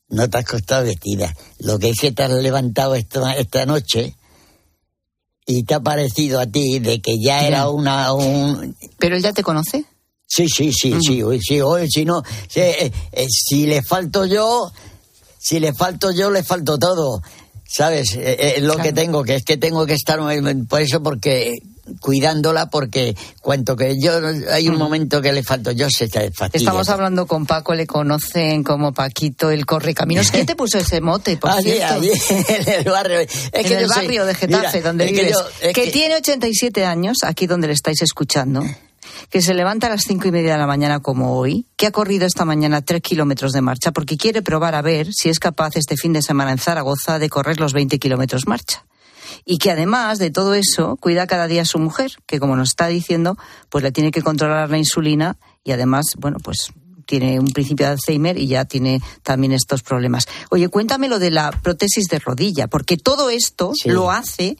No 0.09 0.29
te 0.29 0.39
has 0.39 0.45
costado 0.45 0.85
vestida. 0.85 1.35
Lo 1.59 1.79
que 1.79 1.91
es 1.91 1.99
que 2.01 2.13
te 2.13 2.25
has 2.25 2.31
levantado 2.31 2.95
esta, 2.97 3.33
esta 3.35 3.65
noche 3.65 4.17
y 5.47 5.65
te 5.65 5.75
ha 5.75 5.81
parecido 5.81 6.41
a 6.41 6.47
ti 6.47 6.81
de 6.81 7.01
que 7.01 7.17
ya 7.21 7.47
era 7.47 7.69
una... 7.69 8.13
Un... 8.13 8.77
¿Pero 8.99 9.17
él 9.17 9.23
ya 9.23 9.33
te 9.33 9.43
conoce? 9.43 9.85
Sí, 10.27 10.47
sí, 10.49 10.73
sí, 10.73 10.93
-huh. 10.93 11.01
sí, 11.01 11.41
sí, 11.43 11.61
hoy, 11.61 11.89
si 11.91 12.05
no, 12.05 12.23
si, 12.49 12.61
eh, 12.61 12.93
eh, 13.13 13.27
si 13.29 13.67
le 13.67 13.83
falto 13.83 14.27
yo, 14.27 14.71
si 15.39 15.59
le 15.59 15.75
falto 15.75 16.13
yo, 16.13 16.31
le 16.31 16.45
falto 16.45 16.79
todo. 16.79 17.21
¿Sabes? 17.67 18.15
Eh, 18.15 18.57
eh, 18.57 18.61
lo 18.61 18.75
claro. 18.75 18.83
que 18.83 18.93
tengo, 18.93 19.23
que 19.23 19.37
es 19.37 19.45
que 19.45 19.57
tengo 19.57 19.87
que 19.87 19.95
estar, 19.95 20.21
por 20.69 20.81
eso, 20.81 21.03
porque 21.03 21.57
cuidándola 22.01 22.71
porque 22.71 23.17
cuanto 23.41 23.77
que 23.77 23.97
yo 24.01 24.13
hay 24.53 24.69
un 24.69 24.77
momento 24.77 25.21
que 25.21 25.33
le 25.33 25.43
falto 25.43 25.73
yo 25.73 25.89
se 25.91 26.09
fatiga. 26.09 26.51
Estamos 26.53 26.89
hablando 26.89 27.27
con 27.27 27.47
Paco, 27.47 27.75
le 27.75 27.87
conocen 27.87 28.63
como 28.63 28.93
Paquito 28.93 29.51
el 29.51 29.67
correcaminos. 29.67 30.31
¿Quién 30.31 30.47
te 30.47 30.57
puso 30.57 30.79
ese 30.79 31.01
mote, 31.01 31.37
por 31.37 31.51
allí, 31.51 31.73
cierto? 31.73 31.95
Allí, 31.95 32.11
en 32.49 32.69
el 32.69 32.85
barrio. 32.85 33.21
Es 33.21 33.31
en 33.53 33.65
que 33.65 33.75
el 33.75 33.87
barrio 33.87 34.23
soy, 34.23 34.29
de 34.29 34.35
Getafe, 34.35 34.79
mira, 34.79 34.89
donde 34.89 35.07
vives. 35.07 35.23
Que, 35.23 35.33
yo, 35.33 35.73
que, 35.73 35.85
que, 35.85 35.91
tiene 35.91 36.17
87 36.17 36.85
años, 36.85 37.19
aquí 37.25 37.47
donde 37.47 37.67
le 37.67 37.75
estáis 37.75 38.03
escuchando. 38.03 38.65
Que 39.29 39.43
se 39.43 39.55
levanta 39.55 39.87
a 39.87 39.91
las 39.91 40.03
cinco 40.03 40.29
y 40.29 40.33
media 40.33 40.53
de 40.53 40.59
la 40.59 40.67
mañana 40.67 41.01
como 41.01 41.37
hoy, 41.37 41.67
que 41.77 41.87
ha 41.87 41.91
corrido 41.91 42.27
esta 42.27 42.45
mañana 42.45 42.83
tres 42.83 43.03
kilómetros 43.03 43.53
de 43.53 43.61
marcha 43.61 43.93
porque 43.93 44.17
quiere 44.17 44.43
probar 44.43 44.75
a 44.75 44.83
ver 44.83 45.09
si 45.13 45.29
es 45.29 45.39
capaz 45.39 45.77
este 45.77 45.97
fin 45.97 46.13
de 46.13 46.23
semana 46.23 46.53
en 46.53 46.59
Zaragoza 46.59 47.19
de 47.19 47.29
correr 47.29 47.61
los 47.61 47.73
20 47.73 47.99
kilómetros 47.99 48.47
marcha 48.47 48.85
y 49.45 49.59
que 49.59 49.71
además 49.71 50.19
de 50.19 50.31
todo 50.31 50.55
eso 50.55 50.97
cuida 50.97 51.27
cada 51.27 51.47
día 51.47 51.63
a 51.63 51.67
su 51.67 51.79
mujer, 51.79 52.13
que 52.27 52.41
como 52.41 52.57
nos 52.57 52.71
está 52.71 52.87
diciendo, 52.87 53.37
pues 53.69 53.83
le 53.85 53.93
tiene 53.93 54.11
que 54.11 54.23
controlar 54.23 54.71
la 54.71 54.79
insulina 54.79 55.37
y 55.65 55.73
además, 55.73 56.07
bueno, 56.19 56.39
pues 56.43 56.73
tiene 57.07 57.41
un 57.41 57.49
principio 57.49 57.87
de 57.87 57.93
Alzheimer 57.93 58.39
y 58.39 58.47
ya 58.47 58.65
tiene 58.65 59.03
también 59.23 59.53
estos 59.53 59.83
problemas. 59.83 60.29
Oye, 60.51 60.69
cuéntame 60.69 61.09
lo 61.09 61.19
de 61.19 61.31
la 61.31 61.51
prótesis 61.51 62.07
de 62.07 62.21
rodilla, 62.21 62.69
porque 62.69 62.97
todo 62.97 63.31
esto 63.31 63.73
sí. 63.75 63.91
lo 63.91 64.11
hace 64.11 64.57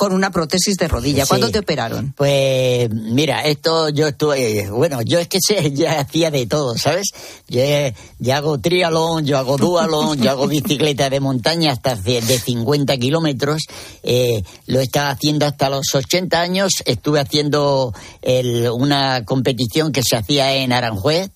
con 0.00 0.14
una 0.14 0.30
prótesis 0.30 0.78
de 0.78 0.88
rodilla. 0.88 1.26
¿Cuándo 1.26 1.48
sí. 1.48 1.52
te 1.52 1.58
operaron? 1.58 2.14
Pues 2.16 2.88
mira, 2.90 3.42
esto 3.42 3.90
yo 3.90 4.08
estuve, 4.08 4.70
bueno, 4.70 5.02
yo 5.02 5.18
es 5.18 5.28
que 5.28 5.40
sé, 5.46 5.72
ya 5.74 6.00
hacía 6.00 6.30
de 6.30 6.46
todo, 6.46 6.74
¿sabes? 6.78 7.10
Yo, 7.48 7.60
yo 8.18 8.34
hago 8.34 8.58
triatlón, 8.58 9.26
yo 9.26 9.36
hago 9.36 9.58
dualón, 9.58 10.18
yo 10.18 10.30
hago 10.30 10.48
bicicleta 10.48 11.10
de 11.10 11.20
montaña 11.20 11.72
hasta 11.72 11.96
de, 11.96 12.22
de 12.22 12.38
50 12.38 12.96
kilómetros, 12.96 13.64
eh, 14.02 14.42
lo 14.64 14.80
estaba 14.80 15.10
haciendo 15.10 15.44
hasta 15.44 15.68
los 15.68 15.94
80 15.94 16.40
años, 16.40 16.72
estuve 16.86 17.20
haciendo 17.20 17.92
el, 18.22 18.70
una 18.70 19.26
competición 19.26 19.92
que 19.92 20.00
se 20.02 20.16
hacía 20.16 20.54
en 20.54 20.72
Aranjuez, 20.72 21.30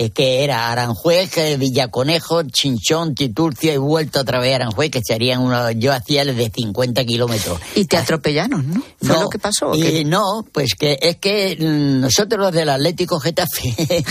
eh, 0.00 0.10
que 0.10 0.44
era 0.44 0.70
Aranjuez, 0.70 1.36
eh, 1.38 1.56
Villaconejo, 1.56 2.44
Chinchón, 2.44 3.14
Titurcia 3.16 3.74
y 3.74 3.78
vuelto 3.78 4.20
otra 4.20 4.38
vez 4.38 4.52
a 4.52 4.56
Aranjuez, 4.56 4.90
que 4.92 5.00
serían 5.04 5.40
unos, 5.40 5.72
yo 5.76 5.92
hacía 5.92 6.22
el 6.22 6.36
de 6.36 6.50
50 6.54 7.04
kilómetros. 7.04 7.58
Y 7.74 7.84
te 7.86 7.96
atropellaron, 7.96 8.72
¿no? 8.72 8.82
¿Fue 9.02 9.20
lo 9.20 9.28
que 9.28 9.38
pasó? 9.38 9.74
y 9.74 10.04
no, 10.04 10.46
pues 10.52 10.74
que 10.78 10.98
es 11.02 11.16
que 11.16 11.56
mm, 11.58 12.00
nosotros 12.00 12.40
los 12.40 12.52
del 12.52 12.68
Atlético 12.68 13.18
Getafe, 13.18 13.74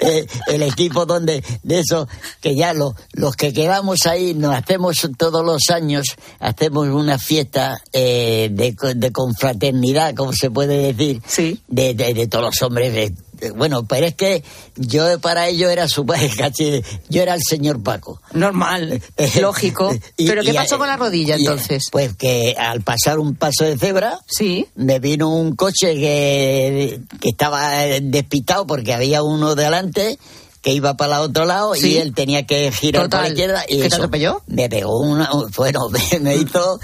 eh, 0.00 0.26
el 0.46 0.62
equipo 0.62 1.06
donde 1.06 1.42
de 1.64 1.80
eso, 1.80 2.06
que 2.40 2.54
ya 2.54 2.72
los, 2.72 2.94
los 3.12 3.34
que 3.34 3.52
quedamos 3.52 4.06
ahí, 4.06 4.34
nos 4.34 4.54
hacemos 4.54 4.96
todos 5.18 5.44
los 5.44 5.70
años, 5.70 6.04
hacemos 6.38 6.86
una 6.88 7.18
fiesta 7.18 7.78
eh, 7.92 8.48
de, 8.52 8.76
de 8.94 9.10
confraternidad, 9.12 10.14
como 10.14 10.32
se 10.32 10.50
puede 10.50 10.92
decir, 10.92 11.20
de, 11.68 11.94
de, 11.94 12.14
de 12.14 12.26
todos 12.28 12.44
los 12.44 12.62
hombres. 12.62 12.92
de- 12.94 13.12
bueno, 13.50 13.84
pero 13.84 14.06
es 14.06 14.14
que 14.14 14.42
yo 14.76 15.18
para 15.20 15.48
ello 15.48 15.68
era 15.68 15.88
su 15.88 16.06
casi, 16.06 16.82
yo 17.08 17.22
era 17.22 17.34
el 17.34 17.42
señor 17.42 17.82
Paco. 17.82 18.20
Normal, 18.32 19.02
lógico. 19.40 19.92
Y- 20.16 20.26
¿Pero 20.26 20.42
qué 20.42 20.50
y- 20.52 20.54
pasó 20.54 20.78
con 20.78 20.86
la 20.88 20.96
rodilla 20.96 21.36
y- 21.36 21.40
entonces? 21.40 21.86
Pues 21.90 22.14
que 22.16 22.54
al 22.58 22.82
pasar 22.82 23.18
un 23.18 23.34
paso 23.34 23.64
de 23.64 23.76
cebra, 23.76 24.20
sí. 24.26 24.66
me 24.74 24.98
vino 25.00 25.28
un 25.34 25.56
coche 25.56 25.94
que, 25.94 27.00
que 27.20 27.28
estaba 27.30 27.84
eh, 27.86 28.00
despistado 28.02 28.66
porque 28.66 28.92
había 28.94 29.22
uno 29.22 29.54
delante 29.54 30.18
que 30.60 30.72
iba 30.72 30.96
para 30.96 31.16
el 31.16 31.22
otro 31.22 31.44
lado 31.44 31.74
Sí. 31.74 31.94
y 31.94 31.96
él 31.98 32.14
tenía 32.14 32.46
que 32.46 32.70
girar 32.70 33.08
para 33.10 33.22
la 33.24 33.28
Total. 33.28 33.32
izquierda 33.32 33.64
y 33.68 33.74
¿Qué 33.76 33.80
te 33.80 33.86
eso, 33.88 33.96
atropelló? 33.96 34.42
me 34.46 34.68
pegó 34.68 35.00
una 35.00 35.28
bueno 35.56 35.88
me, 35.88 36.20
me 36.20 36.36
hizo 36.36 36.78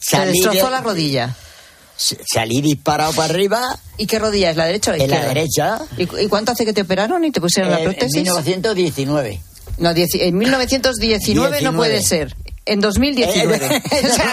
Se 0.00 0.16
salir 0.16 0.32
destrozó 0.42 0.70
la 0.70 0.80
rodilla. 0.80 1.36
Salí 2.00 2.60
disparado 2.62 3.12
para 3.12 3.32
arriba 3.32 3.78
¿Y 3.98 4.06
qué 4.06 4.18
rodilla 4.18 4.50
es? 4.50 4.56
¿La 4.56 4.64
derecha 4.64 4.92
o 4.92 4.96
la 4.96 5.04
en 5.04 5.10
la 5.10 5.16
izquierda? 5.16 5.34
derecha 5.34 5.78
¿Y, 6.22 6.28
cuánto 6.28 6.52
hace 6.52 6.64
que 6.64 6.72
te 6.72 6.82
operaron 6.82 7.24
y 7.24 7.30
te 7.30 7.40
pusieron 7.40 7.70
la 7.70 7.78
prótesis? 7.80 8.16
en 8.16 8.22
1919 8.22 9.40
No, 9.78 9.90
en 9.90 10.38
1919 10.38 11.50
no 11.50 11.72
19. 11.72 11.76
puede 11.76 12.02
ser. 12.02 12.34
En 12.66 12.80
2019. 12.80 13.56
O 13.90 14.14
sea, 14.14 14.32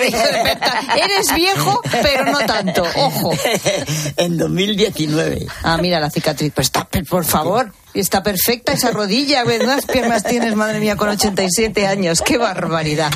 Eres 0.96 1.34
viejo, 1.34 1.82
pero 2.04 2.26
no 2.26 2.40
tanto. 2.40 2.84
Ojo. 2.96 3.32
en 4.18 4.38
2019 4.38 5.48
Ah, 5.64 5.78
mira 5.78 6.00
la 6.00 6.10
cicatriz. 6.10 6.52
Pues 6.54 6.70
por 7.10 7.26
favor. 7.26 7.72
Está 7.94 8.22
perfecta 8.22 8.74
esa 8.74 8.92
rodilla. 8.92 9.44
¿Cuántas 9.44 9.86
piernas 9.86 10.24
tienes, 10.24 10.56
madre 10.56 10.80
mía, 10.80 10.96
con 10.98 11.10
87 11.10 11.88
años? 11.88 12.22
¡Qué 12.22 12.38
barbaridad! 12.38 13.12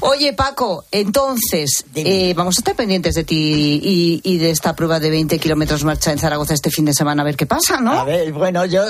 Oye, 0.00 0.32
Paco, 0.34 0.84
entonces, 0.90 1.84
eh, 1.94 2.34
vamos 2.36 2.58
a 2.58 2.60
estar 2.60 2.74
pendientes 2.76 3.14
de 3.14 3.24
ti 3.24 3.80
y, 3.82 4.20
y 4.22 4.38
de 4.38 4.50
esta 4.50 4.74
prueba 4.76 5.00
de 5.00 5.08
20 5.08 5.38
kilómetros 5.38 5.84
marcha 5.84 6.12
en 6.12 6.18
Zaragoza 6.18 6.52
este 6.52 6.70
fin 6.70 6.84
de 6.84 6.92
semana, 6.94 7.22
a 7.22 7.24
ver 7.24 7.36
qué 7.36 7.46
pasa, 7.46 7.80
¿no? 7.80 7.92
A 7.92 8.04
ver, 8.04 8.32
bueno, 8.32 8.66
yo, 8.66 8.82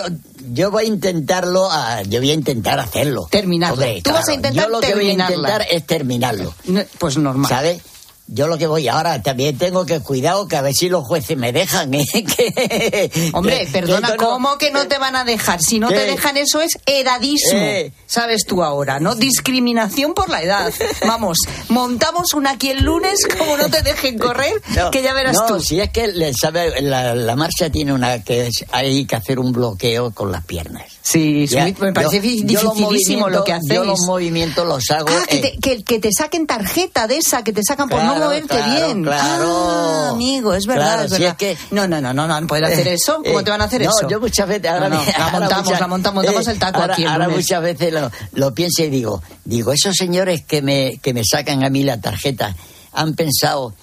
yo 0.52 0.70
voy 0.72 0.84
a 0.84 0.88
intentarlo, 0.88 1.70
a- 1.70 2.02
yo 2.02 2.18
voy 2.20 2.30
a 2.30 2.34
intentar 2.34 2.80
hacerlo. 2.80 3.28
Terminarlo. 3.30 3.74
Hombre, 3.74 4.00
Tú 4.02 4.10
vas 4.12 4.28
a 4.28 4.34
intentar 4.34 4.64
Yo 4.64 4.70
lo 4.70 4.80
que 4.80 4.94
voy 4.94 5.08
a 5.10 5.12
intentar 5.12 5.66
es 5.70 5.86
terminarlo. 5.86 6.52
Pues 6.98 7.16
normal. 7.16 7.48
¿Sabes? 7.48 7.80
Yo 8.28 8.46
lo 8.46 8.56
que 8.56 8.66
voy 8.66 8.88
ahora 8.88 9.20
también 9.20 9.58
tengo 9.58 9.84
que 9.84 10.00
cuidado 10.00 10.48
que 10.48 10.56
a 10.56 10.62
ver 10.62 10.72
si 10.74 10.88
los 10.88 11.06
jueces 11.06 11.36
me 11.36 11.52
dejan. 11.52 11.92
¿eh? 11.92 12.04
Que- 12.12 13.30
Hombre, 13.34 13.68
perdona, 13.70 14.06
que 14.08 14.12
esto 14.14 14.24
no- 14.24 14.30
¿cómo 14.30 14.58
que 14.58 14.70
no 14.70 14.86
te 14.88 14.96
van 14.98 15.16
a 15.16 15.24
dejar? 15.24 15.60
Si 15.60 15.78
no 15.78 15.88
¿Qué? 15.88 15.96
te 15.96 16.06
dejan, 16.06 16.36
eso 16.36 16.60
es 16.60 16.78
edadismo. 16.86 17.58
Eh. 17.58 17.92
Sabes 18.06 18.46
tú 18.46 18.62
ahora, 18.62 19.00
¿no? 19.00 19.14
Discriminación 19.14 20.14
por 20.14 20.30
la 20.30 20.42
edad. 20.42 20.72
Vamos, 21.06 21.36
montamos 21.68 22.32
una 22.34 22.52
aquí 22.52 22.70
el 22.70 22.84
lunes, 22.84 23.18
como 23.38 23.56
no 23.56 23.68
te 23.68 23.82
dejen 23.82 24.18
correr, 24.18 24.52
No, 24.76 24.90
que 24.90 25.02
ya 25.02 25.12
verás 25.14 25.36
no, 25.36 25.46
tú. 25.46 25.60
si 25.60 25.80
es 25.80 25.90
que 25.90 26.08
le 26.08 26.32
sabe, 26.32 26.80
la, 26.80 27.14
la 27.14 27.36
marcha 27.36 27.70
tiene 27.70 27.92
una 27.92 28.22
que 28.22 28.46
es- 28.46 28.64
hay 28.70 29.04
que 29.04 29.16
hacer 29.16 29.38
un 29.38 29.52
bloqueo 29.52 30.12
con 30.12 30.32
las 30.32 30.44
piernas. 30.44 30.84
Sí, 31.04 31.46
Ya, 31.48 31.66
sí, 31.66 31.74
me 31.80 31.92
parece 31.92 32.16
yo- 32.16 32.22
di- 32.22 32.44
yo 32.46 32.60
dificilísimo 32.72 33.28
lo 33.28 33.42
que 33.44 33.52
movimientos- 33.52 33.74
Yo 33.76 33.84
los 33.84 33.94
hacéis. 33.94 34.06
movimientos 34.06 34.66
los 34.68 34.90
hago. 34.92 35.08
Ah, 35.10 35.24
que 35.28 35.36
eh, 35.36 35.40
te, 35.40 35.58
que, 35.58 35.82
que 35.82 35.98
te 35.98 36.10
saquen 36.16 36.46
tarjeta 36.46 37.06
de 37.08 37.16
esa, 37.16 37.42
que 37.42 37.52
te 37.52 37.62
sacan 37.64 37.88
por 37.88 37.98
no 38.02 38.10
Claro, 38.14 38.24
moverte 38.26 38.46
claro, 38.56 38.86
bien. 38.86 39.02
claro. 39.02 39.68
Ah, 39.70 40.08
amigo, 40.12 40.54
es 40.54 40.66
verdad, 40.66 40.84
Claro, 40.94 41.02
es 41.02 41.12
si 41.12 41.18
verdad. 41.22 41.36
es 41.40 41.56
que- 41.58 41.74
No, 41.74 41.88
no, 41.88 42.00
no, 42.00 42.14
no, 42.14 42.28
no, 42.40 42.46
pueden 42.46 42.64
hacer 42.66 42.86
Eh, 42.88 42.94
eso. 42.94 43.16
¿Cómo 43.24 43.40
eh, 43.40 43.42
te 43.42 43.50
van 43.50 43.60
a 43.60 43.64
hacer 43.64 43.82
no, 43.82 43.90
eso? 43.90 44.08
yo 44.08 44.20
muchas 44.20 44.46
veces 44.48 44.70
ahora, 44.70 44.88
No, 44.88 44.94
no, 44.96 45.04
la 45.04 45.12
ahora 45.12 45.38
montamos, 45.40 45.64
muchas- 45.64 45.80
la 45.80 45.86
montamos, 45.88 46.24
montamos 46.24 46.48
el 46.48 46.58
taco 46.60 46.80
ahora, 46.80 46.92
aquí 46.94 47.02
el 47.02 47.08
ahora 47.08 47.28
muchas 47.28 47.62
veces 47.62 47.92
lo, 47.92 48.10
lo 48.34 48.54
pienso 48.54 48.84
y 48.84 48.90
digo, 48.90 49.22
digo, 49.44 49.72
esos 49.72 49.96
señores 49.96 50.42
que 50.44 50.62
me, 50.62 50.98
que 51.02 51.12
me 51.12 51.22
sacan 51.24 51.64
a 51.64 51.68
mí 51.70 51.82
la 51.82 52.00
tarjeta 52.00 52.54
han 52.92 53.14
pensado 53.14 53.74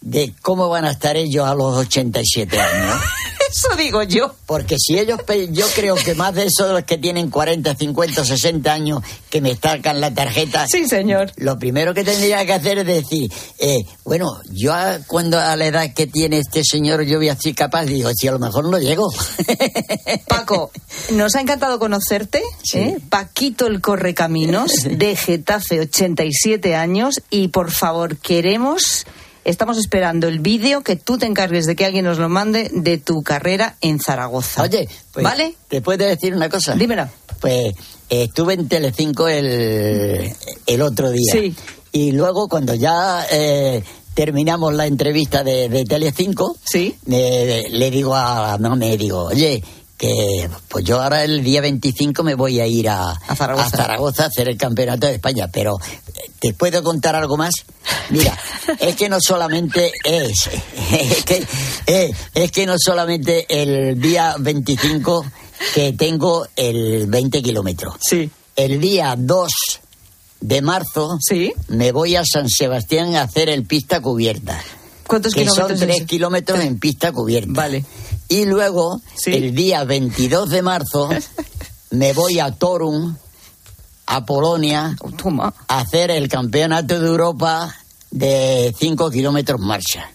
de 0.00 0.32
cómo 0.42 0.68
van 0.68 0.84
a 0.84 0.92
estar 0.92 1.16
ellos 1.16 1.44
a 1.44 1.54
los 1.56 1.76
87 1.76 2.60
años. 2.60 2.94
Eso 3.50 3.74
digo 3.76 4.02
yo. 4.02 4.34
Porque 4.46 4.76
si 4.78 4.98
ellos, 4.98 5.20
yo 5.50 5.66
creo 5.74 5.94
que 5.94 6.14
más 6.14 6.34
de 6.34 6.44
esos 6.46 6.82
que 6.84 6.98
tienen 6.98 7.30
40, 7.30 7.74
50, 7.74 8.24
60 8.24 8.72
años 8.72 9.02
que 9.30 9.40
me 9.40 9.56
sacan 9.56 10.00
la 10.00 10.12
tarjeta. 10.12 10.66
Sí, 10.66 10.86
señor. 10.86 11.32
Lo 11.36 11.58
primero 11.58 11.94
que 11.94 12.04
tendría 12.04 12.44
que 12.44 12.52
hacer 12.52 12.78
es 12.78 12.86
decir, 12.86 13.30
eh, 13.58 13.84
bueno, 14.04 14.40
yo 14.50 14.72
a, 14.74 14.98
cuando 15.06 15.38
a 15.38 15.56
la 15.56 15.66
edad 15.66 15.94
que 15.94 16.06
tiene 16.06 16.38
este 16.38 16.62
señor 16.64 17.02
yo 17.02 17.18
voy 17.18 17.28
a 17.28 17.36
ser 17.36 17.54
capaz, 17.54 17.84
digo, 17.84 18.10
si 18.14 18.28
a 18.28 18.32
lo 18.32 18.38
mejor 18.38 18.64
no 18.64 18.78
llego. 18.78 19.12
Paco, 20.28 20.70
nos 21.12 21.34
ha 21.34 21.40
encantado 21.40 21.78
conocerte. 21.78 22.42
¿eh? 22.74 22.98
Paquito 23.08 23.66
el 23.66 23.80
Correcaminos, 23.80 24.72
de 24.90 25.16
Getafe, 25.16 25.80
87 25.80 26.74
años. 26.74 27.20
Y 27.30 27.48
por 27.48 27.70
favor, 27.70 28.16
queremos, 28.16 29.06
estamos 29.48 29.78
esperando 29.78 30.28
el 30.28 30.38
vídeo 30.40 30.82
que 30.82 30.96
tú 30.96 31.18
te 31.18 31.26
encargues 31.26 31.66
de 31.66 31.74
que 31.74 31.84
alguien 31.84 32.04
nos 32.04 32.18
lo 32.18 32.28
mande 32.28 32.70
de 32.72 32.98
tu 32.98 33.22
carrera 33.22 33.76
en 33.80 33.98
Zaragoza. 33.98 34.62
Oye, 34.62 34.88
pues, 35.12 35.24
¿vale? 35.24 35.54
¿Te 35.68 35.80
puedo 35.80 36.04
decir 36.06 36.34
una 36.34 36.48
cosa? 36.48 36.74
Dímela. 36.74 37.10
Pues 37.40 37.74
eh, 38.10 38.22
estuve 38.24 38.54
en 38.54 38.68
Telecinco 38.68 39.28
el, 39.28 40.32
el 40.66 40.82
otro 40.82 41.10
día. 41.10 41.32
Sí. 41.32 41.54
Y 41.92 42.12
luego 42.12 42.48
cuando 42.48 42.74
ya 42.74 43.26
eh, 43.30 43.82
terminamos 44.14 44.74
la 44.74 44.86
entrevista 44.86 45.42
de, 45.42 45.68
de 45.68 45.84
Telecinco, 45.84 46.56
sí. 46.64 46.96
me- 47.06 47.68
le 47.70 47.90
digo 47.90 48.14
a 48.14 48.58
no 48.58 48.76
me 48.76 48.96
digo, 48.96 49.24
oye, 49.24 49.62
que 49.98 50.48
pues 50.68 50.84
yo 50.84 51.02
ahora 51.02 51.24
el 51.24 51.42
día 51.42 51.60
25 51.60 52.22
me 52.22 52.34
voy 52.34 52.60
a 52.60 52.66
ir 52.66 52.88
a, 52.88 53.10
a 53.10 53.36
Zaragoza. 53.36 54.24
a 54.24 54.26
hacer 54.28 54.48
el 54.48 54.56
campeonato 54.56 55.08
de 55.08 55.14
España, 55.14 55.48
pero 55.52 55.76
¿te 56.38 56.54
puedo 56.54 56.82
contar 56.84 57.16
algo 57.16 57.36
más? 57.36 57.52
Mira, 58.10 58.38
es 58.78 58.94
que 58.94 59.08
no 59.08 59.18
solamente 59.20 59.92
es, 60.04 60.48
es 60.92 61.24
que, 61.24 61.44
eh, 61.86 62.10
es 62.32 62.52
que 62.52 62.64
no 62.64 62.76
solamente 62.78 63.46
el 63.48 64.00
día 64.00 64.36
25 64.38 65.26
que 65.74 65.92
tengo 65.94 66.46
el 66.54 67.06
20 67.08 67.42
kilómetros. 67.42 67.96
Sí. 68.00 68.30
El 68.54 68.80
día 68.80 69.16
2 69.18 69.50
de 70.40 70.62
marzo 70.62 71.18
sí. 71.20 71.52
me 71.66 71.90
voy 71.90 72.14
a 72.14 72.22
San 72.24 72.48
Sebastián 72.48 73.16
a 73.16 73.22
hacer 73.22 73.48
el 73.48 73.64
pista 73.66 74.00
cubierta. 74.00 74.62
¿Cuántos 75.08 75.32
que 75.34 75.40
kilómetros 75.40 75.68
son 75.68 75.74
es 75.74 75.80
3 75.80 75.96
ese? 75.96 76.06
kilómetros 76.06 76.60
en 76.60 76.78
pista 76.78 77.10
cubierta. 77.12 77.50
Vale. 77.52 77.84
Y 78.28 78.44
luego, 78.44 79.00
el 79.26 79.54
día 79.54 79.84
22 79.84 80.50
de 80.50 80.62
marzo, 80.62 81.08
me 81.90 82.12
voy 82.12 82.38
a 82.40 82.52
Torum, 82.52 83.16
a 84.06 84.24
Polonia, 84.26 84.96
a 85.68 85.78
hacer 85.78 86.10
el 86.10 86.28
campeonato 86.28 87.00
de 87.00 87.06
Europa 87.06 87.74
de 88.10 88.74
5 88.78 89.10
kilómetros 89.10 89.60
marcha. 89.60 90.10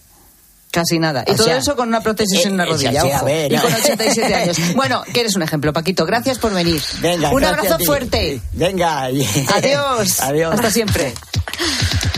Casi 0.70 0.98
nada. 0.98 1.22
Y 1.24 1.36
todo 1.36 1.46
sea, 1.46 1.58
eso 1.58 1.76
con 1.76 1.86
una 1.86 2.00
prótesis 2.00 2.40
eh, 2.40 2.48
en 2.48 2.54
una 2.54 2.64
eh, 2.64 2.66
rodilla. 2.66 3.00
sí, 3.02 3.10
a 3.10 3.16
ojo. 3.18 3.26
ver, 3.26 3.52
y 3.52 3.56
con 3.58 3.72
87 3.72 4.34
años. 4.34 4.56
Bueno, 4.74 5.04
que 5.12 5.20
eres 5.20 5.36
un 5.36 5.42
ejemplo, 5.42 5.72
Paquito. 5.72 6.04
Gracias 6.04 6.38
por 6.38 6.52
venir. 6.52 6.82
Venga, 7.00 7.30
un 7.30 7.44
abrazo 7.44 7.78
fuerte. 7.78 8.40
Venga. 8.52 9.04
Adiós. 9.04 10.20
Adiós. 10.20 10.54
Hasta 10.54 10.70
siempre. 10.72 11.14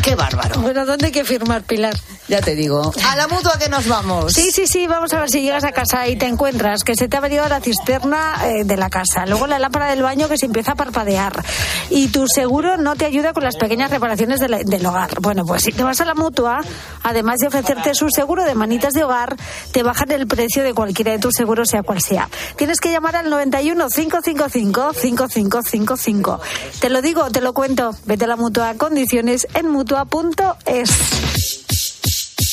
Qué 0.06 0.14
bárbaro. 0.14 0.60
Bueno, 0.60 0.86
¿dónde 0.86 1.06
hay 1.06 1.12
que 1.12 1.24
firmar, 1.24 1.62
Pilar? 1.64 1.92
Ya 2.28 2.40
te 2.40 2.54
digo. 2.54 2.92
A 3.08 3.16
la 3.16 3.26
mutua 3.26 3.58
que 3.58 3.68
nos 3.68 3.88
vamos. 3.88 4.32
Sí, 4.32 4.52
sí, 4.52 4.66
sí, 4.68 4.86
vamos 4.86 5.12
a 5.12 5.18
ver 5.20 5.28
si 5.30 5.42
llegas 5.42 5.64
a 5.64 5.72
casa 5.72 6.06
y 6.06 6.14
te 6.16 6.26
encuentras 6.26 6.84
que 6.84 6.94
se 6.94 7.08
te 7.08 7.16
ha 7.16 7.20
venido 7.20 7.48
la 7.48 7.60
cisterna 7.60 8.34
eh, 8.46 8.62
de 8.64 8.76
la 8.76 8.88
casa, 8.88 9.26
luego 9.26 9.46
la 9.48 9.58
lámpara 9.58 9.90
del 9.90 10.02
baño 10.02 10.28
que 10.28 10.38
se 10.38 10.46
empieza 10.46 10.72
a 10.72 10.74
parpadear 10.76 11.42
y 11.90 12.08
tu 12.08 12.28
seguro 12.28 12.76
no 12.76 12.94
te 12.94 13.04
ayuda 13.04 13.32
con 13.32 13.42
las 13.44 13.56
pequeñas 13.56 13.90
reparaciones 13.90 14.38
de 14.40 14.48
la- 14.48 14.58
del 14.58 14.86
hogar. 14.86 15.20
Bueno, 15.20 15.44
pues 15.44 15.62
si 15.64 15.72
te 15.72 15.82
vas 15.82 16.00
a 16.00 16.04
la 16.04 16.14
mutua, 16.14 16.60
además 17.02 17.38
de 17.40 17.48
ofrecerte 17.48 17.92
su 17.94 18.08
seguro 18.10 18.44
de 18.44 18.54
manitas 18.54 18.92
de 18.92 19.02
hogar, 19.04 19.36
te 19.72 19.82
bajan 19.82 20.12
el 20.12 20.26
precio 20.28 20.62
de 20.62 20.72
cualquiera 20.72 21.12
de 21.12 21.18
tus 21.18 21.34
seguros, 21.34 21.68
sea 21.70 21.82
cual 21.82 22.00
sea. 22.00 22.28
Tienes 22.56 22.78
que 22.80 22.92
llamar 22.92 23.16
al 23.16 23.28
91 23.28 23.88
555 23.88 24.92
5555. 24.94 26.40
Te 26.80 26.90
lo 26.90 27.02
digo, 27.02 27.28
te 27.30 27.40
lo 27.40 27.52
cuento. 27.52 27.90
Vete 28.04 28.24
a 28.24 28.28
la 28.28 28.36
mutua 28.36 28.74
condiciones 28.74 29.46
en 29.54 29.68
mutua.es. 30.04 30.90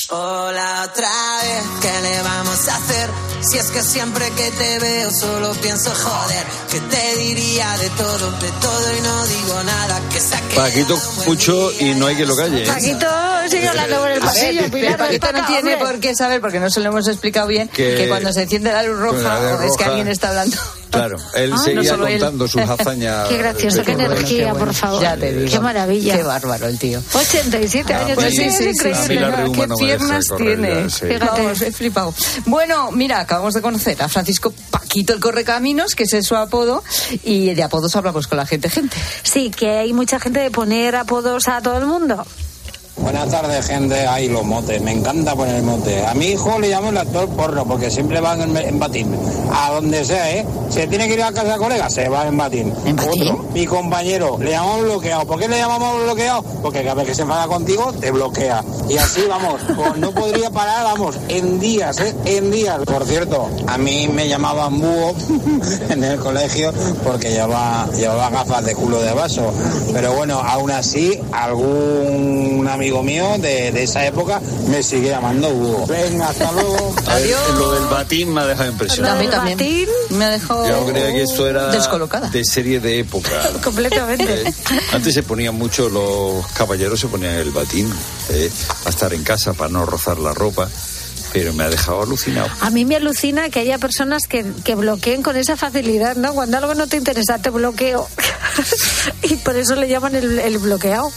Hola 0.09 0.87
otra 0.91 1.09
vez, 1.41 1.63
¿qué 1.81 2.01
le 2.01 2.21
vamos 2.21 2.67
a 2.67 2.75
hacer? 2.75 3.09
Si 3.41 3.57
es 3.57 3.71
que 3.71 3.81
siempre 3.81 4.29
que 4.31 4.51
te 4.51 4.79
veo 4.79 5.09
solo 5.11 5.53
pienso 5.53 5.89
joder, 5.95 6.45
que 6.69 6.79
te 6.81 7.15
diría 7.17 7.75
de 7.79 7.89
todo, 7.91 8.31
de 8.31 8.49
todo 8.61 8.95
y 8.97 9.01
no 9.01 9.25
digo 9.25 9.63
nada, 9.63 9.99
que 10.11 10.19
saque 10.19 10.55
Paquito 10.55 10.99
mucho 11.25 11.71
y 11.79 11.95
no 11.95 12.05
hay 12.07 12.15
que 12.15 12.25
lo 12.27 12.35
calle. 12.35 12.63
¿eh? 12.63 12.67
Paquito 12.67 13.07
sigue 13.49 13.67
hablando 13.69 13.97
por 14.01 14.07
el 14.11 14.19
ver, 14.19 14.27
pasillo, 14.29 14.61
pero 14.61 14.73
Pilar, 14.73 14.97
Paquito 14.97 15.31
no 15.31 15.45
tiene 15.47 15.73
hombre. 15.73 15.77
por 15.87 15.99
qué 15.99 16.15
saber, 16.15 16.41
porque 16.41 16.59
no 16.59 16.69
se 16.69 16.79
lo 16.79 16.89
hemos 16.89 17.07
explicado 17.07 17.47
bien, 17.47 17.67
Que- 17.69 17.95
que, 17.95 18.07
cuando 18.07 18.31
se 18.31 18.43
enciende 18.43 18.71
la 18.71 18.83
luz 18.83 18.99
roja, 18.99 19.39
o 19.39 19.61
es 19.63 19.71
que 19.71 19.83
roja. 19.83 19.85
alguien 19.85 20.07
está 20.09 20.29
hablando 20.29 20.57
Claro, 20.93 21.17
él 21.35 21.51
Ah, 21.53 21.57
seguía 21.57 21.81
no 21.81 21.89
solo 21.89 22.07
él. 22.07 22.19
contando 22.19 22.47
sus 22.47 22.61
hazañas. 22.69 23.27
Qué 23.27 23.37
gracioso, 23.37 23.77
de 23.77 23.83
qué 23.83 23.91
energía, 23.93 24.53
por 24.53 24.73
favor. 24.73 25.01
Ya 25.01 25.17
te 25.17 25.33
digo. 25.33 25.51
Qué 25.51 25.59
maravilla. 25.59 26.15
Qué 26.15 26.23
bárbaro 26.23 26.67
el 26.67 26.79
tío. 26.79 27.01
87 27.13 27.93
años. 27.93 28.15
pues 28.15 28.29
sí, 28.35 28.37
sí, 28.37 28.43
es 28.45 28.57
sí, 28.57 28.63
sí, 28.63 28.69
increíble. 29.13 29.31
reuma 29.31 29.55
¿Qué 29.61 29.67
no 29.67 29.75
piernas 29.75 30.25
tiene? 30.37 30.89
sí. 30.89 31.05
Fíjate. 31.07 31.41
Vamos, 31.41 31.61
he 31.61 31.71
flipado. 31.71 32.13
Bueno, 32.45 32.91
mira, 32.91 33.19
acabamos 33.19 33.53
de 33.53 33.61
conocer 33.61 34.01
a 34.01 34.07
Francisco 34.07 34.53
Paquito 34.69 35.13
el 35.13 35.19
Correcaminos, 35.19 35.95
que 35.95 36.03
ese 36.03 36.19
es 36.19 36.27
su 36.27 36.35
apodo, 36.35 36.83
y 37.23 37.53
de 37.53 37.63
apodos 37.63 37.95
hablamos 37.95 38.27
con 38.27 38.37
la 38.37 38.45
gente, 38.45 38.69
gente. 38.69 38.95
Sí, 39.23 39.49
que 39.49 39.69
hay 39.79 39.93
mucha 39.93 40.19
gente 40.19 40.39
de 40.39 40.51
poner 40.51 40.95
apodos 40.95 41.47
a 41.47 41.61
todo 41.61 41.77
el 41.77 41.85
mundo. 41.85 42.25
Buenas 42.97 43.29
tardes, 43.29 43.65
gente. 43.65 44.07
Ay, 44.07 44.29
los 44.29 44.43
motes. 44.45 44.81
Me 44.81 44.91
encanta 44.91 45.35
poner 45.35 45.63
motes. 45.63 46.05
A 46.05 46.13
mi 46.13 46.27
hijo 46.27 46.59
le 46.59 46.69
llamo 46.69 46.89
el 46.89 46.97
actor 46.97 47.27
porro 47.29 47.65
porque 47.65 47.89
siempre 47.89 48.21
van 48.21 48.41
en, 48.41 48.55
en 48.55 48.79
batín. 48.79 49.15
A 49.51 49.71
donde 49.71 50.05
sea, 50.05 50.31
¿eh? 50.31 50.45
Se 50.69 50.87
tiene 50.87 51.07
que 51.07 51.15
ir 51.15 51.23
a 51.23 51.31
casa 51.31 51.57
colega, 51.57 51.89
se 51.89 52.07
va 52.07 52.27
en 52.27 52.37
batín. 52.37 52.71
Otro, 52.71 53.45
mi 53.53 53.65
compañero, 53.65 54.37
le 54.39 54.51
llamamos 54.51 54.83
bloqueado. 54.83 55.25
¿Por 55.25 55.39
qué 55.39 55.47
le 55.47 55.57
llamamos 55.57 56.03
bloqueado? 56.03 56.43
Porque 56.61 56.83
cada 56.83 56.95
vez 56.95 57.07
que 57.07 57.15
se 57.15 57.23
enfada 57.23 57.47
contigo, 57.47 57.93
te 57.93 58.11
bloquea. 58.11 58.63
Y 58.89 58.97
así, 58.97 59.21
vamos, 59.27 59.61
pues 59.75 59.97
no 59.97 60.11
podría 60.11 60.49
parar, 60.51 60.83
vamos, 60.83 61.15
en 61.29 61.59
días, 61.59 61.99
¿eh? 61.99 62.15
En 62.25 62.51
días. 62.51 62.79
Por 62.85 63.05
cierto, 63.05 63.49
a 63.67 63.77
mí 63.77 64.07
me 64.07 64.27
llamaban 64.27 64.79
búho 64.79 65.15
en 65.89 66.03
el 66.03 66.19
colegio 66.19 66.71
porque 67.03 67.31
llevaba, 67.31 67.87
llevaba 67.95 68.29
gafas 68.29 68.65
de 68.65 68.75
culo 68.75 69.01
de 69.01 69.13
vaso. 69.13 69.51
Pero 69.93 70.13
bueno, 70.13 70.39
aún 70.39 70.71
así, 70.71 71.19
algún 71.31 72.67
amigo 72.67 72.82
mío 72.91 73.37
de, 73.39 73.71
de 73.71 73.83
esa 73.83 74.05
época 74.05 74.41
me 74.67 74.83
sigue 74.83 75.09
llamando 75.09 75.49
búho. 75.49 75.85
Venga, 75.87 76.29
hasta 76.29 76.51
luego. 76.51 76.95
A 77.07 77.15
ver, 77.15 77.35
lo 77.57 77.71
del 77.73 77.85
batín 77.85 78.33
me 78.33 78.41
ha 78.41 78.45
dejado 78.45 78.69
impresionado. 78.71 79.15
A 79.17 79.19
mí 79.21 79.27
también. 79.27 79.87
Me 80.09 80.25
ha 80.25 80.29
dejado 80.29 80.67
Yo 80.67 80.85
creía 80.85 81.11
que 81.13 81.21
esto 81.23 81.47
era 81.47 81.67
descolocada. 81.67 82.29
de 82.29 82.43
serie 82.45 82.79
de 82.79 82.99
época. 82.99 83.29
Completamente. 83.63 84.43
Eh, 84.43 84.53
Antes 84.91 85.13
se 85.13 85.23
ponían 85.23 85.55
mucho, 85.55 85.89
los 85.89 86.45
caballeros 86.53 86.99
se 86.99 87.07
ponían 87.07 87.33
el 87.35 87.51
batín 87.51 87.91
eh, 88.29 88.49
a 88.85 88.89
estar 88.89 89.13
en 89.13 89.23
casa 89.23 89.53
para 89.53 89.69
no 89.69 89.85
rozar 89.85 90.17
la 90.19 90.33
ropa, 90.33 90.69
pero 91.31 91.53
me 91.53 91.63
ha 91.63 91.69
dejado 91.69 92.03
alucinado. 92.03 92.47
A 92.61 92.69
mí 92.69 92.85
me 92.85 92.95
alucina 92.95 93.49
que 93.49 93.59
haya 93.59 93.77
personas 93.77 94.27
que, 94.27 94.45
que 94.63 94.75
bloqueen 94.75 95.23
con 95.23 95.35
esa 95.37 95.57
facilidad, 95.57 96.15
¿no? 96.15 96.33
Cuando 96.33 96.57
algo 96.57 96.75
no 96.75 96.87
te 96.87 96.97
interesa, 96.97 97.39
te 97.39 97.49
bloqueo. 97.49 98.07
y 99.23 99.35
por 99.37 99.55
eso 99.55 99.75
le 99.75 99.87
llaman 99.87 100.15
el, 100.15 100.39
el 100.39 100.57
bloqueado. 100.59 101.11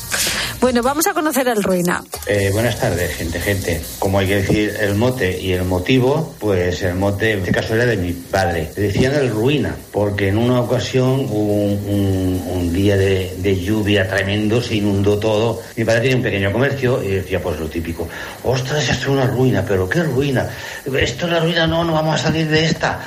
Bueno, 0.61 0.83
vamos 0.83 1.07
a 1.07 1.12
conocer 1.12 1.49
al 1.49 1.62
Ruina. 1.62 2.03
Eh, 2.27 2.51
buenas 2.53 2.81
tardes, 2.81 3.14
gente, 3.14 3.38
gente. 3.40 3.81
Como 3.99 4.19
hay 4.19 4.27
que 4.27 4.37
decir 4.37 4.75
el 4.81 4.95
mote 4.95 5.38
y 5.40 5.53
el 5.53 5.64
motivo, 5.64 6.35
pues 6.38 6.83
el 6.83 6.95
mote 6.95 7.33
en 7.33 7.38
este 7.40 7.53
caso 7.53 7.75
era 7.75 7.85
de 7.85 7.97
mi 7.97 8.12
padre. 8.12 8.71
Decían 8.75 9.14
el 9.14 9.31
ruina, 9.31 9.77
porque 9.92 10.29
en 10.29 10.38
una 10.38 10.61
ocasión 10.61 11.27
hubo 11.31 11.55
un, 11.55 12.73
día 12.73 12.97
de, 12.97 13.61
lluvia 13.62 14.09
tremendo, 14.09 14.61
se 14.62 14.77
inundó 14.77 15.19
todo. 15.19 15.62
Mi 15.77 15.85
padre 15.85 16.03
tiene 16.03 16.16
un 16.16 16.23
pequeño 16.23 16.53
comercio 16.53 17.03
y 17.03 17.09
decía 17.09 17.40
pues 17.40 17.59
lo 17.61 17.69
típico, 17.69 18.09
ostras, 18.42 18.83
esto 18.88 19.05
es 19.05 19.09
una 19.09 19.27
ruina, 19.27 19.64
pero 19.66 19.88
¿qué 19.88 20.03
ruina? 20.03 20.49
Esto 20.85 21.27
es 21.27 21.33
la 21.33 21.40
ruina, 21.40 21.66
no, 21.66 21.85
no 21.85 21.92
vamos 21.92 22.14
a 22.16 22.25
salir 22.25 22.49
de 22.49 22.64
esta. 22.64 23.01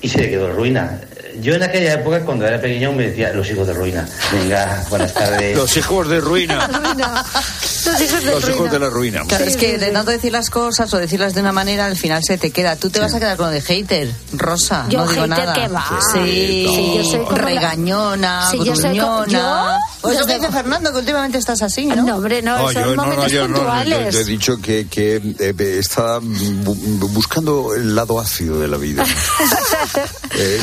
Y 0.00 0.08
se 0.08 0.28
quedó 0.28 0.52
ruina. 0.52 1.00
Yo 1.40 1.54
en 1.54 1.62
aquella 1.62 1.94
época, 1.94 2.20
cuando 2.24 2.46
era 2.46 2.60
pequeño, 2.60 2.92
me 2.92 3.08
decía, 3.08 3.32
los 3.32 3.48
hijos 3.50 3.66
de 3.66 3.72
ruina. 3.72 4.06
Venga, 4.32 4.84
buenas 4.90 5.12
tardes. 5.14 5.56
Los 5.60 5.76
hijos 5.76 6.08
de 6.08 6.20
ruina. 6.20 6.68
Los 6.68 8.00
hijos 8.00 8.24
de 8.24 8.30
Los 8.32 8.48
hijos 8.48 8.70
de 8.70 8.78
la 8.78 8.88
ruina. 8.90 9.22
Claro, 9.26 9.44
es 9.44 9.56
que 9.56 9.78
de 9.78 9.90
tanto 9.90 10.10
decir 10.10 10.32
las 10.32 10.50
cosas 10.50 10.92
o 10.94 10.98
decirlas 10.98 11.34
de 11.34 11.40
una 11.40 11.52
manera, 11.52 11.86
al 11.86 11.96
final 11.96 12.22
se 12.24 12.36
te 12.38 12.50
queda. 12.50 12.76
Tú 12.76 12.90
te 12.90 13.00
vas 13.00 13.14
a 13.14 13.18
quedar 13.18 13.36
con 13.36 13.46
lo 13.46 13.52
de 13.52 13.60
hater, 13.62 14.10
Rosa. 14.32 14.86
Yo 14.88 14.98
no 15.04 15.08
digo 15.10 15.22
hater 15.22 15.28
nada. 15.38 15.52
que 15.54 15.68
va. 15.68 16.00
Sí, 16.12 16.66
Sí, 16.74 16.94
yo 16.96 17.04
soy 17.04 17.24
como 17.24 17.36
la- 17.36 17.42
regañona, 17.44 18.50
Sí, 18.50 18.58
yo 18.64 18.76
soy 18.76 18.98
como-. 18.98 19.26
¿Yo? 19.26 19.66
Pues 20.00 20.18
lo 20.18 20.26
que 20.26 20.32
Desde- 20.34 20.46
dice 20.46 20.52
Fernando, 20.52 20.92
que 20.92 20.98
últimamente 20.98 21.38
estás 21.38 21.60
así, 21.62 21.86
¿no? 21.86 21.96
No, 21.96 22.16
hombre, 22.16 22.40
no, 22.42 22.56
No, 22.58 22.64
son 22.72 22.74
yo, 22.74 22.80
no, 22.80 22.94
no, 22.96 23.02
momentos 23.02 23.32
yo, 23.32 23.42
no, 23.42 23.48
no, 23.48 23.54
yo- 23.54 23.60
puntuales. 23.62 24.14
yo 24.14 24.20
he 24.20 24.24
dicho 24.24 24.58
que, 24.60 24.88
que 24.88 25.16
eh, 25.38 25.54
está 25.78 26.20
bu- 26.20 27.08
buscando 27.10 27.74
el 27.74 27.94
lado 27.94 28.18
ácido 28.20 28.58
de 28.60 28.68
la 28.68 28.76
vida. 28.76 29.04
Eh, 30.42 30.60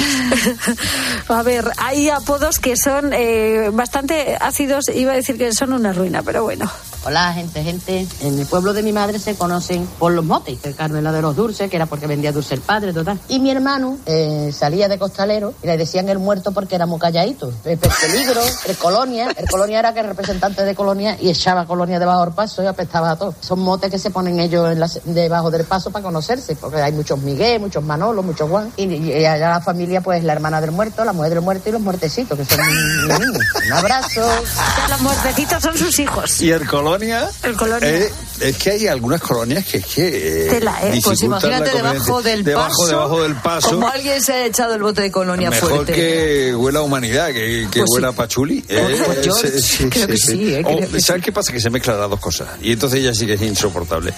A 1.30 1.44
ver, 1.44 1.66
hay 1.78 2.10
apodos 2.10 2.60
que 2.60 2.76
son 2.76 3.12
eh, 3.14 3.70
bastante 3.72 4.38
ácidos, 4.40 4.90
iba 4.94 5.12
a 5.12 5.16
decir 5.16 5.38
que 5.38 5.52
son 5.54 5.74
una 5.74 5.94
ruina, 5.94 6.22
pero 6.24 6.44
bueno. 6.44 6.70
Hola, 7.06 7.32
gente, 7.32 7.64
gente. 7.64 8.06
En 8.20 8.38
el 8.38 8.46
pueblo 8.48 8.74
de 8.74 8.84
mi 8.84 8.92
madre 8.92 9.18
se 9.18 9.36
conocen 9.36 9.86
por 9.98 10.12
los 10.12 10.26
motes, 10.26 10.58
el 10.64 10.76
Carmela 10.76 11.14
de 11.14 11.22
los 11.22 11.38
Dulces, 11.38 11.70
que 11.70 11.78
era 11.78 11.86
porque 11.86 12.06
vendía 12.06 12.34
dulce 12.34 12.56
el 12.56 12.60
padre, 12.60 12.92
total. 12.92 13.18
Y 13.30 13.40
mi 13.40 13.50
hermano 13.50 13.98
eh, 14.06 14.52
salía 14.54 14.90
de 14.90 14.98
costalero 15.00 15.54
y 15.64 15.68
le 15.68 15.78
decían 15.78 16.10
el 16.10 16.20
muerto 16.20 16.52
porque 16.52 16.76
era 16.76 16.86
muy 16.86 17.00
calladito. 17.00 17.54
El 17.64 17.78
peligro, 17.78 18.42
el 18.68 18.76
colonia. 18.76 19.30
El 19.38 19.48
colonia 19.50 19.80
era 19.80 19.94
que 19.94 20.02
el 20.02 20.08
representante 20.08 20.66
de 20.66 20.76
colonia 20.76 21.16
y 21.22 21.30
echaba 21.30 21.66
colonia 21.66 21.98
debajo 21.98 22.26
del 22.26 22.34
paso 22.34 22.62
y 22.62 22.66
apestaba 22.66 23.12
a 23.12 23.16
todo. 23.16 23.34
Son 23.40 23.60
motes 23.62 23.90
que 23.90 24.00
se 24.00 24.10
ponen 24.10 24.40
ellos 24.42 24.70
en 24.70 24.80
la- 24.82 24.90
debajo 25.06 25.50
del 25.50 25.64
paso 25.64 25.92
para 25.92 26.04
conocerse, 26.04 26.58
porque 26.58 26.82
hay 26.82 26.92
muchos 26.92 27.20
Miguel, 27.20 27.62
muchos 27.62 27.84
Manolo, 27.86 28.22
muchos 28.22 28.50
Juan. 28.50 28.70
Y, 28.76 28.84
y 28.94 29.26
allá 29.26 29.48
la 29.50 29.62
familia, 29.62 30.02
pues 30.02 30.26
la 30.26 30.34
hermana 30.34 30.60
del 30.60 30.72
muerto, 30.72 31.06
la 31.06 31.14
mujer 31.14 31.36
del 31.36 31.42
muerto 31.42 31.70
y 31.70 31.72
los 31.72 31.82
muertecitos, 31.82 32.38
que 32.38 32.44
son 32.44 32.60
mis 32.66 33.18
niños. 33.20 33.38
Un 33.66 33.72
abrazo. 33.72 34.28
Los 34.90 35.02
muertecitos 35.02 35.64
son 35.64 35.78
sus 35.78 35.98
hijos. 36.00 36.42
¿Y 36.42 36.52
el 36.52 36.68
colonia? 36.68 36.87
El 37.44 37.56
colonia. 37.56 37.90
Eh, 37.90 38.12
es 38.42 38.58
que 38.58 38.72
hay 38.72 38.88
algunas 38.88 39.20
colonias 39.22 39.66
que 39.66 39.78
es 39.78 39.86
que. 39.86 40.46
eh, 40.46 40.50
Tela, 40.50 40.76
¿eh? 40.84 41.00
Pues 41.04 41.22
imagínate 41.24 41.72
debajo 41.72 42.22
del 42.22 42.44
debajo, 42.44 42.70
paso. 42.70 42.88
Debajo 42.88 43.24
del 43.24 43.36
paso. 43.36 43.70
Como 43.72 43.88
alguien 43.88 44.22
se 44.22 44.34
ha 44.34 44.46
echado 44.46 44.76
el 44.76 44.82
bote 44.82 45.02
de 45.02 45.12
colonia 45.12 45.50
Mejor 45.50 45.70
fuerte. 45.70 45.94
que 45.94 46.56
huela 46.56 46.80
a 46.80 46.84
humanidad, 46.84 47.28
que, 47.28 47.68
que 47.72 47.80
Pues 47.80 47.90
huela 47.94 48.10
sí. 48.10 48.14
a 48.14 48.18
pachuli. 48.18 48.62
Creo 48.62 50.08
que 50.08 50.18
sí, 50.18 50.54
eh, 50.56 50.88
¿Sabes 51.00 51.24
qué 51.24 51.32
pasa? 51.32 51.52
Que 51.52 51.60
se 51.60 51.70
mezclan 51.70 52.00
las 52.00 52.10
dos 52.10 52.20
cosas. 52.20 52.48
Y 52.62 52.72
entonces 52.74 53.04
ya 53.04 53.14
sí 53.14 53.26
que 53.26 53.34
es 53.34 53.42
insoportable. 53.42 54.14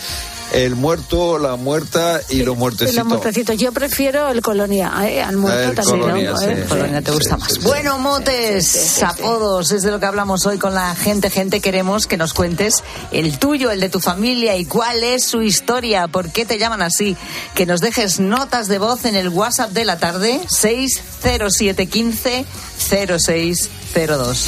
El 0.53 0.75
muerto, 0.75 1.37
la 1.37 1.55
muerta 1.57 2.19
y 2.29 2.41
los 2.43 2.55
Y 2.55 2.59
muertecitos. 2.59 2.95
los 2.95 3.05
muertecitos. 3.05 3.55
Yo 3.57 3.71
prefiero 3.71 4.29
el 4.29 4.41
colonia, 4.41 4.91
¿eh? 5.07 5.21
al 5.21 5.37
muerto 5.37 5.69
El 5.69 5.75
también. 5.75 5.99
colonia, 6.01 6.31
¿no? 6.31 6.37
sí, 6.37 6.45
¿Eh? 6.47 6.59
sí. 6.63 6.69
Colonia 6.69 7.01
te 7.01 7.11
gusta 7.11 7.37
más. 7.37 7.59
Bueno, 7.63 7.99
motes, 7.99 9.03
apodos, 9.03 9.71
es 9.71 9.83
de 9.83 9.91
lo 9.91 9.99
que 9.99 10.07
hablamos 10.07 10.45
hoy 10.47 10.57
con 10.57 10.73
la 10.73 10.95
gente. 10.95 11.29
Gente, 11.29 11.61
queremos 11.61 12.07
que 12.07 12.17
nos 12.17 12.33
cuentes 12.33 12.83
el 13.11 13.37
tuyo, 13.37 13.69
el 13.71 13.79
de 13.79 13.89
tu 13.89 13.99
familia 13.99 14.55
y 14.57 14.65
cuál 14.65 15.03
es 15.03 15.23
su 15.25 15.41
historia, 15.43 16.07
por 16.07 16.31
qué 16.31 16.45
te 16.45 16.57
llaman 16.57 16.81
así. 16.81 17.15
Que 17.53 17.65
nos 17.67 17.79
dejes 17.81 18.19
notas 18.19 18.67
de 18.67 18.79
voz 18.79 19.05
en 19.05 19.15
el 19.15 19.29
WhatsApp 19.29 19.71
de 19.71 19.85
la 19.85 19.99
tarde, 19.99 20.39
60715 20.49 22.45
0602. 22.77 24.47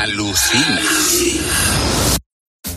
Alucina. 0.00 0.80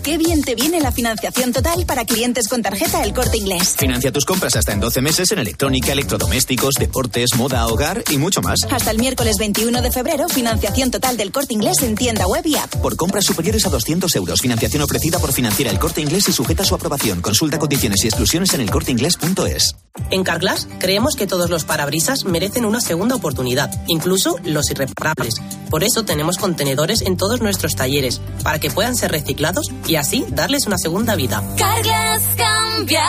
Qué 0.03 0.17
bien 0.17 0.41
te 0.41 0.55
viene 0.55 0.81
la 0.81 0.91
financiación 0.91 1.53
total 1.53 1.85
para 1.85 2.03
clientes 2.03 2.49
con 2.49 2.61
tarjeta 2.61 3.01
El 3.01 3.13
Corte 3.13 3.37
Inglés. 3.37 3.75
Financia 3.77 4.11
tus 4.11 4.25
compras 4.25 4.57
hasta 4.57 4.73
en 4.73 4.81
12 4.81 5.01
meses 5.01 5.31
en 5.31 5.39
electrónica, 5.39 5.93
electrodomésticos, 5.93 6.73
deportes, 6.77 7.29
moda, 7.37 7.65
hogar 7.67 8.03
y 8.11 8.17
mucho 8.17 8.41
más. 8.41 8.59
Hasta 8.69 8.91
el 8.91 8.97
miércoles 8.99 9.37
21 9.39 9.81
de 9.81 9.91
febrero, 9.91 10.27
financiación 10.27 10.91
total 10.91 11.15
del 11.15 11.31
Corte 11.31 11.53
Inglés 11.53 11.81
en 11.83 11.95
tienda 11.95 12.27
web 12.27 12.45
y 12.45 12.57
app. 12.57 12.75
Por 12.81 12.97
compras 12.97 13.23
superiores 13.23 13.65
a 13.65 13.69
200 13.69 14.13
euros, 14.17 14.41
financiación 14.41 14.83
ofrecida 14.83 15.17
por 15.19 15.31
Financiera 15.31 15.71
El 15.71 15.79
Corte 15.79 16.01
Inglés 16.01 16.27
y 16.27 16.33
sujeta 16.33 16.63
a 16.63 16.65
su 16.65 16.75
aprobación. 16.75 17.21
Consulta 17.21 17.57
condiciones 17.57 18.03
y 18.03 18.07
exclusiones 18.07 18.53
en 18.53 18.59
elcorteinglés.es. 18.59 19.77
En 20.09 20.25
Carglass 20.25 20.67
creemos 20.79 21.15
que 21.15 21.27
todos 21.27 21.49
los 21.49 21.63
parabrisas 21.63 22.25
merecen 22.25 22.65
una 22.65 22.81
segunda 22.81 23.15
oportunidad, 23.15 23.71
incluso 23.87 24.37
los 24.43 24.69
irreparables. 24.69 25.35
Por 25.73 25.83
eso 25.83 26.05
tenemos 26.05 26.37
contenedores 26.37 27.01
en 27.01 27.17
todos 27.17 27.41
nuestros 27.41 27.75
talleres, 27.75 28.21
para 28.43 28.59
que 28.59 28.69
puedan 28.69 28.95
ser 28.95 29.09
reciclados 29.09 29.71
y 29.87 29.95
así 29.95 30.23
darles 30.29 30.67
una 30.67 30.77
segunda 30.77 31.15
vida. 31.15 31.43
Carglass 31.57 32.21
cambia, 32.37 33.01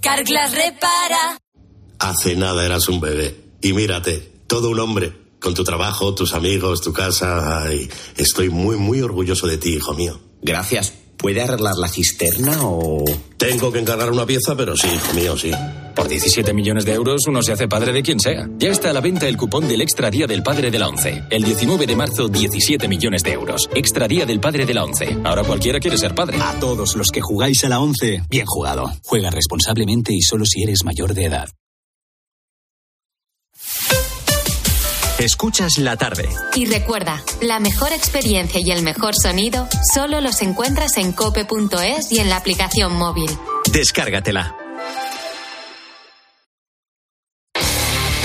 Carglass 0.00 0.52
repara. 0.52 1.38
Hace 1.98 2.34
nada 2.34 2.64
eras 2.64 2.88
un 2.88 3.02
bebé. 3.02 3.36
Y 3.60 3.74
mírate, 3.74 4.32
todo 4.46 4.70
un 4.70 4.80
hombre. 4.80 5.12
Con 5.40 5.52
tu 5.52 5.62
trabajo, 5.62 6.14
tus 6.14 6.32
amigos, 6.32 6.80
tu 6.80 6.94
casa. 6.94 7.64
Ay, 7.64 7.86
estoy 8.16 8.48
muy, 8.48 8.76
muy 8.76 9.02
orgulloso 9.02 9.46
de 9.46 9.58
ti, 9.58 9.74
hijo 9.74 9.92
mío. 9.92 10.18
Gracias. 10.40 10.94
¿Puede 11.18 11.42
arreglar 11.42 11.74
la 11.76 11.88
cisterna 11.88 12.60
o...? 12.62 13.04
Tengo 13.36 13.70
que 13.70 13.80
encargar 13.80 14.10
una 14.10 14.24
pieza, 14.24 14.56
pero 14.56 14.74
sí, 14.74 14.88
hijo 14.88 15.12
mío, 15.12 15.36
sí. 15.36 15.50
Por 15.96 16.08
17 16.08 16.52
millones 16.52 16.84
de 16.84 16.92
euros 16.92 17.22
uno 17.26 17.42
se 17.42 17.52
hace 17.52 17.68
padre 17.68 17.90
de 17.90 18.02
quien 18.02 18.20
sea. 18.20 18.46
Ya 18.58 18.68
está 18.68 18.90
a 18.90 18.92
la 18.92 19.00
venta 19.00 19.26
el 19.26 19.38
cupón 19.38 19.66
del 19.66 19.80
Extra 19.80 20.10
Día 20.10 20.26
del 20.26 20.42
Padre 20.42 20.70
de 20.70 20.78
la 20.78 20.88
ONCE. 20.88 21.24
El 21.30 21.42
19 21.42 21.86
de 21.86 21.96
marzo, 21.96 22.28
17 22.28 22.86
millones 22.86 23.22
de 23.22 23.32
euros. 23.32 23.70
Extra 23.74 24.06
Día 24.06 24.26
del 24.26 24.38
Padre 24.38 24.66
de 24.66 24.74
la 24.74 24.84
ONCE. 24.84 25.16
Ahora 25.24 25.42
cualquiera 25.42 25.80
quiere 25.80 25.96
ser 25.96 26.14
padre. 26.14 26.36
A 26.38 26.60
todos 26.60 26.96
los 26.96 27.08
que 27.08 27.22
jugáis 27.22 27.64
a 27.64 27.70
la 27.70 27.80
ONCE, 27.80 28.22
bien 28.28 28.44
jugado. 28.44 28.92
Juega 29.04 29.30
responsablemente 29.30 30.12
y 30.12 30.20
solo 30.20 30.44
si 30.44 30.62
eres 30.62 30.84
mayor 30.84 31.14
de 31.14 31.24
edad. 31.24 31.48
Escuchas 35.18 35.78
la 35.78 35.96
tarde. 35.96 36.28
Y 36.54 36.66
recuerda, 36.66 37.22
la 37.40 37.58
mejor 37.58 37.94
experiencia 37.94 38.60
y 38.60 38.70
el 38.70 38.82
mejor 38.82 39.14
sonido 39.14 39.66
solo 39.94 40.20
los 40.20 40.42
encuentras 40.42 40.98
en 40.98 41.12
cope.es 41.12 42.12
y 42.12 42.18
en 42.18 42.28
la 42.28 42.36
aplicación 42.36 42.94
móvil. 42.94 43.30
Descárgatela. 43.72 44.65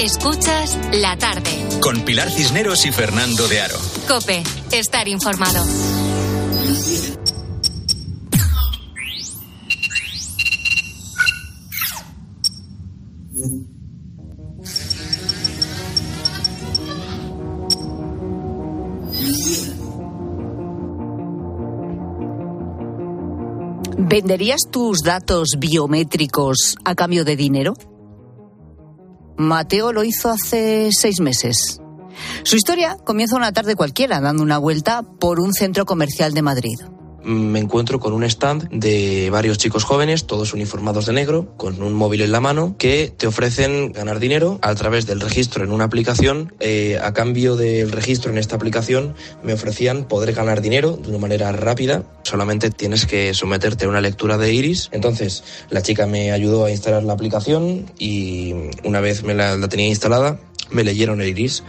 Escuchas 0.00 0.78
la 0.94 1.14
tarde. 1.18 1.50
Con 1.82 2.00
Pilar 2.00 2.30
Cisneros 2.30 2.86
y 2.86 2.90
Fernando 2.90 3.46
de 3.48 3.60
Aro. 3.60 3.76
Cope, 4.08 4.42
estar 4.72 5.06
informado. 5.08 5.62
¿Venderías 23.98 24.62
tus 24.70 25.02
datos 25.02 25.56
biométricos 25.58 26.76
a 26.86 26.94
cambio 26.94 27.26
de 27.26 27.36
dinero? 27.36 27.74
Mateo 29.40 29.92
lo 29.92 30.04
hizo 30.04 30.30
hace 30.30 30.90
seis 30.92 31.20
meses. 31.20 31.80
Su 32.42 32.56
historia 32.56 32.96
comienza 33.04 33.36
una 33.36 33.52
tarde 33.52 33.74
cualquiera, 33.74 34.20
dando 34.20 34.42
una 34.42 34.58
vuelta 34.58 35.02
por 35.02 35.40
un 35.40 35.52
centro 35.54 35.86
comercial 35.86 36.34
de 36.34 36.42
Madrid 36.42 36.78
me 37.22 37.58
encuentro 37.58 38.00
con 38.00 38.12
un 38.12 38.24
stand 38.24 38.68
de 38.70 39.30
varios 39.30 39.58
chicos 39.58 39.84
jóvenes, 39.84 40.26
todos 40.26 40.54
uniformados 40.54 41.06
de 41.06 41.12
negro, 41.12 41.54
con 41.56 41.82
un 41.82 41.92
móvil 41.92 42.22
en 42.22 42.32
la 42.32 42.40
mano, 42.40 42.74
que 42.78 43.12
te 43.16 43.26
ofrecen 43.26 43.92
ganar 43.92 44.18
dinero 44.18 44.58
a 44.62 44.74
través 44.74 45.06
del 45.06 45.20
registro 45.20 45.64
en 45.64 45.72
una 45.72 45.84
aplicación. 45.84 46.52
Eh, 46.60 46.98
a 47.02 47.12
cambio 47.12 47.56
del 47.56 47.92
registro 47.92 48.30
en 48.30 48.38
esta 48.38 48.56
aplicación, 48.56 49.14
me 49.42 49.52
ofrecían 49.52 50.04
poder 50.04 50.32
ganar 50.32 50.60
dinero 50.60 50.96
de 50.96 51.08
una 51.08 51.18
manera 51.18 51.52
rápida. 51.52 52.04
Solamente 52.22 52.70
tienes 52.70 53.06
que 53.06 53.34
someterte 53.34 53.84
a 53.84 53.88
una 53.88 54.00
lectura 54.00 54.38
de 54.38 54.52
iris. 54.52 54.88
Entonces, 54.92 55.44
la 55.70 55.82
chica 55.82 56.06
me 56.06 56.32
ayudó 56.32 56.64
a 56.64 56.70
instalar 56.70 57.02
la 57.02 57.12
aplicación 57.12 57.86
y 57.98 58.54
una 58.84 59.00
vez 59.00 59.22
me 59.22 59.34
la, 59.34 59.56
la 59.56 59.68
tenía 59.68 59.88
instalada, 59.88 60.40
me 60.70 60.84
leyeron 60.84 61.20
el 61.20 61.28
iris. 61.28 61.62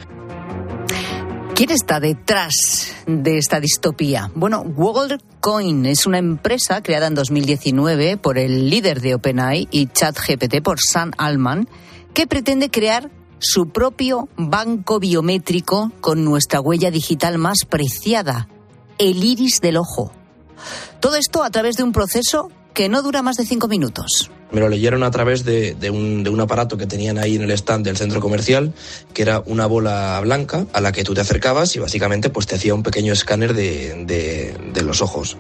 ¿Quién 1.56 1.70
está 1.70 2.00
detrás 2.00 2.94
de 3.06 3.38
esta 3.38 3.60
distopía? 3.60 4.32
Bueno, 4.36 4.62
WorldCoin 4.62 5.86
es 5.86 6.06
una 6.06 6.18
empresa 6.18 6.82
creada 6.82 7.08
en 7.08 7.14
2019 7.14 8.18
por 8.18 8.38
el 8.38 8.70
líder 8.70 9.02
de 9.02 9.16
OpenAI 9.16 9.68
y 9.70 9.88
ChatGPT 9.88 10.62
por 10.64 10.80
Sam 10.80 11.12
Altman 11.18 11.68
que 12.14 12.26
pretende 12.26 12.70
crear 12.72 13.12
su 13.40 13.70
propio 13.70 14.30
banco 14.38 15.00
biométrico 15.00 15.92
con 16.00 16.24
nuestra 16.24 16.62
huella 16.62 16.90
digital 16.90 17.38
más 17.38 17.60
preciada, 17.68 18.48
el 18.98 19.24
iris 19.24 19.62
del 19.62 19.78
ojo. 19.78 20.12
Todo 21.00 21.16
esto 21.16 21.44
a 21.44 21.50
través 21.50 21.76
de 21.76 21.84
un 21.84 21.92
proceso 21.92 22.50
que 22.74 22.88
no 22.88 23.02
dura 23.02 23.22
más 23.22 23.36
de 23.36 23.46
cinco 23.46 23.68
minutos. 23.68 24.32
Me 24.52 24.60
lo 24.60 24.70
leyeron 24.70 25.04
a 25.04 25.12
través 25.12 25.46
de, 25.46 25.76
de, 25.76 25.90
un, 25.90 26.24
de, 26.24 26.30
un, 26.30 26.42
aparato 26.42 26.78
que 26.78 26.86
tenían 26.86 27.18
ahí 27.18 27.36
en 27.36 27.44
el 27.44 27.52
stand 27.52 27.86
del 27.86 27.98
centro 27.98 28.20
comercial, 28.20 28.74
que 29.14 29.22
era 29.22 29.42
una 29.46 29.66
bola 29.66 30.20
blanca 30.22 30.66
a 30.74 30.82
la 30.82 30.92
que 30.92 31.04
tú 31.04 31.14
te 31.14 31.22
acercabas 31.22 31.76
y 31.76 31.80
básicamente 31.80 32.30
pues 32.30 32.48
te 32.48 32.56
hacía 32.56 32.76
un 32.76 32.84
pequeño 32.84 33.14
escáner 33.14 33.54
de, 33.54 34.56
de 34.74 34.82
los 34.84 35.02
ojos. 35.02 35.38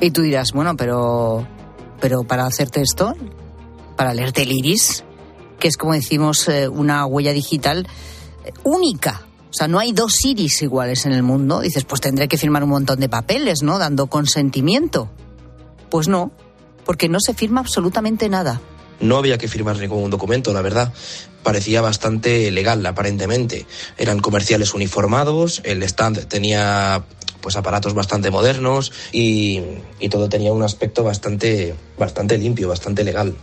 Y 0.00 0.10
tú 0.12 0.22
dirás, 0.22 0.52
bueno, 0.52 0.76
pero, 0.76 1.46
pero 2.00 2.24
para 2.24 2.46
hacerte 2.46 2.80
esto, 2.80 3.14
para 3.96 4.14
leerte 4.14 4.42
el 4.42 4.52
iris, 4.52 5.04
que 5.58 5.68
es 5.68 5.76
como 5.76 5.92
decimos 5.92 6.48
eh, 6.48 6.68
una 6.68 7.04
huella 7.04 7.32
digital 7.32 7.86
única. 8.64 9.26
O 9.50 9.52
sea, 9.52 9.68
no 9.68 9.78
hay 9.78 9.92
dos 9.92 10.24
iris 10.24 10.62
iguales 10.62 11.04
en 11.06 11.12
el 11.12 11.22
mundo. 11.22 11.60
Dices, 11.60 11.84
pues 11.84 12.00
tendré 12.00 12.28
que 12.28 12.38
firmar 12.38 12.64
un 12.64 12.70
montón 12.70 12.98
de 12.98 13.08
papeles, 13.08 13.62
¿no? 13.62 13.78
Dando 13.78 14.06
consentimiento. 14.06 15.10
Pues 15.90 16.08
no, 16.08 16.32
porque 16.84 17.08
no 17.08 17.18
se 17.20 17.34
firma 17.34 17.60
absolutamente 17.60 18.28
nada. 18.28 18.60
No 19.00 19.16
había 19.16 19.38
que 19.38 19.48
firmar 19.48 19.78
ningún 19.78 20.10
documento, 20.10 20.52
la 20.52 20.62
verdad. 20.62 20.92
Parecía 21.42 21.80
bastante 21.80 22.50
legal, 22.50 22.84
aparentemente. 22.84 23.66
Eran 23.96 24.20
comerciales 24.20 24.74
uniformados, 24.74 25.62
el 25.64 25.82
stand 25.82 26.26
tenía 26.26 27.04
pues 27.40 27.56
aparatos 27.56 27.94
bastante 27.94 28.30
modernos 28.30 28.92
y, 29.12 29.62
y 29.98 30.10
todo 30.10 30.28
tenía 30.28 30.52
un 30.52 30.62
aspecto 30.62 31.02
bastante, 31.02 31.74
bastante 31.98 32.36
limpio, 32.36 32.68
bastante 32.68 33.02
legal. 33.02 33.34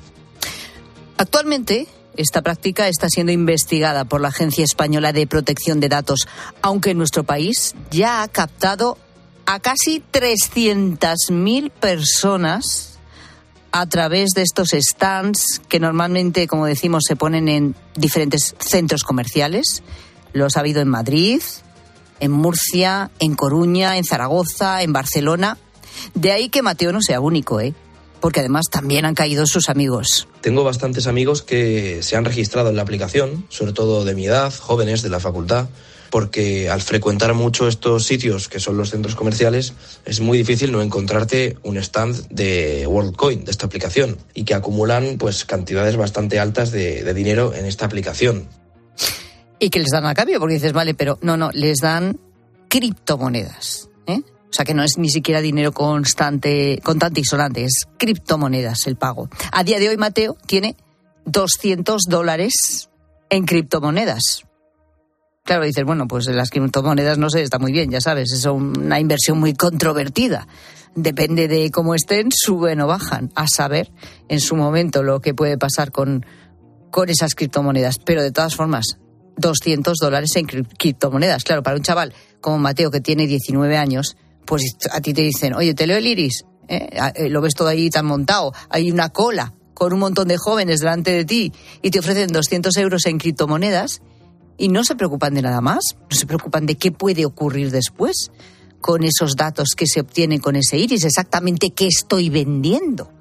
Actualmente, 1.18 1.88
esta 2.16 2.44
práctica 2.44 2.88
está 2.88 3.10
siendo 3.10 3.32
investigada 3.32 4.06
por 4.06 4.22
la 4.22 4.28
Agencia 4.28 4.64
Española 4.64 5.14
de 5.14 5.26
Protección 5.26 5.80
de 5.80 5.90
Datos, 5.90 6.28
aunque 6.62 6.92
en 6.92 7.00
nuestro 7.00 7.24
país 7.24 7.76
ya 7.90 8.22
ha 8.22 8.28
captado 8.28 9.00
a 9.48 9.60
casi 9.60 10.04
300.000 10.12 11.72
personas 11.72 12.97
a 13.72 13.86
través 13.88 14.32
de 14.32 14.42
estos 14.42 14.70
stands 14.72 15.62
que 15.68 15.80
normalmente, 15.80 16.48
como 16.48 16.66
decimos, 16.66 17.04
se 17.08 17.16
ponen 17.16 17.48
en 17.48 17.76
diferentes 17.96 18.56
centros 18.60 19.04
comerciales. 19.04 19.84
Los 20.34 20.58
ha 20.58 20.62
habido 20.62 20.82
en 20.82 20.88
Madrid, 20.88 21.42
en 22.20 22.32
Murcia, 22.32 23.12
en 23.20 23.36
Coruña, 23.36 23.98
en 23.98 24.04
Zaragoza, 24.04 24.82
en 24.84 24.94
Barcelona. 24.94 25.58
De 26.14 26.32
ahí 26.32 26.50
que 26.50 26.62
Mateo 26.62 26.92
no 26.92 27.02
sea 27.02 27.20
único, 27.20 27.60
¿eh? 27.60 27.74
Porque 28.20 28.40
además 28.40 28.66
también 28.72 29.06
han 29.06 29.14
caído 29.14 29.46
sus 29.46 29.70
amigos. 29.70 30.28
Tengo 30.42 30.64
bastantes 30.64 31.06
amigos 31.06 31.44
que 31.44 32.02
se 32.02 32.16
han 32.16 32.26
registrado 32.26 32.70
en 32.70 32.76
la 32.76 32.82
aplicación, 32.82 33.46
sobre 33.50 33.74
todo 33.74 34.06
de 34.06 34.16
mi 34.16 34.26
edad, 34.26 34.54
jóvenes 34.58 35.04
de 35.04 35.10
la 35.10 35.20
facultad, 35.20 35.70
porque 36.10 36.70
al 36.70 36.82
frecuentar 36.82 37.34
mucho 37.34 37.68
estos 37.68 38.06
sitios 38.06 38.48
que 38.48 38.60
son 38.60 38.78
los 38.78 38.92
centros 38.92 39.16
comerciales 39.16 39.74
es 40.06 40.20
muy 40.20 40.38
difícil 40.38 40.72
no 40.72 40.82
encontrarte 40.82 41.58
un 41.64 41.78
stand 41.78 42.28
de 42.30 42.86
WorldCoin, 42.88 43.46
de 43.46 43.52
esta 43.52 43.66
aplicación, 43.66 44.18
y 44.34 44.44
que 44.44 44.54
acumulan 44.54 45.18
pues 45.18 45.46
cantidades 45.46 45.96
bastante 45.96 46.40
altas 46.40 46.72
de, 46.72 47.14
dinero 47.14 47.54
en 47.54 47.66
esta 47.66 47.86
aplicación. 47.86 48.48
Y 49.60 49.70
que 49.70 49.80
les 49.80 49.90
dan 49.90 50.06
a 50.06 50.14
cambio, 50.14 50.40
porque 50.40 50.56
dices, 50.56 50.74
vale, 50.74 50.94
pero 50.94 51.18
no, 51.22 51.36
no, 51.36 51.50
les 51.52 51.80
dan 51.80 52.20
criptomonedas. 52.68 53.90
¿eh? 54.06 54.22
O 54.50 54.54
sea 54.54 54.66
que 54.66 54.74
no 54.74 54.84
es 54.84 54.98
ni 54.98 55.10
siquiera 55.10 55.42
dinero 55.42 55.72
constante, 55.72 56.80
contante 56.84 57.22
y 57.22 57.24
sonante, 57.24 57.64
es 57.64 57.88
criptomonedas 57.98 58.86
el 58.88 58.98
pago. 58.98 59.30
A 59.52 59.64
día 59.64 59.80
de 59.80 59.90
hoy, 59.90 59.98
Mateo 59.98 60.38
tiene 60.46 60.76
200 61.26 62.04
dólares 62.08 62.90
en 63.30 63.46
criptomonedas. 63.46 64.46
Claro, 65.48 65.64
dices, 65.64 65.86
bueno, 65.86 66.10
pues 66.10 66.28
las 66.28 66.50
criptomonedas 66.50 67.18
no 67.18 67.30
sé, 67.30 67.42
está 67.42 67.58
muy 67.58 67.72
bien, 67.72 67.90
ya 67.90 68.02
sabes, 68.02 68.34
es 68.34 68.44
una 68.44 69.00
inversión 69.00 69.40
muy 69.40 69.54
controvertida. 69.54 70.46
Depende 70.94 71.48
de 71.48 71.72
cómo 71.72 71.96
estén, 71.96 72.28
suben 72.36 72.82
o 72.82 72.88
bajan. 72.88 73.32
A 73.34 73.48
saber 73.48 73.90
en 74.28 74.42
su 74.42 74.58
momento 74.58 75.04
lo 75.04 75.22
que 75.22 75.34
puede 75.34 75.58
pasar 75.58 75.94
con, 75.94 76.26
con 76.92 77.08
esas 77.08 77.34
criptomonedas. 77.34 77.98
Pero 78.00 78.24
de 78.24 78.32
todas 78.34 78.58
formas, 78.58 78.98
200 79.38 79.98
dólares 80.02 80.36
en 80.36 80.48
criptomonedas. 80.48 81.46
Claro, 81.46 81.64
para 81.64 81.78
un 81.78 81.84
chaval 81.84 82.14
como 82.42 82.58
Mateo 82.58 82.92
que 82.92 83.00
tiene 83.00 83.26
19 83.26 83.78
años, 83.78 84.18
pues 84.44 84.76
a 84.92 85.00
ti 85.00 85.14
te 85.14 85.22
dicen, 85.22 85.54
oye, 85.54 85.74
te 85.74 85.88
leo 85.88 85.98
el 85.98 86.08
iris, 86.08 86.44
¿eh? 86.68 86.90
Eh, 87.16 87.30
lo 87.30 87.40
ves 87.40 87.54
todo 87.54 87.70
ahí 87.70 87.90
tan 87.90 88.06
montado, 88.06 88.52
hay 88.70 88.92
una 88.92 89.12
cola 89.12 89.54
con 89.74 89.94
un 89.94 90.00
montón 90.00 90.28
de 90.28 90.36
jóvenes 90.36 90.82
delante 90.82 91.14
de 91.14 91.24
ti 91.24 91.54
y 91.82 91.90
te 91.90 92.00
ofrecen 92.00 92.34
200 92.34 92.76
euros 92.76 93.06
en 93.06 93.18
criptomonedas 93.18 94.02
y 94.58 94.70
no 94.70 94.84
se 94.84 94.96
preocupan 94.96 95.34
de 95.34 95.42
nada 95.42 95.62
más, 95.62 95.96
no 96.10 96.16
se 96.16 96.26
preocupan 96.26 96.66
de 96.66 96.76
qué 96.76 96.92
puede 96.92 97.26
ocurrir 97.26 97.72
después 97.72 98.32
con 98.82 99.04
esos 99.04 99.36
datos 99.36 99.70
que 99.76 99.88
se 99.88 100.02
obtienen 100.02 100.40
con 100.40 100.56
ese 100.56 100.78
iris, 100.78 101.04
exactamente 101.04 101.72
qué 101.72 101.88
estoy 101.88 102.30
vendiendo. 102.30 103.12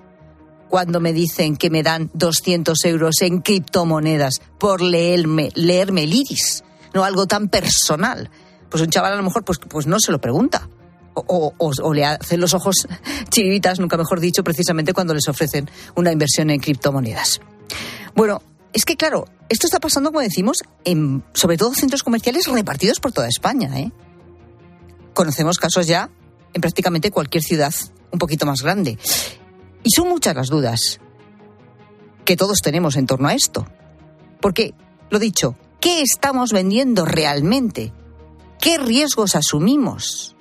Cuando 0.69 1.01
me 1.01 1.13
dicen 1.13 1.57
que 1.57 1.71
me 1.71 1.83
dan 1.83 2.11
200 2.15 2.85
euros 2.87 3.23
en 3.23 3.41
criptomonedas 3.41 4.41
por 4.59 4.81
leerme, 4.83 5.51
leerme 5.55 6.05
el 6.05 6.15
iris, 6.15 6.65
no 6.93 7.05
algo 7.05 7.27
tan 7.27 7.49
personal, 7.49 8.31
pues 8.69 8.83
un 8.83 8.91
chaval 8.91 9.13
a 9.13 9.17
lo 9.17 9.23
mejor 9.23 9.45
pues, 9.45 9.59
pues 9.59 9.87
no 9.87 10.01
se 10.01 10.13
lo 10.13 10.21
pregunta. 10.21 10.69
O, 11.15 11.55
o, 11.57 11.95
le 11.95 12.05
hacen 12.05 12.41
los 12.43 12.53
ojos 12.53 12.87
chiribitas, 13.31 13.81
nunca 13.81 13.97
mejor 13.97 14.21
dicho, 14.21 14.45
precisamente 14.45 14.93
cuando 14.93 15.15
les 15.15 15.27
ofrecen 15.29 15.71
una 15.95 16.13
inversión 16.13 16.51
en 16.51 16.61
criptomonedas. 16.61 17.41
Bueno, 18.15 18.43
es 18.77 18.85
que, 18.85 18.99
claro, 18.99 19.25
esto 19.49 19.67
está 19.67 19.81
pasando, 19.81 20.11
como 20.11 20.21
decimos, 20.21 20.59
en 20.85 21.25
sobre 21.33 21.57
todo 21.57 21.73
centros 21.73 22.03
comerciales 22.03 22.47
repartidos 22.47 23.01
por 23.01 23.11
toda 23.11 23.27
España. 23.27 23.71
¿eh? 23.81 23.91
Conocemos 25.15 25.57
casos 25.57 25.87
ya 25.87 26.11
en 26.53 26.61
prácticamente 26.61 27.11
cualquier 27.11 27.43
ciudad 27.43 27.73
un 28.11 28.19
poquito 28.19 28.45
más 28.45 28.61
grande. 28.61 28.99
Y 29.83 29.91
son 29.93 30.11
muchas 30.11 30.37
las 30.37 30.49
dudas 30.49 31.01
que 32.27 32.37
todos 32.37 32.59
tenemos 32.59 32.97
en 32.97 33.07
torno 33.07 33.29
a 33.29 33.35
esto. 33.35 33.67
Porque, 34.43 34.75
lo 35.09 35.19
dicho, 35.19 35.57
¿qué 35.81 36.03
estamos 36.03 36.53
vendiendo 36.53 37.07
realmente? 37.07 37.95
¿Qué 38.61 38.77
riesgos 38.77 39.37
asumimos? 39.37 40.37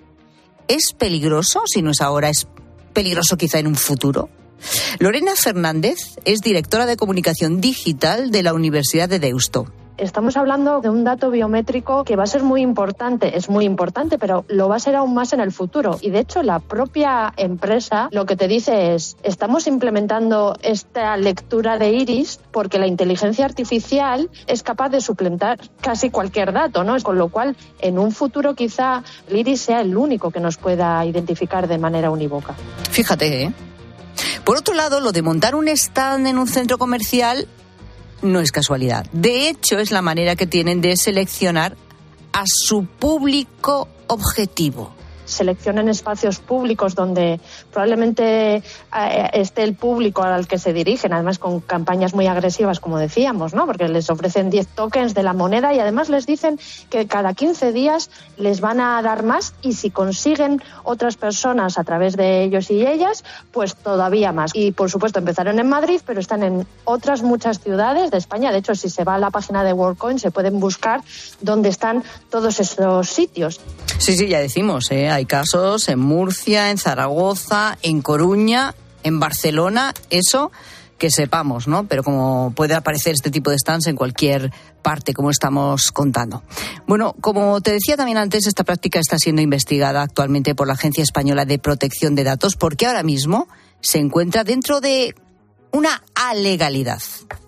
¿Es 0.68 0.92
peligroso? 0.92 1.62
Si 1.68 1.82
no 1.82 1.92
es 1.92 2.02
ahora, 2.02 2.28
¿es 2.28 2.50
peligroso 2.92 3.38
quizá 3.38 3.60
en 3.60 3.68
un 3.68 3.76
futuro? 3.76 4.28
Lorena 4.99 5.34
Fernández 5.36 5.97
es 6.26 6.41
directora 6.41 6.86
de 6.86 6.97
comunicación 6.97 7.62
digital 7.62 8.32
de 8.32 8.43
la 8.43 8.53
Universidad 8.53 9.10
de 9.10 9.20
Deusto. 9.20 9.68
Estamos 9.97 10.36
hablando 10.36 10.82
de 10.82 10.89
un 10.89 11.06
dato 11.06 11.32
biométrico 11.32 12.03
que 12.03 12.18
va 12.18 12.24
a 12.24 12.28
ser 12.28 12.43
muy 12.43 12.62
importante, 12.62 13.38
es 13.38 13.49
muy 13.49 13.64
importante, 13.64 14.18
pero 14.18 14.43
lo 14.49 14.68
va 14.68 14.76
a 14.76 14.80
ser 14.80 14.93
aún 14.95 15.14
más 15.14 15.32
en 15.32 15.39
el 15.39 15.53
futuro. 15.53 15.97
Y 16.01 16.10
de 16.10 16.20
hecho, 16.20 16.43
la 16.43 16.60
propia 16.60 17.34
empresa 17.38 18.10
lo 18.12 18.26
que 18.26 18.36
te 18.36 18.49
dice 18.49 18.93
es, 18.93 19.16
estamos 19.24 19.68
implementando 19.68 20.58
esta 20.62 21.16
lectura 21.16 21.78
de 21.78 21.91
iris 21.91 22.41
porque 22.51 22.78
la 22.78 22.88
inteligencia 22.88 23.45
artificial 23.45 24.30
es 24.47 24.64
capaz 24.64 24.89
de 24.89 24.99
suplantar 24.99 25.60
casi 25.80 26.10
cualquier 26.10 26.51
dato, 26.51 26.84
¿no? 26.84 27.01
Con 27.01 27.18
lo 27.18 27.30
cual, 27.30 27.56
en 27.80 27.97
un 27.97 28.12
futuro 28.12 28.53
quizá 28.53 29.01
el 29.30 29.38
iris 29.38 29.62
sea 29.62 29.80
el 29.80 29.95
único 29.95 30.30
que 30.30 30.41
nos 30.41 30.58
pueda 30.58 31.06
identificar 31.06 31.70
de 31.70 31.78
manera 31.78 32.12
unívoca. 32.12 32.53
Fíjate, 32.91 33.43
¿eh? 33.43 33.53
Por 34.43 34.57
otro 34.57 34.74
lado, 34.74 34.99
lo 34.99 35.11
de 35.11 35.22
montar 35.22 35.55
un 35.55 35.68
stand 35.68 36.28
en 36.28 36.38
un 36.38 36.47
centro 36.47 36.78
comercial 36.78 37.47
no 38.22 38.39
es 38.39 38.51
casualidad. 38.51 39.05
De 39.11 39.49
hecho, 39.49 39.78
es 39.78 39.91
la 39.91 40.01
manera 40.01 40.36
que 40.36 40.47
tienen 40.47 40.82
de 40.82 40.97
seleccionar 40.97 41.76
a 42.34 42.43
su 42.45 42.86
público 42.86 43.88
objetivo 44.07 44.93
seleccionen 45.26 45.90
espacios 45.90 46.40
públicos 46.40 46.96
donde 46.96 47.40
probablemente 47.72 48.58
eh, 48.58 49.30
esté 49.34 49.64
el 49.64 49.76
público 49.76 50.24
al 50.24 50.48
que 50.48 50.58
se 50.58 50.74
dirigen, 50.74 51.14
además 51.14 51.40
con 51.40 51.60
campañas 51.60 52.14
muy 52.14 52.28
agresivas, 52.28 52.80
como 52.80 52.98
decíamos, 52.98 53.54
¿no? 53.54 53.66
Porque 53.66 53.88
les 53.88 54.10
ofrecen 54.10 54.50
10 54.50 54.68
tokens 54.68 55.14
de 55.14 55.24
la 55.24 55.34
moneda 55.34 55.74
y 55.74 55.80
además 55.80 56.10
les 56.10 56.26
dicen 56.26 56.60
que 56.90 57.08
cada 57.08 57.34
15 57.34 57.72
días 57.74 58.10
les 58.38 58.62
van 58.62 58.80
a 58.80 59.02
dar 59.02 59.24
más 59.24 59.54
y 59.62 59.74
si 59.74 59.90
consiguen 59.90 60.62
otras 60.84 61.18
personas 61.18 61.78
a 61.78 61.84
través 61.84 62.16
de 62.16 62.44
ellos 62.44 62.70
y 62.72 62.86
ellas, 62.86 63.24
pues 63.52 63.76
todavía 63.76 64.32
más. 64.32 64.52
Y 64.54 64.72
por 64.72 64.90
supuesto 64.90 65.20
empezaron 65.20 65.60
en 65.60 65.68
Madrid, 65.68 66.02
pero 66.06 66.20
están 66.20 66.44
en 66.44 66.68
otras 66.84 67.22
muchas 67.22 67.60
ciudades 67.60 68.12
de 68.12 68.18
España. 68.18 68.52
De 68.52 68.60
hecho, 68.60 68.76
si 68.76 68.90
se 68.90 69.04
va 69.04 69.16
a 69.16 69.20
la 69.20 69.32
página 69.32 69.64
de 69.64 69.74
WorldCoin, 69.74 70.20
se 70.20 70.32
pueden 70.32 70.60
buscar 70.60 71.02
dónde 71.42 71.70
están 71.70 72.04
todos 72.30 72.60
esos 72.60 73.10
sitios. 73.10 73.60
Sí, 73.98 74.16
sí, 74.16 74.28
ya 74.28 74.40
decimos, 74.40 74.92
¿eh? 74.92 75.10
Hay 75.16 75.26
casos 75.26 75.88
en 75.89 75.99
Murcia, 75.99 76.72
en 76.72 76.78
Zaragoza, 76.78 77.78
en 77.82 78.01
Coruña, 78.01 78.76
en 79.03 79.20
Barcelona, 79.20 79.93
eso 80.09 80.51
que 80.97 81.09
sepamos, 81.09 81.68
¿no? 81.68 81.88
Pero 81.88 82.03
como 82.03 82.53
puede 82.55 82.74
aparecer 82.74 83.13
este 83.13 83.32
tipo 83.32 83.51
de 83.51 83.57
stands 83.57 83.88
en 83.88 83.95
cualquier 83.95 84.51
parte, 84.82 85.13
como 85.13 85.30
estamos 85.30 85.91
contando. 85.91 86.43
Bueno, 86.88 87.16
como 87.20 87.59
te 87.61 87.72
decía 87.72 87.97
también 87.97 88.18
antes, 88.18 88.47
esta 88.47 88.63
práctica 88.63 88.99
está 88.99 89.18
siendo 89.18 89.41
investigada 89.41 90.01
actualmente 90.01 90.55
por 90.55 90.68
la 90.68 90.74
Agencia 90.74 91.03
Española 91.03 91.45
de 91.45 91.59
Protección 91.59 92.16
de 92.16 92.24
Datos 92.24 92.55
porque 92.55 92.86
ahora 92.86 93.03
mismo 93.03 93.47
se 93.82 93.99
encuentra 93.99 94.43
dentro 94.43 94.82
de 94.82 95.16
una 95.72 96.03
alegalidad. 96.13 97.01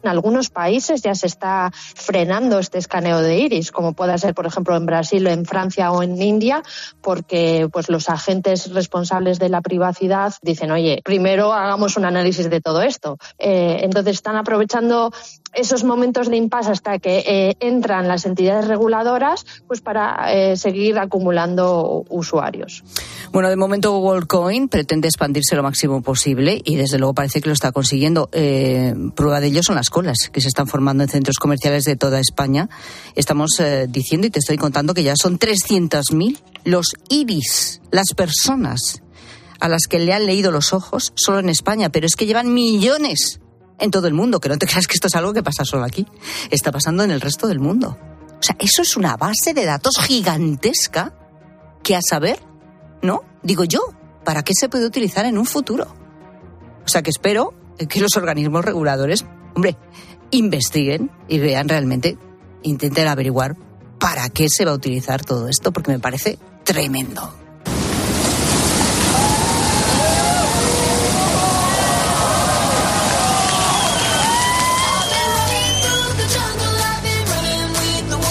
En 0.08 0.12
algunos 0.12 0.50
países 0.50 1.02
ya 1.02 1.14
se 1.16 1.28
está 1.28 1.70
frenando 1.74 2.60
este 2.60 2.78
escaneo 2.78 3.22
de 3.22 3.40
iris, 3.40 3.74
como 3.74 3.92
pueda 3.92 4.18
ser, 4.18 4.34
por 4.34 4.46
ejemplo, 4.46 4.78
en 4.78 4.86
Brasil, 4.86 5.28
en 5.28 5.44
Francia 5.44 5.92
o 5.92 6.02
en 6.02 6.22
India, 6.22 6.64
porque 7.02 7.68
pues 7.74 7.90
los 7.90 8.08
agentes 8.08 8.74
responsables 8.74 9.38
de 9.38 9.50
la 9.50 9.60
privacidad 9.60 10.34
dicen, 10.42 10.72
oye, 10.72 11.02
primero 11.04 11.52
hagamos 11.52 11.98
un 11.98 12.06
análisis 12.06 12.50
de 12.50 12.62
todo 12.62 12.84
esto. 12.84 13.18
Eh, 13.38 13.80
entonces 13.82 14.14
están 14.14 14.38
aprovechando 14.38 15.12
esos 15.54 15.84
momentos 15.84 16.30
de 16.30 16.38
impasse 16.38 16.72
hasta 16.72 17.00
que 17.00 17.24
eh, 17.28 17.56
entran 17.60 18.08
las 18.08 18.26
entidades 18.26 18.68
reguladoras, 18.70 19.46
pues 19.68 19.82
para 19.82 20.34
eh, 20.34 20.56
seguir 20.56 21.00
acumulando 21.00 22.06
usuarios. 22.10 22.84
Bueno, 23.34 23.50
de 23.50 23.58
momento 23.58 23.98
WorldCoin 24.00 24.70
pretende 24.70 25.10
expandirse 25.10 25.58
lo 25.58 25.64
máximo 25.64 26.02
posible 26.02 26.62
y 26.64 26.78
desde 26.78 26.98
luego 26.98 27.14
parece 27.14 27.42
que 27.42 27.50
lo 27.50 27.54
está 27.54 27.74
consiguiendo. 27.74 28.30
Prueba 29.16 29.42
de 29.42 29.48
ello 29.48 29.64
son 29.64 29.76
las 29.76 29.90
colas 29.98 30.30
que 30.32 30.42
se 30.42 30.48
están 30.48 30.68
formando 30.68 31.02
en 31.02 31.10
centros 31.10 31.38
comerciales 31.38 31.84
de 31.86 31.96
toda 31.96 32.20
España. 32.20 32.70
Estamos 33.16 33.60
eh, 33.60 33.88
diciendo 33.90 34.28
y 34.28 34.30
te 34.30 34.38
estoy 34.38 34.56
contando 34.56 34.94
que 34.94 35.02
ya 35.02 35.16
son 35.20 35.40
300.000 35.40 36.40
los 36.66 36.94
iris, 37.10 37.82
las 37.90 38.14
personas 38.16 39.02
a 39.60 39.68
las 39.68 39.88
que 39.90 39.98
le 39.98 40.14
han 40.14 40.28
leído 40.28 40.52
los 40.52 40.72
ojos 40.72 41.14
solo 41.16 41.40
en 41.40 41.50
España, 41.50 41.90
pero 41.90 42.06
es 42.06 42.16
que 42.16 42.28
llevan 42.28 42.54
millones 42.54 43.40
en 43.80 43.90
todo 43.90 44.06
el 44.06 44.14
mundo, 44.14 44.40
que 44.40 44.50
no 44.50 44.60
te 44.60 44.68
creas 44.68 44.86
que 44.86 44.94
esto 44.94 45.08
es 45.08 45.16
algo 45.16 45.34
que 45.34 45.42
pasa 45.42 45.66
solo 45.66 45.84
aquí, 45.84 46.06
está 46.52 46.72
pasando 46.72 47.04
en 47.04 47.10
el 47.10 47.20
resto 47.20 47.48
del 47.48 47.60
mundo. 47.60 47.98
O 48.40 48.44
sea, 48.44 48.56
eso 48.60 48.84
es 48.84 48.98
una 48.98 49.18
base 49.18 49.56
de 49.56 49.66
datos 49.66 49.98
gigantesca 49.98 51.18
que 51.82 51.96
a 51.96 52.02
saber 52.08 52.40
¿no? 53.02 53.24
Digo 53.42 53.64
yo, 53.64 53.80
¿para 54.24 54.44
qué 54.44 54.54
se 54.54 54.70
puede 54.70 54.86
utilizar 54.86 55.26
en 55.26 55.40
un 55.40 55.46
futuro? 55.46 55.88
O 56.86 56.88
sea 56.88 57.02
que 57.02 57.10
espero 57.10 57.56
que 57.90 58.00
los 58.00 58.16
organismos 58.16 58.66
reguladores, 58.66 59.26
Hombre, 59.58 59.76
investiguen 60.30 61.10
y 61.28 61.40
vean 61.40 61.68
realmente, 61.68 62.16
intenten 62.62 63.08
averiguar 63.08 63.56
para 64.00 64.30
qué 64.30 64.50
se 64.50 64.66
va 64.66 64.70
a 64.70 64.76
utilizar 64.76 65.26
todo 65.26 65.48
esto, 65.48 65.72
porque 65.72 65.90
me 65.90 65.98
parece 65.98 66.38
tremendo. 66.64 67.34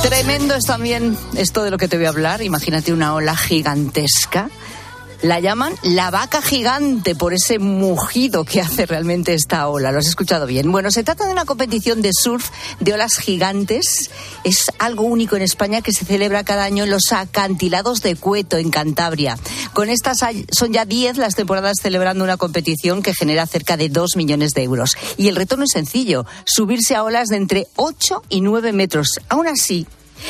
Tremendo 0.02 0.54
es 0.54 0.64
también 0.64 1.18
esto 1.36 1.64
de 1.64 1.72
lo 1.72 1.78
que 1.78 1.88
te 1.88 1.96
voy 1.96 2.06
a 2.06 2.10
hablar. 2.10 2.40
Imagínate 2.40 2.92
una 2.92 3.14
ola 3.14 3.36
gigantesca 3.36 4.48
la 5.26 5.40
llaman 5.40 5.74
la 5.82 6.12
vaca 6.12 6.40
gigante 6.40 7.16
por 7.16 7.34
ese 7.34 7.58
mugido 7.58 8.44
que 8.44 8.60
hace 8.60 8.86
realmente 8.86 9.34
esta 9.34 9.66
ola. 9.66 9.90
¿Lo 9.90 9.98
has 9.98 10.06
escuchado 10.06 10.46
bien? 10.46 10.70
Bueno, 10.70 10.92
se 10.92 11.02
trata 11.02 11.26
de 11.26 11.32
una 11.32 11.44
competición 11.44 12.00
de 12.00 12.10
surf 12.12 12.50
de 12.78 12.92
olas 12.92 13.16
gigantes. 13.18 14.10
Es 14.44 14.70
algo 14.78 15.02
único 15.02 15.34
en 15.34 15.42
España 15.42 15.82
que 15.82 15.92
se 15.92 16.04
celebra 16.04 16.44
cada 16.44 16.64
año 16.64 16.84
en 16.84 16.90
los 16.90 17.12
acantilados 17.12 18.02
de 18.02 18.14
Cueto, 18.14 18.56
en 18.56 18.70
Cantabria. 18.70 19.36
Con 19.72 19.88
estas 19.88 20.18
son 20.52 20.72
ya 20.72 20.84
10 20.84 21.16
las 21.16 21.34
temporadas 21.34 21.78
celebrando 21.82 22.22
una 22.22 22.36
competición 22.36 23.02
que 23.02 23.14
genera 23.14 23.46
cerca 23.46 23.76
de 23.76 23.88
2 23.88 24.16
millones 24.16 24.52
de 24.52 24.62
euros. 24.62 24.96
Y 25.16 25.26
el 25.26 25.34
retorno 25.34 25.64
es 25.64 25.72
sencillo, 25.72 26.24
subirse 26.44 26.94
a 26.94 27.02
olas 27.02 27.28
de 27.28 27.36
entre 27.36 27.66
8 27.74 28.22
y 28.28 28.42
9 28.42 28.72
metros. 28.72 29.18
Aún 29.28 29.48
así, 29.48 29.88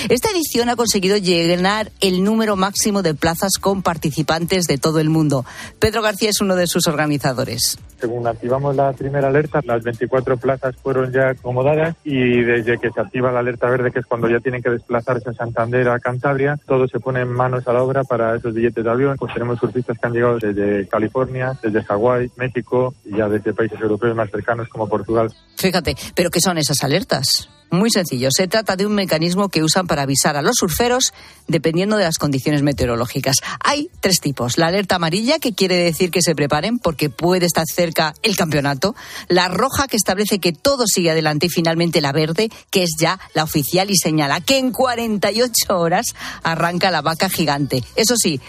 esta 0.09 0.31
edición 0.31 0.69
ha 0.69 0.77
conseguido 0.77 1.17
llenar 1.17 1.91
el 2.01 2.23
número 2.25 2.57
máximo 2.57 3.03
de 3.03 3.15
plazas 3.15 3.53
con 3.61 3.83
participantes 3.83 4.67
de 4.67 4.79
todo 4.79 5.01
el 5.01 5.11
mundo. 5.11 5.45
Pedro 5.79 6.03
García 6.03 6.31
es 6.31 6.41
uno 6.41 6.57
de 6.57 6.67
sus 6.67 6.87
organizadores. 6.87 7.79
Según 7.99 8.27
activamos 8.27 8.77
la 8.77 8.93
primera 8.93 9.29
alerta, 9.29 9.61
las 9.65 9.83
24 9.83 10.37
plazas 10.37 10.77
fueron 10.77 11.13
ya 11.13 11.31
acomodadas 11.31 11.97
y 12.05 12.43
desde 12.43 12.79
que 12.79 12.91
se 12.91 13.01
activa 13.01 13.33
la 13.33 13.39
alerta 13.39 13.71
verde, 13.71 13.91
que 13.91 14.01
es 14.01 14.07
cuando 14.07 14.29
ya 14.29 14.39
tienen 14.41 14.63
que 14.63 14.69
desplazarse 14.69 15.31
a 15.31 15.33
Santander, 15.33 15.89
a 15.89 15.99
Cantabria, 15.99 16.59
todo 16.67 16.87
se 16.89 17.01
pone 17.01 17.23
en 17.23 17.29
manos 17.29 17.67
a 17.67 17.73
la 17.73 17.83
obra 17.83 18.05
para 18.05 18.37
esos 18.37 18.53
billetes 18.53 18.85
de 18.85 18.91
avión. 18.91 19.17
Pues 19.19 19.33
tenemos 19.33 19.59
surfistas 19.59 19.99
que 19.99 20.07
han 20.07 20.13
llegado 20.13 20.39
desde 20.39 20.87
California, 20.89 21.59
desde 21.63 21.83
Hawái, 21.85 22.31
México 22.37 22.95
y 23.05 23.17
ya 23.17 23.29
desde 23.29 23.55
países 23.55 23.81
europeos 23.81 24.15
más 24.15 24.31
cercanos 24.31 24.69
como 24.69 24.89
Portugal. 24.89 25.33
Fíjate, 25.57 25.97
¿pero 26.15 26.31
qué 26.31 26.41
son 26.41 26.59
esas 26.59 26.85
alertas? 26.85 27.49
Muy 27.71 27.91
sencillo, 27.91 28.29
se 28.31 28.47
trata 28.47 28.77
de 28.77 28.87
un 28.87 28.95
mecanismo 28.95 29.49
que 29.49 29.65
usan 29.65 29.89
para 29.89 30.03
avisar 30.03 30.37
a 30.37 30.43
los 30.43 30.55
surferos 30.57 31.13
dependiendo 31.49 31.97
de 31.97 32.05
las 32.05 32.19
condiciones 32.19 32.63
meteorológicas. 32.63 33.37
Hay 33.63 33.91
tres 34.01 34.21
tipos. 34.21 34.57
La 34.57 34.69
alerta 34.69 34.97
amarilla, 34.97 35.41
que 35.41 35.53
quiere 35.53 35.77
decir 35.77 36.13
que 36.13 36.23
se 36.23 36.37
preparen 36.37 36.79
porque 36.79 37.11
puede 37.11 37.47
estar 37.47 37.67
cerca 37.67 38.15
el 38.23 38.37
campeonato. 38.37 38.95
La 39.29 39.49
roja, 39.49 39.89
que 39.89 39.97
establece 39.97 40.39
que 40.39 40.53
todo 40.53 40.85
sigue 40.87 41.11
adelante. 41.11 41.47
Y 41.47 41.51
finalmente 41.51 42.01
la 42.01 42.13
verde, 42.13 42.51
que 42.71 42.85
es 42.85 42.91
ya 43.01 43.19
la 43.35 43.43
oficial 43.43 43.91
y 43.91 43.97
señala 43.97 44.41
que 44.41 44.59
en 44.59 44.71
48 44.71 45.77
horas 45.77 46.15
arranca 46.45 46.93
la 46.93 47.03
vaca 47.03 47.29
gigante. 47.29 47.83
Eso 47.97 48.15
sí, 48.17 48.41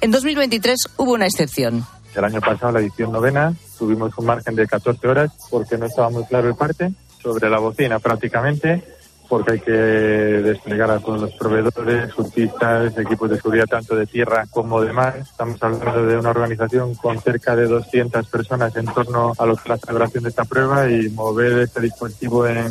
en 0.00 0.10
2023 0.10 0.78
hubo 0.96 1.12
una 1.12 1.26
excepción. 1.26 1.86
El 2.14 2.24
año 2.24 2.40
pasado, 2.40 2.72
la 2.72 2.80
edición 2.80 3.12
novena, 3.12 3.54
tuvimos 3.78 4.16
un 4.18 4.26
margen 4.26 4.54
de 4.56 4.66
14 4.66 5.06
horas 5.06 5.30
porque 5.50 5.78
no 5.78 5.86
estaba 5.86 6.10
muy 6.10 6.24
claro 6.24 6.48
el 6.48 6.54
parte 6.54 6.92
sobre 7.24 7.48
la 7.48 7.58
bocina 7.58 7.98
prácticamente, 7.98 8.82
porque 9.28 9.52
hay 9.52 9.60
que 9.60 9.72
desplegar 9.72 10.90
a 10.90 11.00
todos 11.00 11.22
los 11.22 11.32
proveedores, 11.32 12.12
surfistas, 12.12 12.96
equipos 12.98 13.30
de 13.30 13.36
seguridad 13.36 13.66
tanto 13.66 13.96
de 13.96 14.06
tierra 14.06 14.46
como 14.50 14.82
de 14.82 14.92
mar. 14.92 15.16
Estamos 15.16 15.60
hablando 15.62 16.06
de 16.06 16.18
una 16.18 16.30
organización 16.30 16.94
con 16.94 17.18
cerca 17.20 17.56
de 17.56 17.66
200 17.66 18.28
personas 18.28 18.76
en 18.76 18.84
torno 18.84 19.32
a 19.38 19.46
lo 19.46 19.56
que 19.56 19.70
la 19.70 19.78
celebración 19.78 20.24
de 20.24 20.28
esta 20.28 20.44
prueba 20.44 20.88
y 20.90 21.08
mover 21.08 21.60
este 21.60 21.80
dispositivo 21.80 22.46
en 22.46 22.70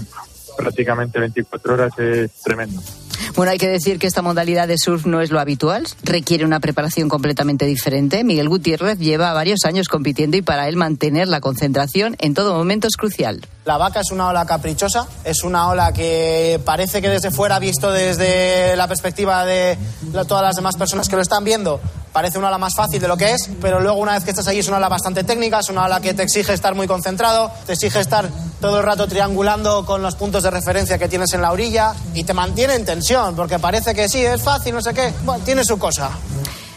prácticamente 0.56 1.20
24 1.20 1.74
horas 1.74 1.98
es 1.98 2.32
tremendo. 2.44 2.80
Bueno, 3.36 3.52
hay 3.52 3.58
que 3.58 3.68
decir 3.68 3.98
que 3.98 4.06
esta 4.06 4.22
modalidad 4.22 4.68
de 4.68 4.78
surf 4.78 5.08
no 5.08 5.20
es 5.20 5.32
lo 5.32 5.40
habitual, 5.40 5.88
requiere 6.04 6.46
una 6.46 6.60
preparación 6.60 7.10
completamente 7.10 7.66
diferente. 7.66 8.24
Miguel 8.24 8.48
Gutiérrez 8.48 9.00
lleva 9.00 9.34
varios 9.34 9.66
años 9.66 9.88
compitiendo 9.88 10.38
y 10.38 10.44
para 10.44 10.68
él 10.68 10.76
mantener 10.76 11.28
la 11.28 11.42
concentración 11.42 12.16
en 12.20 12.36
todo 12.36 12.54
momento 12.54 12.88
es 12.88 12.96
crucial. 12.96 13.42
La 13.66 13.78
vaca 13.78 14.02
es 14.02 14.12
una 14.12 14.28
ola 14.28 14.46
caprichosa, 14.46 15.08
es 15.24 15.44
una 15.44 15.70
ola 15.70 15.94
que 15.94 16.62
parece 16.64 17.02
que 17.02 17.10
desde 17.10 17.32
fuera, 17.32 17.58
visto 17.58 17.92
desde 17.92 18.76
la 18.76 18.88
perspectiva 18.88 19.46
de 19.46 19.78
todas 20.28 20.44
las 20.44 20.56
demás 20.56 20.76
personas 20.76 21.10
que 21.10 21.16
lo 21.16 21.22
están 21.22 21.44
viendo, 21.44 21.80
parece 22.14 22.38
una 22.38 22.50
ola 22.50 22.58
más 22.58 22.76
fácil 22.76 23.02
de 23.02 23.08
lo 23.08 23.18
que 23.18 23.32
es, 23.32 23.50
pero 23.60 23.80
luego 23.80 23.98
una 23.98 24.14
vez 24.14 24.24
que 24.24 24.30
estás 24.30 24.48
allí 24.48 24.60
es 24.60 24.68
una 24.68 24.78
ola 24.78 24.90
bastante 24.90 25.24
técnica, 25.24 25.60
es 25.60 25.70
una 25.70 25.86
ola 25.86 26.00
que 26.00 26.14
te 26.14 26.24
exige 26.24 26.54
estar 26.54 26.76
muy 26.76 26.88
concentrado, 26.88 27.52
te 27.66 27.74
exige 27.74 28.00
estar 28.00 28.30
todo 28.62 28.80
el 28.80 28.86
rato 28.86 29.08
triangulando 29.08 29.86
con 29.86 30.02
los 30.02 30.16
puntos 30.16 30.44
de 30.44 30.52
referencia 30.52 30.98
que 30.98 31.08
tienes 31.08 31.34
en 31.34 31.42
la 31.42 31.52
orilla 31.52 31.94
y 32.14 32.24
te 32.24 32.34
mantiene 32.34 32.76
en 32.76 32.86
tensión, 32.86 33.23
porque 33.32 33.60
parece 33.60 33.94
que 33.96 34.10
sí, 34.10 34.20
es 34.20 34.42
fácil, 34.42 34.74
no 34.74 34.82
sé 34.82 34.94
qué, 34.94 35.14
bueno, 35.24 35.44
tiene 35.46 35.64
su 35.64 35.78
cosa. 35.78 36.12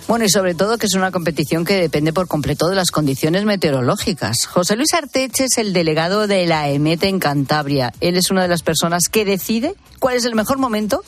Bueno, 0.06 0.24
y 0.24 0.30
sobre 0.30 0.54
todo 0.54 0.78
que 0.78 0.86
es 0.86 0.94
una 0.94 1.10
competición 1.10 1.64
que 1.64 1.80
depende 1.80 2.12
por 2.12 2.28
completo 2.28 2.68
de 2.68 2.76
las 2.76 2.92
condiciones 2.92 3.44
meteorológicas. 3.44 4.46
José 4.46 4.76
Luis 4.76 4.94
Arteche 4.94 5.46
es 5.46 5.58
el 5.58 5.72
delegado 5.72 6.28
de 6.28 6.46
la 6.46 6.68
EMET 6.68 7.02
en 7.02 7.18
Cantabria. 7.18 7.92
Él 8.00 8.16
es 8.16 8.30
una 8.30 8.42
de 8.42 8.48
las 8.48 8.62
personas 8.62 9.08
que 9.10 9.24
decide 9.24 9.74
cuál 9.98 10.14
es 10.14 10.24
el 10.24 10.36
mejor 10.36 10.58
momento 10.58 11.02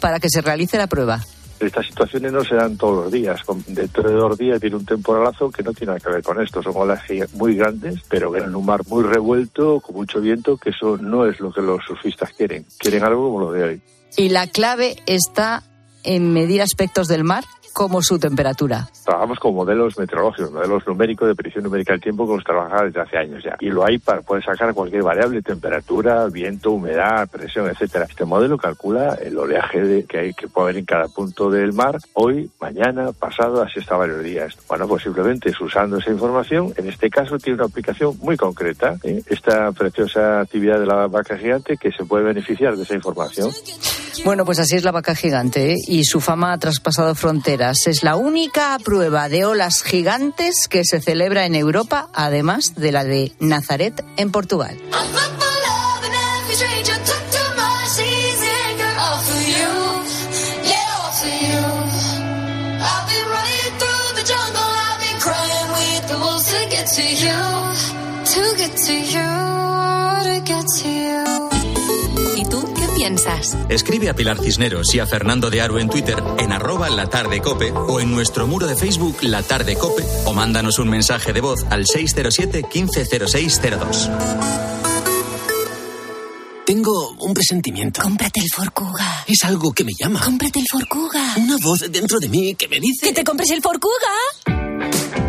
para 0.00 0.20
que 0.20 0.28
se 0.28 0.42
realice 0.42 0.76
la 0.76 0.86
prueba. 0.86 1.24
Estas 1.62 1.86
situaciones 1.86 2.32
no 2.32 2.44
se 2.44 2.54
dan 2.54 2.76
todos 2.76 3.04
los 3.04 3.12
días. 3.12 3.40
Dentro 3.66 4.08
de 4.08 4.14
dos 4.14 4.36
días 4.36 4.60
tiene 4.60 4.76
un 4.76 4.84
temporalazo 4.84 5.50
que 5.50 5.62
no 5.62 5.72
tiene 5.72 5.92
nada 5.92 6.00
que 6.00 6.10
ver 6.10 6.22
con 6.22 6.42
esto. 6.42 6.62
Son 6.62 6.72
olas 6.76 7.02
muy 7.34 7.56
grandes, 7.56 8.00
pero 8.08 8.36
en 8.36 8.54
un 8.54 8.66
mar 8.66 8.80
muy 8.86 9.04
revuelto, 9.04 9.80
con 9.80 9.96
mucho 9.96 10.20
viento, 10.20 10.56
que 10.56 10.70
eso 10.70 10.96
no 10.98 11.26
es 11.26 11.40
lo 11.40 11.52
que 11.52 11.62
los 11.62 11.84
surfistas 11.84 12.32
quieren. 12.32 12.66
Quieren 12.78 13.04
algo 13.04 13.26
como 13.26 13.40
lo 13.40 13.52
de 13.52 13.62
hoy. 13.64 13.82
Y 14.16 14.28
la 14.28 14.46
clave 14.46 14.96
está 15.06 15.62
en 16.04 16.32
medir 16.32 16.62
aspectos 16.62 17.08
del 17.08 17.24
mar 17.24 17.44
como 17.72 18.02
su 18.02 18.18
temperatura. 18.18 18.88
Trabajamos 19.04 19.38
con 19.38 19.54
modelos 19.54 19.98
meteorológicos, 19.98 20.52
modelos 20.52 20.86
numéricos 20.86 21.28
de 21.28 21.34
predicción 21.34 21.64
numérica 21.64 21.92
del 21.92 22.00
tiempo 22.00 22.26
que 22.26 22.32
hemos 22.32 22.44
trabajado 22.44 22.84
desde 22.84 23.00
hace 23.00 23.18
años 23.18 23.42
ya. 23.44 23.56
Y 23.60 23.70
lo 23.70 23.84
hay 23.84 23.98
para 23.98 24.20
poder 24.22 24.44
sacar 24.44 24.74
cualquier 24.74 25.02
variable, 25.02 25.42
temperatura, 25.42 26.26
viento, 26.28 26.72
humedad, 26.72 27.28
presión, 27.28 27.68
etcétera. 27.68 28.06
Este 28.08 28.24
modelo 28.24 28.58
calcula 28.58 29.14
el 29.14 29.36
oleaje 29.36 30.04
que 30.08 30.18
hay 30.18 30.34
que 30.34 30.48
puede 30.48 30.66
haber 30.66 30.76
en 30.78 30.84
cada 30.84 31.08
punto 31.08 31.50
del 31.50 31.72
mar, 31.72 31.98
hoy, 32.14 32.50
mañana, 32.60 33.12
pasado, 33.12 33.62
así 33.62 33.80
hasta 33.80 33.96
varios 33.96 34.22
días. 34.22 34.56
Bueno, 34.68 34.86
pues 34.86 35.02
simplemente 35.02 35.52
usando 35.60 35.98
esa 35.98 36.10
información, 36.10 36.72
en 36.76 36.88
este 36.88 37.10
caso 37.10 37.38
tiene 37.38 37.58
una 37.58 37.66
aplicación 37.66 38.16
muy 38.20 38.36
concreta, 38.36 38.96
¿eh? 39.02 39.22
esta 39.26 39.72
preciosa 39.72 40.40
actividad 40.40 40.78
de 40.78 40.86
la 40.86 41.06
vaca 41.06 41.36
gigante 41.36 41.76
que 41.76 41.90
se 41.92 42.04
puede 42.04 42.24
beneficiar 42.24 42.76
de 42.76 42.82
esa 42.82 42.94
información. 42.94 43.50
Bueno, 44.24 44.44
pues 44.44 44.58
así 44.58 44.76
es 44.76 44.84
la 44.84 44.92
vaca 44.92 45.14
gigante 45.14 45.72
¿eh? 45.72 45.76
y 45.86 46.04
su 46.04 46.20
fama 46.20 46.52
ha 46.52 46.58
traspasado 46.58 47.14
fronteras. 47.14 47.61
Es 47.70 48.02
la 48.02 48.16
única 48.16 48.76
prueba 48.84 49.28
de 49.28 49.44
olas 49.44 49.84
gigantes 49.84 50.66
que 50.68 50.84
se 50.84 51.00
celebra 51.00 51.46
en 51.46 51.54
Europa, 51.54 52.08
además 52.12 52.74
de 52.74 52.90
la 52.90 53.04
de 53.04 53.32
Nazaret 53.38 54.04
en 54.16 54.32
Portugal. 54.32 54.76
Escribe 73.68 74.08
a 74.10 74.14
Pilar 74.14 74.38
Cisneros 74.38 74.94
y 74.94 75.00
a 75.00 75.06
Fernando 75.06 75.50
de 75.50 75.60
Aro 75.60 75.80
en 75.80 75.88
Twitter 75.88 76.22
en 76.38 76.52
arroba 76.52 76.88
la 76.88 77.08
tarde 77.08 77.40
cope 77.40 77.72
o 77.72 77.98
en 77.98 78.12
nuestro 78.12 78.46
muro 78.46 78.68
de 78.68 78.76
Facebook 78.76 79.16
La 79.22 79.42
Tarde 79.42 79.74
Cope 79.74 80.04
o 80.24 80.32
mándanos 80.32 80.78
un 80.78 80.88
mensaje 80.88 81.32
de 81.32 81.40
voz 81.40 81.64
al 81.70 81.86
607 81.86 82.62
150602. 82.72 84.10
Tengo 86.64 87.16
un 87.18 87.34
presentimiento. 87.34 88.02
Cómprate 88.02 88.40
el 88.40 88.48
Forcuga. 88.54 89.24
Es 89.26 89.42
algo 89.42 89.72
que 89.72 89.82
me 89.82 89.92
llama. 89.98 90.20
Cómprate 90.20 90.60
el 90.60 90.66
Forcuga. 90.70 91.34
Una 91.38 91.56
voz 91.56 91.80
dentro 91.90 92.20
de 92.20 92.28
mí 92.28 92.54
que 92.54 92.68
me 92.68 92.78
dice... 92.78 93.06
¡Que 93.06 93.12
te 93.12 93.24
compres 93.24 93.50
el 93.50 93.60
Forcuga! 93.60 94.61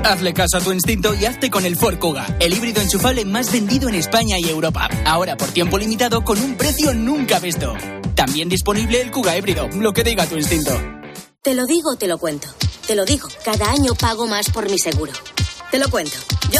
Hazle 0.04 0.34
caso 0.34 0.58
a 0.58 0.62
tu 0.62 0.72
instinto 0.72 1.14
y 1.14 1.26
hazte 1.26 1.50
con 1.50 1.66
el 1.66 1.76
Ford 1.76 1.98
Kuga, 1.98 2.38
el 2.40 2.54
híbrido 2.54 2.82
enchufable 2.82 3.26
más 3.26 3.52
vendido 3.52 3.90
en 3.90 3.96
España 3.96 4.38
y 4.40 4.50
Europa. 4.50 4.90
Ahora 5.06 5.38
por 5.38 5.50
tiempo 5.50 5.78
limitado 5.78 6.24
con 6.24 6.40
un 6.40 6.56
precio 6.56 6.94
nunca 6.94 7.40
visto. 7.40 7.74
También 8.16 8.50
disponible 8.50 9.02
el 9.02 9.12
Kuga 9.12 9.38
híbrido, 9.38 9.70
lo 9.70 9.94
que 9.94 10.04
diga 10.04 10.26
tu 10.26 10.38
instinto. 10.38 10.72
Te 11.42 11.54
lo 11.54 11.66
digo, 11.66 11.96
te 11.96 12.08
lo 12.08 12.18
cuento. 12.18 12.48
Te 12.88 12.96
lo 12.96 13.06
digo, 13.06 13.28
cada 13.44 13.72
año 13.72 13.96
pago 13.96 14.28
más 14.28 14.50
por 14.50 14.70
mi 14.70 14.78
seguro. 14.78 15.14
Te 15.72 15.80
lo 15.80 15.90
cuento. 15.90 16.18
Yo 16.52 16.60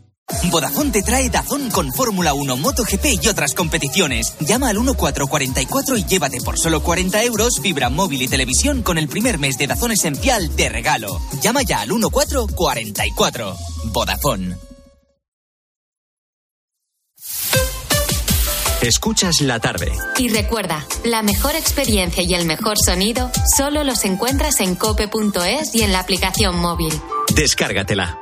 Vodafone 0.51 0.91
te 0.91 1.03
trae 1.03 1.29
Dazón 1.29 1.69
con 1.69 1.91
Fórmula 1.93 2.33
1, 2.33 2.57
MotoGP 2.57 3.05
y 3.21 3.27
otras 3.27 3.53
competiciones. 3.53 4.35
Llama 4.39 4.69
al 4.69 4.79
1444 4.79 5.97
y 5.97 6.05
llévate 6.05 6.39
por 6.41 6.57
solo 6.57 6.81
40 6.81 7.23
euros 7.23 7.59
fibra 7.61 7.89
móvil 7.89 8.21
y 8.21 8.27
televisión 8.27 8.81
con 8.81 8.97
el 8.97 9.07
primer 9.07 9.39
mes 9.39 9.57
de 9.57 9.67
Dazón 9.67 9.91
Esencial 9.91 10.55
de 10.55 10.69
regalo. 10.69 11.19
Llama 11.41 11.61
ya 11.63 11.81
al 11.81 11.89
1444. 11.89 13.55
Vodafone. 13.93 14.57
Escuchas 18.81 19.41
la 19.41 19.59
tarde. 19.59 19.91
Y 20.17 20.29
recuerda, 20.29 20.87
la 21.03 21.21
mejor 21.21 21.55
experiencia 21.55 22.23
y 22.23 22.33
el 22.33 22.47
mejor 22.47 22.77
sonido 22.83 23.29
solo 23.55 23.83
los 23.83 24.05
encuentras 24.05 24.59
en 24.59 24.73
cope.es 24.73 25.75
y 25.75 25.83
en 25.83 25.91
la 25.91 25.99
aplicación 25.99 26.57
móvil. 26.57 26.91
Descárgatela. 27.35 28.17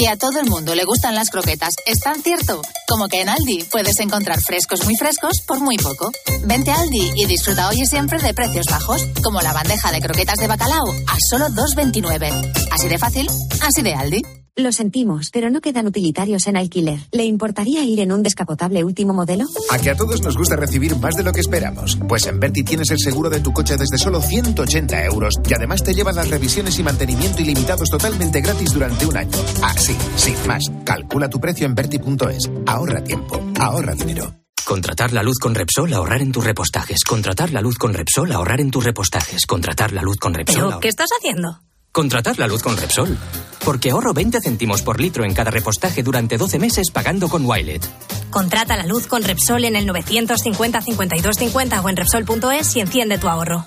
Que 0.00 0.08
a 0.08 0.16
todo 0.16 0.40
el 0.40 0.48
mundo 0.48 0.74
le 0.74 0.86
gustan 0.86 1.14
las 1.14 1.28
croquetas 1.28 1.74
es 1.84 2.00
tan 2.00 2.22
cierto 2.22 2.62
como 2.88 3.06
que 3.06 3.20
en 3.20 3.28
Aldi 3.28 3.64
puedes 3.70 4.00
encontrar 4.00 4.40
frescos 4.40 4.82
muy 4.86 4.96
frescos 4.96 5.42
por 5.46 5.60
muy 5.60 5.76
poco. 5.76 6.10
Vente 6.46 6.70
a 6.70 6.80
Aldi 6.80 7.12
y 7.16 7.26
disfruta 7.26 7.68
hoy 7.68 7.82
y 7.82 7.86
siempre 7.86 8.18
de 8.18 8.32
precios 8.32 8.64
bajos, 8.70 9.02
como 9.22 9.42
la 9.42 9.52
bandeja 9.52 9.92
de 9.92 10.00
croquetas 10.00 10.36
de 10.36 10.46
bacalao 10.46 10.88
a 11.06 11.16
solo 11.28 11.48
2,29. 11.48 12.52
Así 12.70 12.88
de 12.88 12.98
fácil, 12.98 13.28
así 13.60 13.82
de 13.82 13.92
Aldi. 13.92 14.39
Lo 14.56 14.72
sentimos, 14.72 15.30
pero 15.32 15.50
no 15.50 15.60
quedan 15.60 15.86
utilitarios 15.86 16.46
en 16.46 16.56
alquiler. 16.56 17.00
¿Le 17.12 17.24
importaría 17.24 17.84
ir 17.84 18.00
en 18.00 18.12
un 18.12 18.22
descapotable 18.22 18.84
último 18.84 19.14
modelo? 19.14 19.46
A 19.70 19.78
que 19.78 19.90
a 19.90 19.96
todos 19.96 20.22
nos 20.22 20.36
gusta 20.36 20.56
recibir 20.56 20.96
más 20.96 21.16
de 21.16 21.22
lo 21.22 21.32
que 21.32 21.40
esperamos. 21.40 21.98
Pues 22.08 22.26
en 22.26 22.40
Berti 22.40 22.62
tienes 22.62 22.90
el 22.90 22.98
seguro 22.98 23.30
de 23.30 23.40
tu 23.40 23.52
coche 23.52 23.76
desde 23.76 23.98
solo 23.98 24.20
180 24.20 25.04
euros 25.04 25.34
y 25.48 25.54
además 25.54 25.82
te 25.82 25.94
llevan 25.94 26.16
las 26.16 26.28
revisiones 26.28 26.78
y 26.78 26.82
mantenimiento 26.82 27.42
ilimitados 27.42 27.88
totalmente 27.88 28.40
gratis 28.40 28.72
durante 28.72 29.06
un 29.06 29.16
año. 29.16 29.38
Así, 29.62 29.96
sin 30.16 30.36
más. 30.46 30.64
Calcula 30.84 31.28
tu 31.28 31.40
precio 31.40 31.66
en 31.66 31.74
Berti.es. 31.74 32.50
Ahorra 32.66 33.02
tiempo, 33.02 33.40
ahorra 33.58 33.94
dinero. 33.94 34.34
Contratar 34.66 35.12
la 35.12 35.22
luz 35.22 35.38
con 35.38 35.54
Repsol, 35.54 35.92
ahorrar 35.92 36.22
en 36.22 36.32
tus 36.32 36.44
repostajes. 36.44 37.02
Contratar 37.04 37.50
la 37.50 37.60
luz 37.60 37.76
con 37.76 37.92
Repsol, 37.92 38.30
ahorrar 38.30 38.60
en 38.60 38.70
tus 38.70 38.84
repostajes. 38.84 39.46
Contratar 39.46 39.92
la 39.92 40.02
luz 40.02 40.16
con 40.18 40.34
Repsol. 40.34 40.66
¿Pero 40.68 40.80
qué 40.80 40.88
estás 40.88 41.08
haciendo? 41.18 41.60
Contratar 41.92 42.38
la 42.38 42.46
luz 42.46 42.62
con 42.62 42.76
Repsol. 42.76 43.18
Porque 43.64 43.90
ahorro 43.90 44.14
20 44.14 44.40
céntimos 44.40 44.82
por 44.82 45.00
litro 45.00 45.24
en 45.24 45.34
cada 45.34 45.50
repostaje 45.50 46.02
durante 46.02 46.38
12 46.38 46.58
meses 46.58 46.90
pagando 46.90 47.28
con 47.28 47.44
Wilet. 47.44 47.86
Contrata 48.30 48.76
la 48.76 48.86
luz 48.86 49.06
con 49.06 49.24
Repsol 49.24 49.64
en 49.64 49.74
el 49.74 49.86
950 49.86 50.80
52 50.80 51.36
50 51.36 51.80
o 51.80 51.88
en 51.88 51.96
Repsol.es 51.96 52.76
y 52.76 52.80
enciende 52.80 53.18
tu 53.18 53.28
ahorro. 53.28 53.66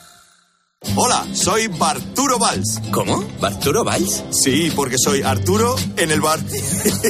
Hola, 0.96 1.26
soy 1.34 1.68
Barturo 1.68 2.38
Valls. 2.40 2.82
¿Cómo? 2.92 3.24
¿Barturo 3.40 3.84
Valls? 3.84 4.24
Sí, 4.32 4.72
porque 4.76 4.98
soy 4.98 5.22
Arturo 5.22 5.76
en 5.98 6.12
el 6.12 6.22
bar. 6.22 6.40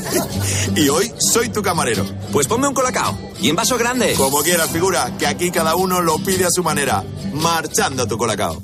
y 0.76 0.90
hoy 0.90 1.12
soy 1.20 1.50
tu 1.50 1.62
camarero. 1.62 2.06
Pues 2.32 2.48
ponme 2.48 2.68
un 2.68 2.74
colacao. 2.74 3.18
Y 3.40 3.50
en 3.50 3.56
vaso 3.56 3.78
grande. 3.78 4.14
Como 4.14 4.42
quieras, 4.42 4.70
figura, 4.70 5.12
que 5.18 5.28
aquí 5.28 5.52
cada 5.52 5.76
uno 5.76 6.02
lo 6.02 6.18
pide 6.20 6.46
a 6.46 6.52
su 6.52 6.64
manera. 6.64 7.04
Marchando 7.34 8.08
tu 8.08 8.18
colacao. 8.18 8.64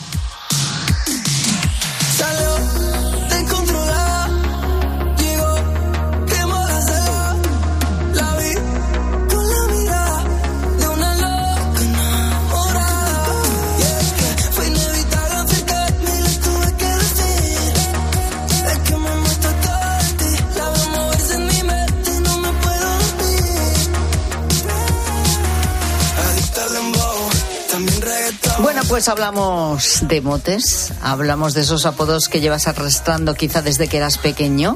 Bueno, 28.81 28.95
pues 28.95 29.09
hablamos 29.09 29.99
de 30.07 30.21
motes, 30.21 30.91
hablamos 31.03 31.53
de 31.53 31.61
esos 31.61 31.85
apodos 31.85 32.27
que 32.27 32.41
llevas 32.41 32.67
arrastrando 32.67 33.35
quizá 33.35 33.61
desde 33.61 33.87
que 33.87 33.97
eras 33.97 34.17
pequeño, 34.17 34.75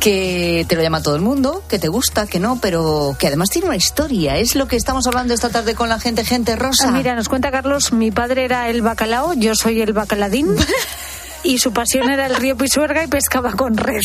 que 0.00 0.66
te 0.68 0.74
lo 0.74 0.82
llama 0.82 1.00
todo 1.00 1.14
el 1.14 1.22
mundo, 1.22 1.62
que 1.68 1.78
te 1.78 1.86
gusta, 1.86 2.26
que 2.26 2.40
no, 2.40 2.58
pero 2.60 3.14
que 3.20 3.28
además 3.28 3.50
tiene 3.50 3.68
una 3.68 3.76
historia. 3.76 4.36
Es 4.36 4.56
lo 4.56 4.66
que 4.66 4.74
estamos 4.74 5.06
hablando 5.06 5.32
esta 5.32 5.48
tarde 5.48 5.76
con 5.76 5.88
la 5.88 6.00
gente, 6.00 6.24
gente 6.24 6.56
rosa. 6.56 6.88
Ah, 6.88 6.90
Mira, 6.90 7.14
nos 7.14 7.28
cuenta 7.28 7.52
Carlos, 7.52 7.92
mi 7.92 8.10
padre 8.10 8.44
era 8.44 8.68
el 8.68 8.82
bacalao, 8.82 9.34
yo 9.34 9.54
soy 9.54 9.80
el 9.80 9.92
bacaladín. 9.92 10.56
Y 11.42 11.58
su 11.58 11.72
pasión 11.72 12.10
era 12.10 12.26
el 12.26 12.36
río 12.36 12.56
Pisuerga 12.56 13.02
y 13.02 13.06
pescaba 13.06 13.52
con 13.52 13.76
red. 13.76 14.02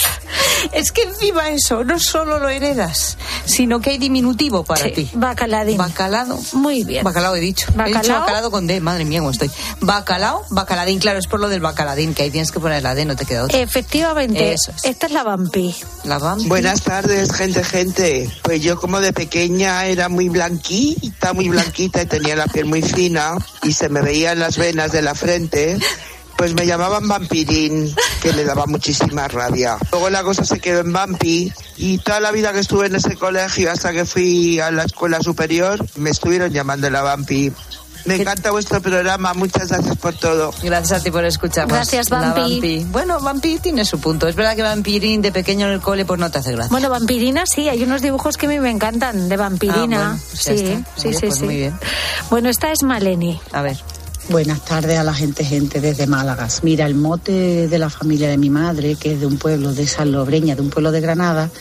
Es 0.71 0.91
que 0.91 1.03
encima 1.03 1.49
eso, 1.49 1.83
no 1.83 1.99
solo 1.99 2.39
lo 2.39 2.49
heredas, 2.49 3.17
sino 3.45 3.81
que 3.81 3.91
hay 3.91 3.97
diminutivo 3.97 4.63
para 4.63 4.85
Sí, 4.85 4.91
ti. 4.91 5.09
Bacaladín. 5.13 5.77
Bacalado. 5.77 6.39
Muy 6.53 6.83
bien. 6.83 7.03
Bacalao 7.03 7.35
he 7.35 7.39
dicho. 7.39 7.67
He 7.69 7.83
dicho 7.83 7.93
Bacalao. 7.97 8.19
bacalado 8.21 8.51
con 8.51 8.67
D, 8.67 8.79
madre 8.79 9.05
mía, 9.05 9.19
cómo 9.19 9.31
estoy. 9.31 9.51
Bacalao, 9.81 10.43
bacaladín, 10.49 10.99
claro, 10.99 11.19
es 11.19 11.27
por 11.27 11.39
lo 11.39 11.49
del 11.49 11.59
bacaladín, 11.61 12.13
que 12.13 12.23
ahí 12.23 12.31
tienes 12.31 12.51
que 12.51 12.59
poner 12.59 12.81
la 12.83 12.95
D, 12.95 13.05
no 13.05 13.15
te 13.15 13.25
queda 13.25 13.43
otra. 13.43 13.59
Efectivamente, 13.59 14.53
Eso 14.53 14.71
es. 14.75 14.85
esta 14.85 15.05
es 15.07 15.11
la 15.11 15.23
vampi. 15.23 15.75
La 16.05 16.17
vampi. 16.17 16.47
Buenas 16.47 16.81
tardes, 16.83 17.31
gente, 17.33 17.63
gente. 17.63 18.29
Pues 18.43 18.61
yo 18.61 18.79
como 18.79 19.01
de 19.01 19.11
pequeña 19.13 19.85
era 19.85 20.09
muy 20.09 20.29
blanquita, 20.29 21.33
muy 21.33 21.49
blanquita 21.49 22.01
y 22.01 22.05
tenía 22.05 22.35
la 22.35 22.47
piel 22.47 22.65
muy 22.65 22.81
fina 22.81 23.33
y 23.63 23.73
se 23.73 23.89
me 23.89 24.01
veían 24.01 24.39
las 24.39 24.57
venas 24.57 24.91
de 24.91 25.01
la 25.01 25.13
frente. 25.15 25.77
Pues 26.37 26.53
me 26.53 26.65
llamaban 26.65 27.07
vampirín, 27.07 27.95
que 28.21 28.33
me 28.33 28.43
daba 28.43 28.65
muchísima 28.65 29.27
rabia. 29.27 29.77
Luego 29.91 30.09
la 30.09 30.23
cosa 30.23 30.43
se 30.43 30.59
quedó 30.59 30.81
en 30.81 30.91
vampi 30.91 31.51
y 31.77 31.97
toda 31.99 32.19
la 32.19 32.31
vida 32.31 32.51
que 32.51 32.59
estuve 32.59 32.87
en 32.87 32.95
ese 32.95 33.15
colegio 33.15 33.71
hasta 33.71 33.93
que 33.93 34.05
fui 34.05 34.59
a 34.59 34.71
la 34.71 34.83
escuela 34.83 35.21
superior 35.21 35.85
me 35.95 36.09
estuvieron 36.09 36.51
llamando 36.51 36.89
la 36.89 37.01
vampi. 37.01 37.51
Me 38.05 38.15
encanta 38.15 38.51
vuestro 38.51 38.81
programa, 38.81 39.33
muchas 39.33 39.69
gracias 39.69 39.97
por 39.97 40.13
todo. 40.13 40.53
Gracias 40.61 40.99
a 40.99 41.03
ti 41.03 41.09
por 41.09 41.25
escucharnos. 41.25 41.73
Gracias, 41.73 42.09
Vampi. 42.09 42.85
Bueno, 42.91 43.19
Vampi 43.19 43.57
tiene 43.57 43.83
su 43.83 43.99
punto. 43.99 44.27
Es 44.27 44.35
verdad 44.35 44.55
que 44.55 44.61
Vampirín 44.61 45.23
de 45.23 45.31
pequeño 45.31 45.65
en 45.65 45.73
el 45.73 45.81
cole 45.81 46.05
pues 46.05 46.19
no 46.19 46.29
te 46.29 46.37
hace 46.37 46.51
gracia. 46.51 46.69
Bueno, 46.69 46.89
vampirina 46.91 47.45
sí, 47.47 47.67
hay 47.67 47.83
unos 47.83 48.03
dibujos 48.03 48.37
que 48.37 48.45
a 48.45 48.49
mí 48.49 48.59
me 48.59 48.69
encantan 48.69 49.27
de 49.27 49.37
vampirina. 49.37 49.79
Ah, 49.81 50.07
bueno, 50.09 50.21
pues 50.29 50.43
ya 50.45 50.53
sí, 50.53 50.63
está. 50.65 51.01
sí, 51.01 51.13
sí, 51.13 51.19
pues 51.19 51.35
sí. 51.35 51.45
muy 51.45 51.55
bien. 51.55 51.79
Bueno, 52.29 52.49
esta 52.49 52.71
es 52.71 52.83
Maleni. 52.83 53.41
A 53.51 53.63
ver. 53.63 53.77
Buenas 54.27 54.65
tardes 54.65 54.97
a 54.97 55.03
la 55.03 55.13
gente, 55.13 55.45
gente 55.45 55.79
desde 55.79 56.07
Málaga. 56.07 56.47
Mira, 56.63 56.87
el 56.87 56.95
mote 56.95 57.67
de 57.67 57.77
la 57.77 57.91
familia 57.91 58.27
de 58.27 58.37
mi 58.37 58.49
madre, 58.49 58.95
que 58.95 59.13
es 59.13 59.19
de 59.19 59.27
un 59.27 59.37
pueblo 59.37 59.71
de 59.71 59.85
Salobreña, 59.85 60.55
de 60.55 60.63
un 60.63 60.71
pueblo 60.71 60.91
de 60.91 60.99
Granada, 60.99 61.51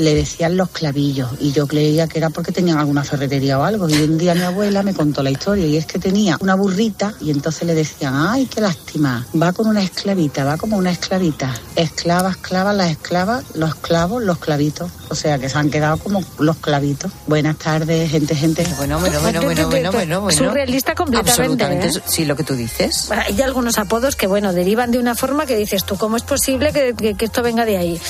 le 0.00 0.14
decían 0.14 0.56
los 0.56 0.70
clavillos 0.70 1.30
y 1.40 1.52
yo 1.52 1.66
creía 1.66 2.06
que 2.08 2.18
era 2.18 2.30
porque 2.30 2.52
tenían 2.52 2.78
alguna 2.78 3.04
ferretería 3.04 3.58
o 3.58 3.62
algo. 3.64 3.88
Y 3.88 3.94
un 3.94 4.18
día 4.18 4.34
mi 4.34 4.42
abuela 4.42 4.82
me 4.82 4.94
contó 4.94 5.22
la 5.22 5.30
historia 5.30 5.66
y 5.66 5.76
es 5.76 5.86
que 5.86 5.98
tenía 5.98 6.36
una 6.40 6.54
burrita 6.54 7.14
y 7.20 7.30
entonces 7.30 7.66
le 7.66 7.74
decían, 7.74 8.14
ay, 8.16 8.46
qué 8.46 8.60
lástima, 8.60 9.26
va 9.40 9.52
con 9.52 9.66
una 9.66 9.82
esclavita, 9.82 10.44
va 10.44 10.56
como 10.56 10.76
una 10.76 10.90
esclavita. 10.90 11.54
Esclava, 11.76 12.30
esclava, 12.30 12.72
las 12.72 12.90
esclavas, 12.90 13.44
los 13.54 13.74
clavos, 13.76 14.22
los 14.22 14.38
clavitos. 14.38 14.90
O 15.10 15.14
sea 15.14 15.38
que 15.38 15.48
se 15.48 15.58
han 15.58 15.70
quedado 15.70 15.96
como 15.98 16.22
los 16.38 16.56
clavitos. 16.58 17.10
Buenas 17.26 17.56
tardes, 17.58 18.10
gente, 18.10 18.34
gente. 18.34 18.66
Bueno, 18.76 18.98
bueno, 19.00 19.20
bueno, 19.20 19.42
bueno, 19.42 19.68
bueno, 19.68 19.90
bueno, 19.92 20.20
bueno. 20.20 20.38
Surrealista 20.38 20.94
completamente. 20.94 21.40
Absolutamente. 21.64 21.98
¿eh? 21.98 22.02
Sí, 22.06 22.24
lo 22.24 22.36
que 22.36 22.44
tú 22.44 22.54
dices. 22.54 23.10
Hay 23.10 23.40
algunos 23.42 23.78
apodos 23.78 24.14
que, 24.16 24.26
bueno, 24.28 24.52
derivan 24.52 24.90
de 24.92 24.98
una 24.98 25.14
forma 25.14 25.46
que 25.46 25.56
dices 25.56 25.84
tú, 25.84 25.96
¿cómo 25.96 26.16
es 26.16 26.22
posible 26.22 26.72
que, 26.72 26.94
que- 26.94 27.14
que 27.14 27.24
esto 27.24 27.42
venga 27.42 27.64
de 27.64 27.76
ahí? 27.76 28.00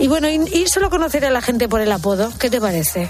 Y 0.00 0.08
bueno, 0.08 0.28
y, 0.28 0.34
y 0.52 0.66
solo 0.66 0.90
conocer 0.90 1.24
a 1.24 1.30
la 1.30 1.37
gente 1.42 1.68
por 1.68 1.80
el 1.80 1.92
apodo, 1.92 2.32
¿qué 2.38 2.50
te 2.50 2.60
parece? 2.60 3.08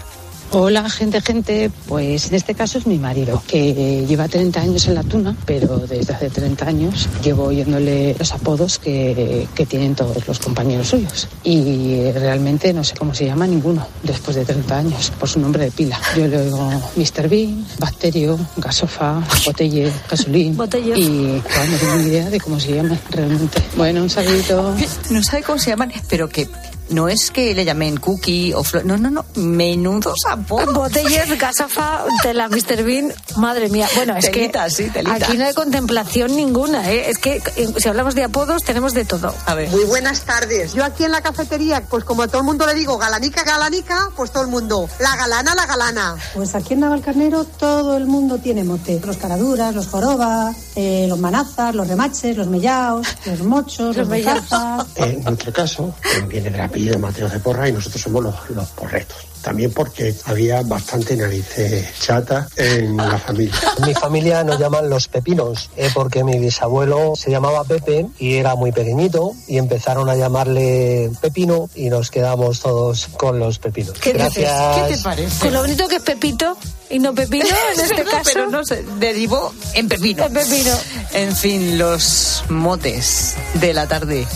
Hola, 0.51 0.89
gente, 0.89 1.21
gente. 1.21 1.71
Pues 1.87 2.29
en 2.29 2.35
este 2.35 2.55
caso 2.55 2.79
es 2.79 2.87
mi 2.87 2.99
marido, 2.99 3.43
que 3.47 4.07
lleva 4.07 4.29
30 4.29 4.61
años 4.61 4.87
en 4.89 4.95
la 4.95 5.03
tuna, 5.03 5.37
pero 5.45 5.79
desde 5.81 6.15
hace 6.15 6.31
30 6.31 6.67
años 6.67 7.09
llevo 7.23 7.45
oyéndole 7.45 8.17
los 8.19 8.33
apodos 8.33 8.79
que, 8.79 9.47
que 9.55 9.67
tienen 9.67 9.95
todos 9.95 10.27
los 10.27 10.39
compañeros 10.39 10.89
suyos. 10.89 11.29
Y 11.45 12.11
realmente 12.13 12.73
no 12.73 12.83
sé 12.83 12.95
cómo 12.97 13.15
se 13.15 13.27
llama 13.27 13.47
ninguno 13.47 13.87
después 14.03 14.37
de 14.37 14.47
30 14.47 14.79
años, 14.79 15.13
por 15.21 15.29
su 15.29 15.39
nombre 15.39 15.65
de 15.65 15.71
pila. 15.71 16.01
Yo 16.17 16.27
le 16.27 16.39
oigo 16.39 16.71
Mr. 16.97 17.29
Bean, 17.29 17.67
Bacterio, 17.79 18.39
Gasofa, 18.57 19.23
Botelle, 19.45 19.93
Gasolín. 20.11 20.55
Y 20.55 21.41
claro, 21.41 21.71
no 21.71 21.79
tengo 21.79 21.97
ni 21.97 22.09
idea 22.09 22.31
de 22.31 22.41
cómo 22.41 22.59
se 22.59 22.75
llama 22.75 22.99
realmente. 23.11 23.63
Bueno, 23.77 24.03
un 24.03 24.09
saludito. 24.09 24.75
No 25.11 25.23
sabe 25.23 25.43
cómo 25.43 25.59
se 25.59 25.71
llaman, 25.71 25.93
pero 26.09 26.27
que 26.29 26.49
no 26.91 27.09
es 27.09 27.31
que 27.31 27.55
le 27.55 27.65
llamen 27.65 27.97
cookie 27.99 28.53
o 28.55 28.63
flor. 28.65 28.85
No, 28.85 28.97
no, 28.97 29.11
no. 29.11 29.25
Menudos 29.37 30.19
apodos. 30.29 30.75
Botellas, 30.75 31.29
gasafa, 31.39 32.05
de 32.25 32.35
la 32.35 32.49
Mr. 32.49 32.83
Bean. 32.85 33.13
Madre 33.37 33.69
mía. 33.69 33.89
Bueno, 33.95 34.17
es 34.17 34.31
Telita, 34.31 34.65
que 34.65 34.71
sí, 34.71 34.91
aquí 35.11 35.37
no 35.37 35.47
hay 35.47 35.55
contemplación 35.55 36.35
ninguna. 36.35 36.91
¿eh? 36.91 37.11
Es 37.11 37.19
que 37.19 37.43
eh, 37.57 37.69
si 37.77 37.89
hablamos 37.89 38.15
de 38.15 38.25
apodos, 38.25 38.63
tenemos 38.65 38.95
de 38.95 39.05
todo. 39.05 39.35
A 39.47 39.55
ver. 39.55 39.69
Muy 39.71 39.85
buenas 39.85 40.23
tardes. 40.23 40.75
Yo 40.75 40.85
aquí 40.85 41.05
en 41.05 41.13
la 41.13 41.21
cafetería, 41.21 41.83
pues 41.89 42.05
como 42.05 42.23
a 42.23 42.29
todo 42.29 42.39
el 42.39 42.47
mundo 42.47 42.67
le 42.67 42.75
digo, 42.75 42.99
galanica, 42.99 43.45
galanica, 43.45 44.11
pues 44.17 44.31
todo 44.31 44.45
el 44.45 44.51
mundo, 44.51 44.89
la 45.01 45.17
galana, 45.17 45.55
la 45.55 45.67
galana. 45.67 46.17
Pues 46.35 46.55
aquí 46.55 46.75
en 46.75 46.81
Navalcarnero 46.81 47.45
todo 47.45 47.97
el 47.97 48.07
mundo 48.07 48.39
tiene 48.39 48.65
mote. 48.65 49.01
Los 49.05 49.17
caraduras, 49.17 49.75
los 49.75 49.89
jorobas, 49.89 50.57
eh, 50.77 51.07
los 51.09 51.19
manazas, 51.19 51.75
los 51.75 51.89
remaches, 51.89 52.37
los 52.37 52.47
mellaos, 52.47 53.07
los 53.27 53.43
mochos, 53.43 53.97
los, 53.97 54.09
mozazas. 54.09 54.87
En 54.97 55.23
nuestro 55.25 55.53
caso, 55.53 55.95
viene 56.29 56.51
del 56.51 56.61
apellido 56.79 56.99
Mateo 56.99 57.29
de 57.29 57.41
Porra 57.41 57.69
y 57.69 57.73
nosotros 57.73 58.01
somos 58.01 58.23
los, 58.23 58.51
los 58.51 58.69
porretos. 58.69 59.17
También 59.43 59.73
porque 59.73 60.15
había 60.25 60.63
bastante 60.63 61.17
narices 61.17 61.87
chata 62.01 62.49
en 62.57 62.97
la 62.97 63.19
familia. 63.19 63.55
Mi 63.87 63.95
familia 63.95 64.45
nos 64.45 64.59
llaman 64.59 64.91
los 64.91 65.09
pepinos, 65.09 65.71
eh, 65.77 65.91
porque 65.95 66.25
mi 66.25 66.39
bisabuelo 66.39 67.15
se 67.17 67.31
llamaba 67.31 67.65
Pepe 67.65 68.07
y 68.19 68.35
era 68.35 68.57
muy 68.57 68.73
pequeñito 68.73 69.35
y 69.47 69.59
empezaron 69.59 70.09
a 70.09 70.17
llamarle 70.17 71.11
Pepino 71.21 71.71
y 71.75 71.89
nos 71.89 72.11
quedamos 72.11 72.61
todos 72.61 73.09
con 73.17 73.39
los 73.39 73.59
pepinos. 73.59 73.99
¿Qué 73.99 74.13
dices? 74.13 74.35
Gracias. 74.35 74.77
¿Qué 74.89 74.97
te 74.97 75.03
parece? 75.03 75.39
Con 75.41 75.53
lo 75.53 75.61
bonito 75.61 75.89
que 75.89 75.97
es 75.97 76.03
Pepito 76.03 76.57
y 76.91 76.99
no 76.99 77.15
Pepino 77.15 77.47
en 77.75 77.81
este 77.81 78.05
caso. 78.05 78.31
Pero 78.33 78.51
no 78.51 78.65
se 78.65 78.83
derivó 78.99 79.53
en 79.75 79.89
pepino. 79.89 80.27
En 80.27 80.33
pepino. 80.33 80.73
En 81.13 81.35
fin, 81.35 81.79
los 81.79 82.45
motes 82.49 83.37
de 83.55 83.73
la 83.73 83.87
tarde 83.87 84.27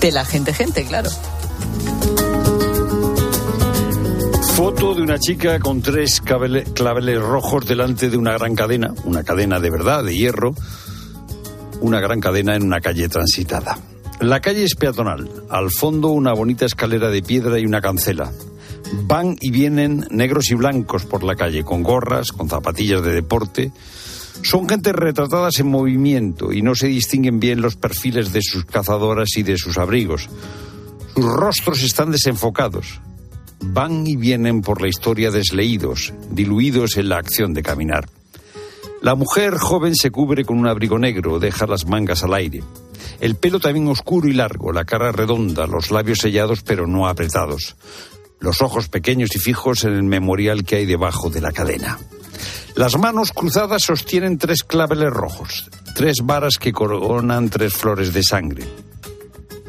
de 0.00 0.12
la 0.12 0.24
gente, 0.24 0.54
gente, 0.54 0.84
claro. 0.84 1.10
Foto 4.62 4.94
de 4.94 5.02
una 5.02 5.18
chica 5.18 5.58
con 5.58 5.82
tres 5.82 6.20
claveles 6.20 7.20
rojos 7.20 7.66
delante 7.66 8.08
de 8.08 8.16
una 8.16 8.38
gran 8.38 8.54
cadena, 8.54 8.94
una 9.02 9.24
cadena 9.24 9.58
de 9.58 9.70
verdad, 9.70 10.04
de 10.04 10.16
hierro, 10.16 10.54
una 11.80 11.98
gran 11.98 12.20
cadena 12.20 12.54
en 12.54 12.62
una 12.62 12.80
calle 12.80 13.08
transitada. 13.08 13.76
La 14.20 14.38
calle 14.38 14.62
es 14.62 14.76
peatonal, 14.76 15.28
al 15.50 15.72
fondo 15.72 16.10
una 16.10 16.32
bonita 16.32 16.64
escalera 16.64 17.08
de 17.08 17.24
piedra 17.24 17.58
y 17.58 17.66
una 17.66 17.80
cancela. 17.80 18.30
Van 19.02 19.36
y 19.40 19.50
vienen 19.50 20.06
negros 20.10 20.48
y 20.52 20.54
blancos 20.54 21.06
por 21.06 21.24
la 21.24 21.34
calle, 21.34 21.64
con 21.64 21.82
gorras, 21.82 22.30
con 22.30 22.48
zapatillas 22.48 23.02
de 23.02 23.14
deporte. 23.14 23.72
Son 24.44 24.68
gente 24.68 24.92
retratadas 24.92 25.58
en 25.58 25.66
movimiento 25.66 26.52
y 26.52 26.62
no 26.62 26.76
se 26.76 26.86
distinguen 26.86 27.40
bien 27.40 27.62
los 27.62 27.74
perfiles 27.74 28.32
de 28.32 28.42
sus 28.42 28.64
cazadoras 28.64 29.36
y 29.36 29.42
de 29.42 29.58
sus 29.58 29.76
abrigos. 29.76 30.28
Sus 31.16 31.24
rostros 31.24 31.82
están 31.82 32.12
desenfocados. 32.12 33.00
Van 33.64 34.06
y 34.06 34.16
vienen 34.16 34.60
por 34.60 34.82
la 34.82 34.88
historia 34.88 35.30
desleídos, 35.30 36.12
diluidos 36.30 36.96
en 36.96 37.08
la 37.08 37.18
acción 37.18 37.54
de 37.54 37.62
caminar. 37.62 38.08
La 39.00 39.14
mujer 39.14 39.56
joven 39.56 39.94
se 39.94 40.10
cubre 40.10 40.44
con 40.44 40.58
un 40.58 40.66
abrigo 40.66 40.98
negro, 40.98 41.38
deja 41.38 41.66
las 41.66 41.86
mangas 41.86 42.22
al 42.24 42.34
aire. 42.34 42.62
El 43.20 43.36
pelo 43.36 43.60
también 43.60 43.88
oscuro 43.88 44.28
y 44.28 44.32
largo, 44.32 44.72
la 44.72 44.84
cara 44.84 45.12
redonda, 45.12 45.66
los 45.66 45.90
labios 45.90 46.18
sellados 46.18 46.62
pero 46.62 46.86
no 46.86 47.06
apretados. 47.06 47.76
Los 48.40 48.62
ojos 48.62 48.88
pequeños 48.88 49.34
y 49.36 49.38
fijos 49.38 49.84
en 49.84 49.94
el 49.94 50.02
memorial 50.02 50.64
que 50.64 50.76
hay 50.76 50.86
debajo 50.86 51.30
de 51.30 51.40
la 51.40 51.52
cadena. 51.52 51.98
Las 52.74 52.98
manos 52.98 53.32
cruzadas 53.32 53.82
sostienen 53.84 54.38
tres 54.38 54.64
claveles 54.64 55.10
rojos, 55.10 55.70
tres 55.94 56.18
varas 56.24 56.58
que 56.58 56.72
coronan 56.72 57.48
tres 57.48 57.74
flores 57.74 58.12
de 58.12 58.22
sangre. 58.22 58.64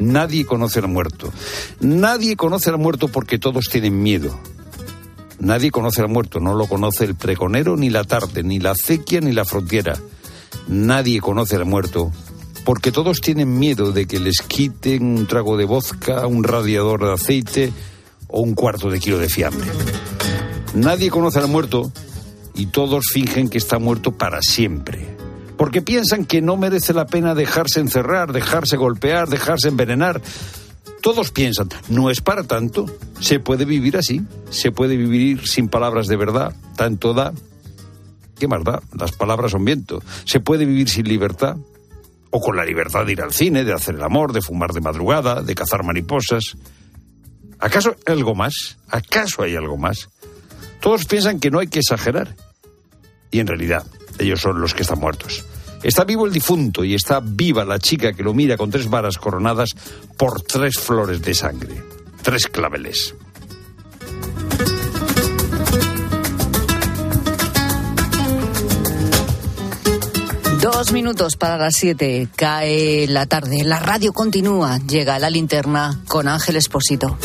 Nadie 0.03 0.45
conoce 0.45 0.79
al 0.79 0.87
muerto. 0.89 1.31
Nadie 1.79 2.35
conoce 2.35 2.69
al 2.69 2.77
muerto 2.77 3.07
porque 3.07 3.39
todos 3.39 3.69
tienen 3.69 4.03
miedo. 4.03 4.37
Nadie 5.39 5.71
conoce 5.71 6.01
al 6.01 6.09
muerto, 6.09 6.39
no 6.39 6.55
lo 6.55 6.67
conoce 6.67 7.05
el 7.05 7.15
pregonero, 7.15 7.75
ni 7.75 7.89
la 7.89 8.03
tarde, 8.03 8.43
ni 8.43 8.59
la 8.59 8.71
acequia, 8.71 9.21
ni 9.21 9.31
la 9.31 9.45
frontera. 9.45 9.97
Nadie 10.67 11.19
conoce 11.19 11.55
al 11.55 11.65
muerto 11.65 12.11
porque 12.65 12.91
todos 12.91 13.19
tienen 13.19 13.57
miedo 13.59 13.91
de 13.91 14.05
que 14.05 14.19
les 14.19 14.41
quiten 14.41 15.03
un 15.03 15.27
trago 15.27 15.57
de 15.57 15.65
vodka, 15.65 16.27
un 16.27 16.43
radiador 16.43 17.05
de 17.05 17.13
aceite 17.13 17.73
o 18.27 18.41
un 18.41 18.55
cuarto 18.55 18.89
de 18.89 18.99
kilo 18.99 19.19
de 19.19 19.29
fiambre. 19.29 19.69
Nadie 20.73 21.09
conoce 21.09 21.39
al 21.39 21.47
muerto 21.47 21.91
y 22.55 22.67
todos 22.67 23.05
fingen 23.11 23.49
que 23.49 23.57
está 23.57 23.79
muerto 23.79 24.11
para 24.11 24.41
siempre. 24.41 25.22
Porque 25.63 25.81
piensan 25.81 26.25
que 26.25 26.41
no 26.41 26.57
merece 26.57 26.93
la 26.93 27.05
pena 27.05 27.35
dejarse 27.35 27.79
encerrar, 27.79 28.33
dejarse 28.33 28.75
golpear, 28.75 29.29
dejarse 29.29 29.69
envenenar. 29.69 30.21
Todos 31.01 31.31
piensan, 31.31 31.69
no 31.87 32.09
es 32.09 32.19
para 32.19 32.43
tanto, 32.43 32.85
se 33.21 33.39
puede 33.39 33.63
vivir 33.63 33.95
así, 33.95 34.23
se 34.49 34.73
puede 34.73 34.97
vivir 34.97 35.47
sin 35.47 35.69
palabras 35.69 36.07
de 36.07 36.17
verdad, 36.17 36.53
tanto 36.75 37.13
da. 37.13 37.31
¿Qué 38.37 38.49
más 38.49 38.61
da? 38.65 38.81
Las 38.91 39.13
palabras 39.13 39.51
son 39.51 39.63
viento. 39.63 40.03
Se 40.25 40.41
puede 40.41 40.65
vivir 40.65 40.89
sin 40.89 41.07
libertad, 41.07 41.55
o 42.29 42.41
con 42.41 42.57
la 42.57 42.65
libertad 42.65 43.05
de 43.05 43.13
ir 43.13 43.21
al 43.21 43.31
cine, 43.31 43.63
de 43.63 43.71
hacer 43.71 43.95
el 43.95 44.03
amor, 44.03 44.33
de 44.33 44.41
fumar 44.41 44.73
de 44.73 44.81
madrugada, 44.81 45.43
de 45.43 45.55
cazar 45.55 45.85
mariposas. 45.85 46.57
¿Acaso 47.59 47.95
hay 48.05 48.15
algo 48.15 48.35
más? 48.35 48.79
¿Acaso 48.89 49.43
hay 49.43 49.55
algo 49.55 49.77
más? 49.77 50.09
Todos 50.81 51.05
piensan 51.05 51.39
que 51.39 51.51
no 51.51 51.59
hay 51.59 51.67
que 51.67 51.79
exagerar. 51.79 52.35
Y 53.31 53.39
en 53.39 53.47
realidad, 53.47 53.87
ellos 54.19 54.41
son 54.41 54.59
los 54.59 54.73
que 54.73 54.81
están 54.81 54.99
muertos. 54.99 55.45
Está 55.83 56.05
vivo 56.05 56.25
el 56.25 56.31
difunto 56.31 56.85
y 56.85 56.95
está 56.95 57.19
viva 57.21 57.65
la 57.65 57.77
chica 57.77 58.13
que 58.13 58.23
lo 58.23 58.33
mira 58.33 58.55
con 58.55 58.71
tres 58.71 58.89
varas 58.89 59.17
coronadas 59.17 59.71
por 60.17 60.41
tres 60.41 60.79
flores 60.79 61.21
de 61.21 61.33
sangre. 61.33 61.83
Tres 62.21 62.47
claveles. 62.47 63.13
Dos 70.61 70.93
minutos 70.93 71.35
para 71.35 71.57
las 71.57 71.75
siete. 71.75 72.29
Cae 72.37 73.05
la 73.07 73.25
tarde. 73.25 73.65
La 73.65 73.79
radio 73.79 74.13
continúa. 74.13 74.77
Llega 74.87 75.19
la 75.19 75.29
linterna 75.29 75.99
con 76.07 76.29
Ángel 76.29 76.55
Esposito. 76.55 77.17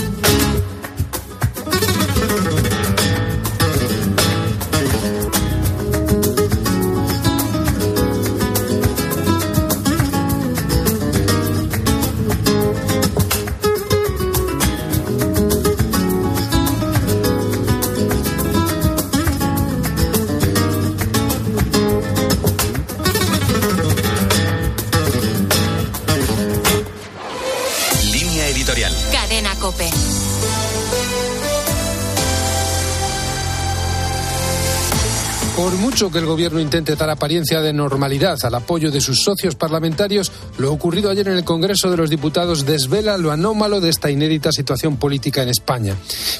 Por 35.68 35.76
mucho 35.76 36.10
que 36.10 36.16
el 36.16 36.24
gobierno 36.24 36.60
intente 36.60 36.96
dar 36.96 37.10
apariencia 37.10 37.60
de 37.60 37.74
normalidad 37.74 38.38
al 38.42 38.54
apoyo 38.54 38.90
de 38.90 39.02
sus 39.02 39.22
socios 39.22 39.54
parlamentarios, 39.54 40.32
lo 40.56 40.72
ocurrido 40.72 41.10
ayer 41.10 41.28
en 41.28 41.34
el 41.34 41.44
Congreso 41.44 41.90
de 41.90 41.98
los 41.98 42.08
Diputados 42.08 42.64
desvela 42.64 43.18
lo 43.18 43.32
anómalo 43.32 43.78
de 43.78 43.90
esta 43.90 44.10
inédita 44.10 44.50
situación 44.50 44.96
política 44.96 45.42
en 45.42 45.50
España. 45.50 45.94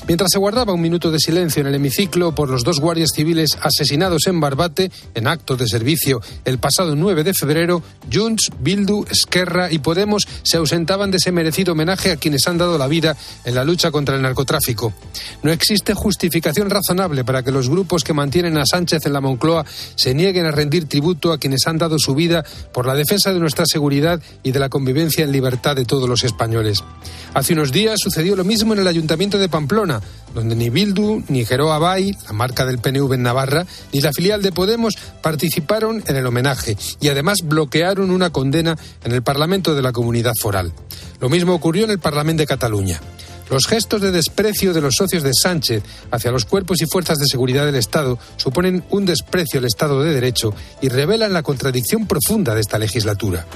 Mientras 0.06 0.30
se 0.32 0.38
guardaba 0.38 0.72
un 0.72 0.80
minuto 0.80 1.10
de 1.10 1.18
silencio 1.18 1.60
en 1.60 1.66
el 1.66 1.74
hemiciclo 1.74 2.34
por 2.34 2.48
los 2.48 2.64
dos 2.64 2.80
guardias 2.80 3.10
civiles 3.14 3.50
asesinados 3.60 4.26
en 4.28 4.40
Barbate 4.40 4.90
en 5.14 5.28
acto 5.28 5.58
de 5.58 5.68
servicio 5.68 6.22
el 6.46 6.56
pasado 6.56 6.96
9 6.96 7.22
de 7.22 7.34
febrero, 7.34 7.82
Junts, 8.10 8.50
Bildu, 8.60 9.04
Esquerra 9.10 9.70
y 9.70 9.80
Podemos 9.80 10.26
se 10.42 10.56
ausentaban 10.56 11.10
de 11.10 11.18
ese 11.18 11.32
merecido 11.32 11.72
homenaje 11.72 12.12
a 12.12 12.16
quienes 12.16 12.48
han 12.48 12.56
dado 12.56 12.78
la 12.78 12.86
vida 12.86 13.14
en 13.44 13.54
la 13.54 13.64
lucha 13.64 13.90
contra 13.90 14.16
el 14.16 14.22
narcotráfico. 14.22 14.94
No 15.42 15.52
existe 15.52 15.92
justificación 15.92 16.70
razonable 16.70 17.24
para 17.24 17.42
que 17.42 17.52
los 17.52 17.68
grupos 17.68 18.04
que 18.04 18.14
mantienen 18.14 18.56
a 18.56 18.64
Sánchez 18.64 19.04
en 19.04 19.17
Moncloa 19.20 19.64
se 19.94 20.14
nieguen 20.14 20.46
a 20.46 20.50
rendir 20.50 20.88
tributo 20.88 21.32
a 21.32 21.38
quienes 21.38 21.66
han 21.66 21.78
dado 21.78 21.98
su 21.98 22.14
vida 22.14 22.44
por 22.72 22.86
la 22.86 22.94
defensa 22.94 23.32
de 23.32 23.40
nuestra 23.40 23.64
seguridad 23.66 24.20
y 24.42 24.52
de 24.52 24.58
la 24.58 24.68
convivencia 24.68 25.24
en 25.24 25.32
libertad 25.32 25.76
de 25.76 25.84
todos 25.84 26.08
los 26.08 26.24
españoles. 26.24 26.82
Hace 27.34 27.52
unos 27.52 27.72
días 27.72 28.00
sucedió 28.00 28.36
lo 28.36 28.44
mismo 28.44 28.72
en 28.72 28.80
el 28.80 28.86
Ayuntamiento 28.86 29.38
de 29.38 29.48
Pamplona, 29.48 30.00
donde 30.34 30.56
ni 30.56 30.70
Bildu, 30.70 31.22
ni 31.28 31.44
Geroa 31.44 31.78
Bay, 31.78 32.14
la 32.26 32.32
marca 32.32 32.64
del 32.66 32.78
PNV 32.78 33.14
en 33.14 33.22
Navarra, 33.22 33.66
ni 33.92 34.00
la 34.00 34.12
filial 34.12 34.42
de 34.42 34.52
Podemos 34.52 34.96
participaron 35.22 36.02
en 36.06 36.16
el 36.16 36.26
homenaje 36.26 36.76
y 37.00 37.08
además 37.08 37.38
bloquearon 37.44 38.10
una 38.10 38.30
condena 38.30 38.76
en 39.04 39.12
el 39.12 39.22
Parlamento 39.22 39.74
de 39.74 39.82
la 39.82 39.92
Comunidad 39.92 40.34
Foral. 40.40 40.72
Lo 41.20 41.28
mismo 41.28 41.54
ocurrió 41.54 41.84
en 41.84 41.90
el 41.90 41.98
Parlamento 41.98 42.42
de 42.42 42.46
Cataluña. 42.46 43.00
Los 43.50 43.66
gestos 43.66 44.00
de 44.00 44.12
desprecio 44.12 44.72
de 44.72 44.80
los 44.80 44.94
socios 44.94 45.22
de 45.22 45.32
Sánchez 45.32 45.82
hacia 46.10 46.30
los 46.30 46.44
cuerpos 46.44 46.82
y 46.82 46.86
fuerzas 46.86 47.18
de 47.18 47.26
seguridad 47.26 47.64
del 47.64 47.76
Estado 47.76 48.18
suponen 48.36 48.84
un 48.90 49.06
desprecio 49.06 49.58
al 49.58 49.66
Estado 49.66 50.02
de 50.02 50.12
Derecho 50.12 50.54
y 50.80 50.88
revelan 50.88 51.32
la 51.32 51.42
contradicción 51.42 52.06
profunda 52.06 52.54
de 52.54 52.60
esta 52.60 52.78
legislatura. 52.78 53.46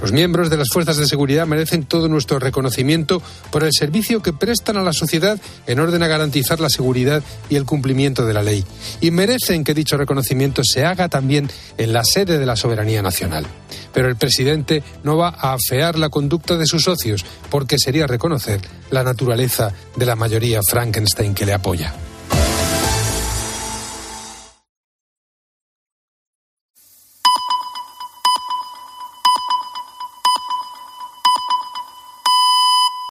Los 0.00 0.12
miembros 0.12 0.48
de 0.48 0.56
las 0.56 0.68
fuerzas 0.70 0.96
de 0.96 1.06
seguridad 1.06 1.46
merecen 1.46 1.84
todo 1.84 2.08
nuestro 2.08 2.38
reconocimiento 2.38 3.22
por 3.50 3.64
el 3.64 3.70
servicio 3.72 4.22
que 4.22 4.32
prestan 4.32 4.78
a 4.78 4.82
la 4.82 4.92
sociedad 4.92 5.38
en 5.66 5.78
orden 5.78 6.02
a 6.02 6.08
garantizar 6.08 6.58
la 6.58 6.70
seguridad 6.70 7.22
y 7.50 7.56
el 7.56 7.66
cumplimiento 7.66 8.24
de 8.24 8.32
la 8.32 8.42
ley. 8.42 8.64
Y 9.00 9.10
merecen 9.10 9.62
que 9.62 9.74
dicho 9.74 9.96
reconocimiento 9.96 10.62
se 10.64 10.84
haga 10.84 11.08
también 11.08 11.50
en 11.76 11.92
la 11.92 12.02
sede 12.04 12.38
de 12.38 12.46
la 12.46 12.56
soberanía 12.56 13.02
nacional. 13.02 13.46
Pero 13.92 14.08
el 14.08 14.16
presidente 14.16 14.82
no 15.02 15.16
va 15.16 15.28
a 15.28 15.54
afear 15.54 15.98
la 15.98 16.08
conducta 16.08 16.56
de 16.56 16.66
sus 16.66 16.84
socios 16.84 17.24
porque 17.50 17.78
sería 17.78 18.06
reconocer 18.06 18.60
la 18.90 19.04
naturaleza 19.04 19.72
de 19.96 20.06
la 20.06 20.16
mayoría 20.16 20.60
Frankenstein 20.66 21.34
que 21.34 21.46
le 21.46 21.52
apoya. 21.52 21.92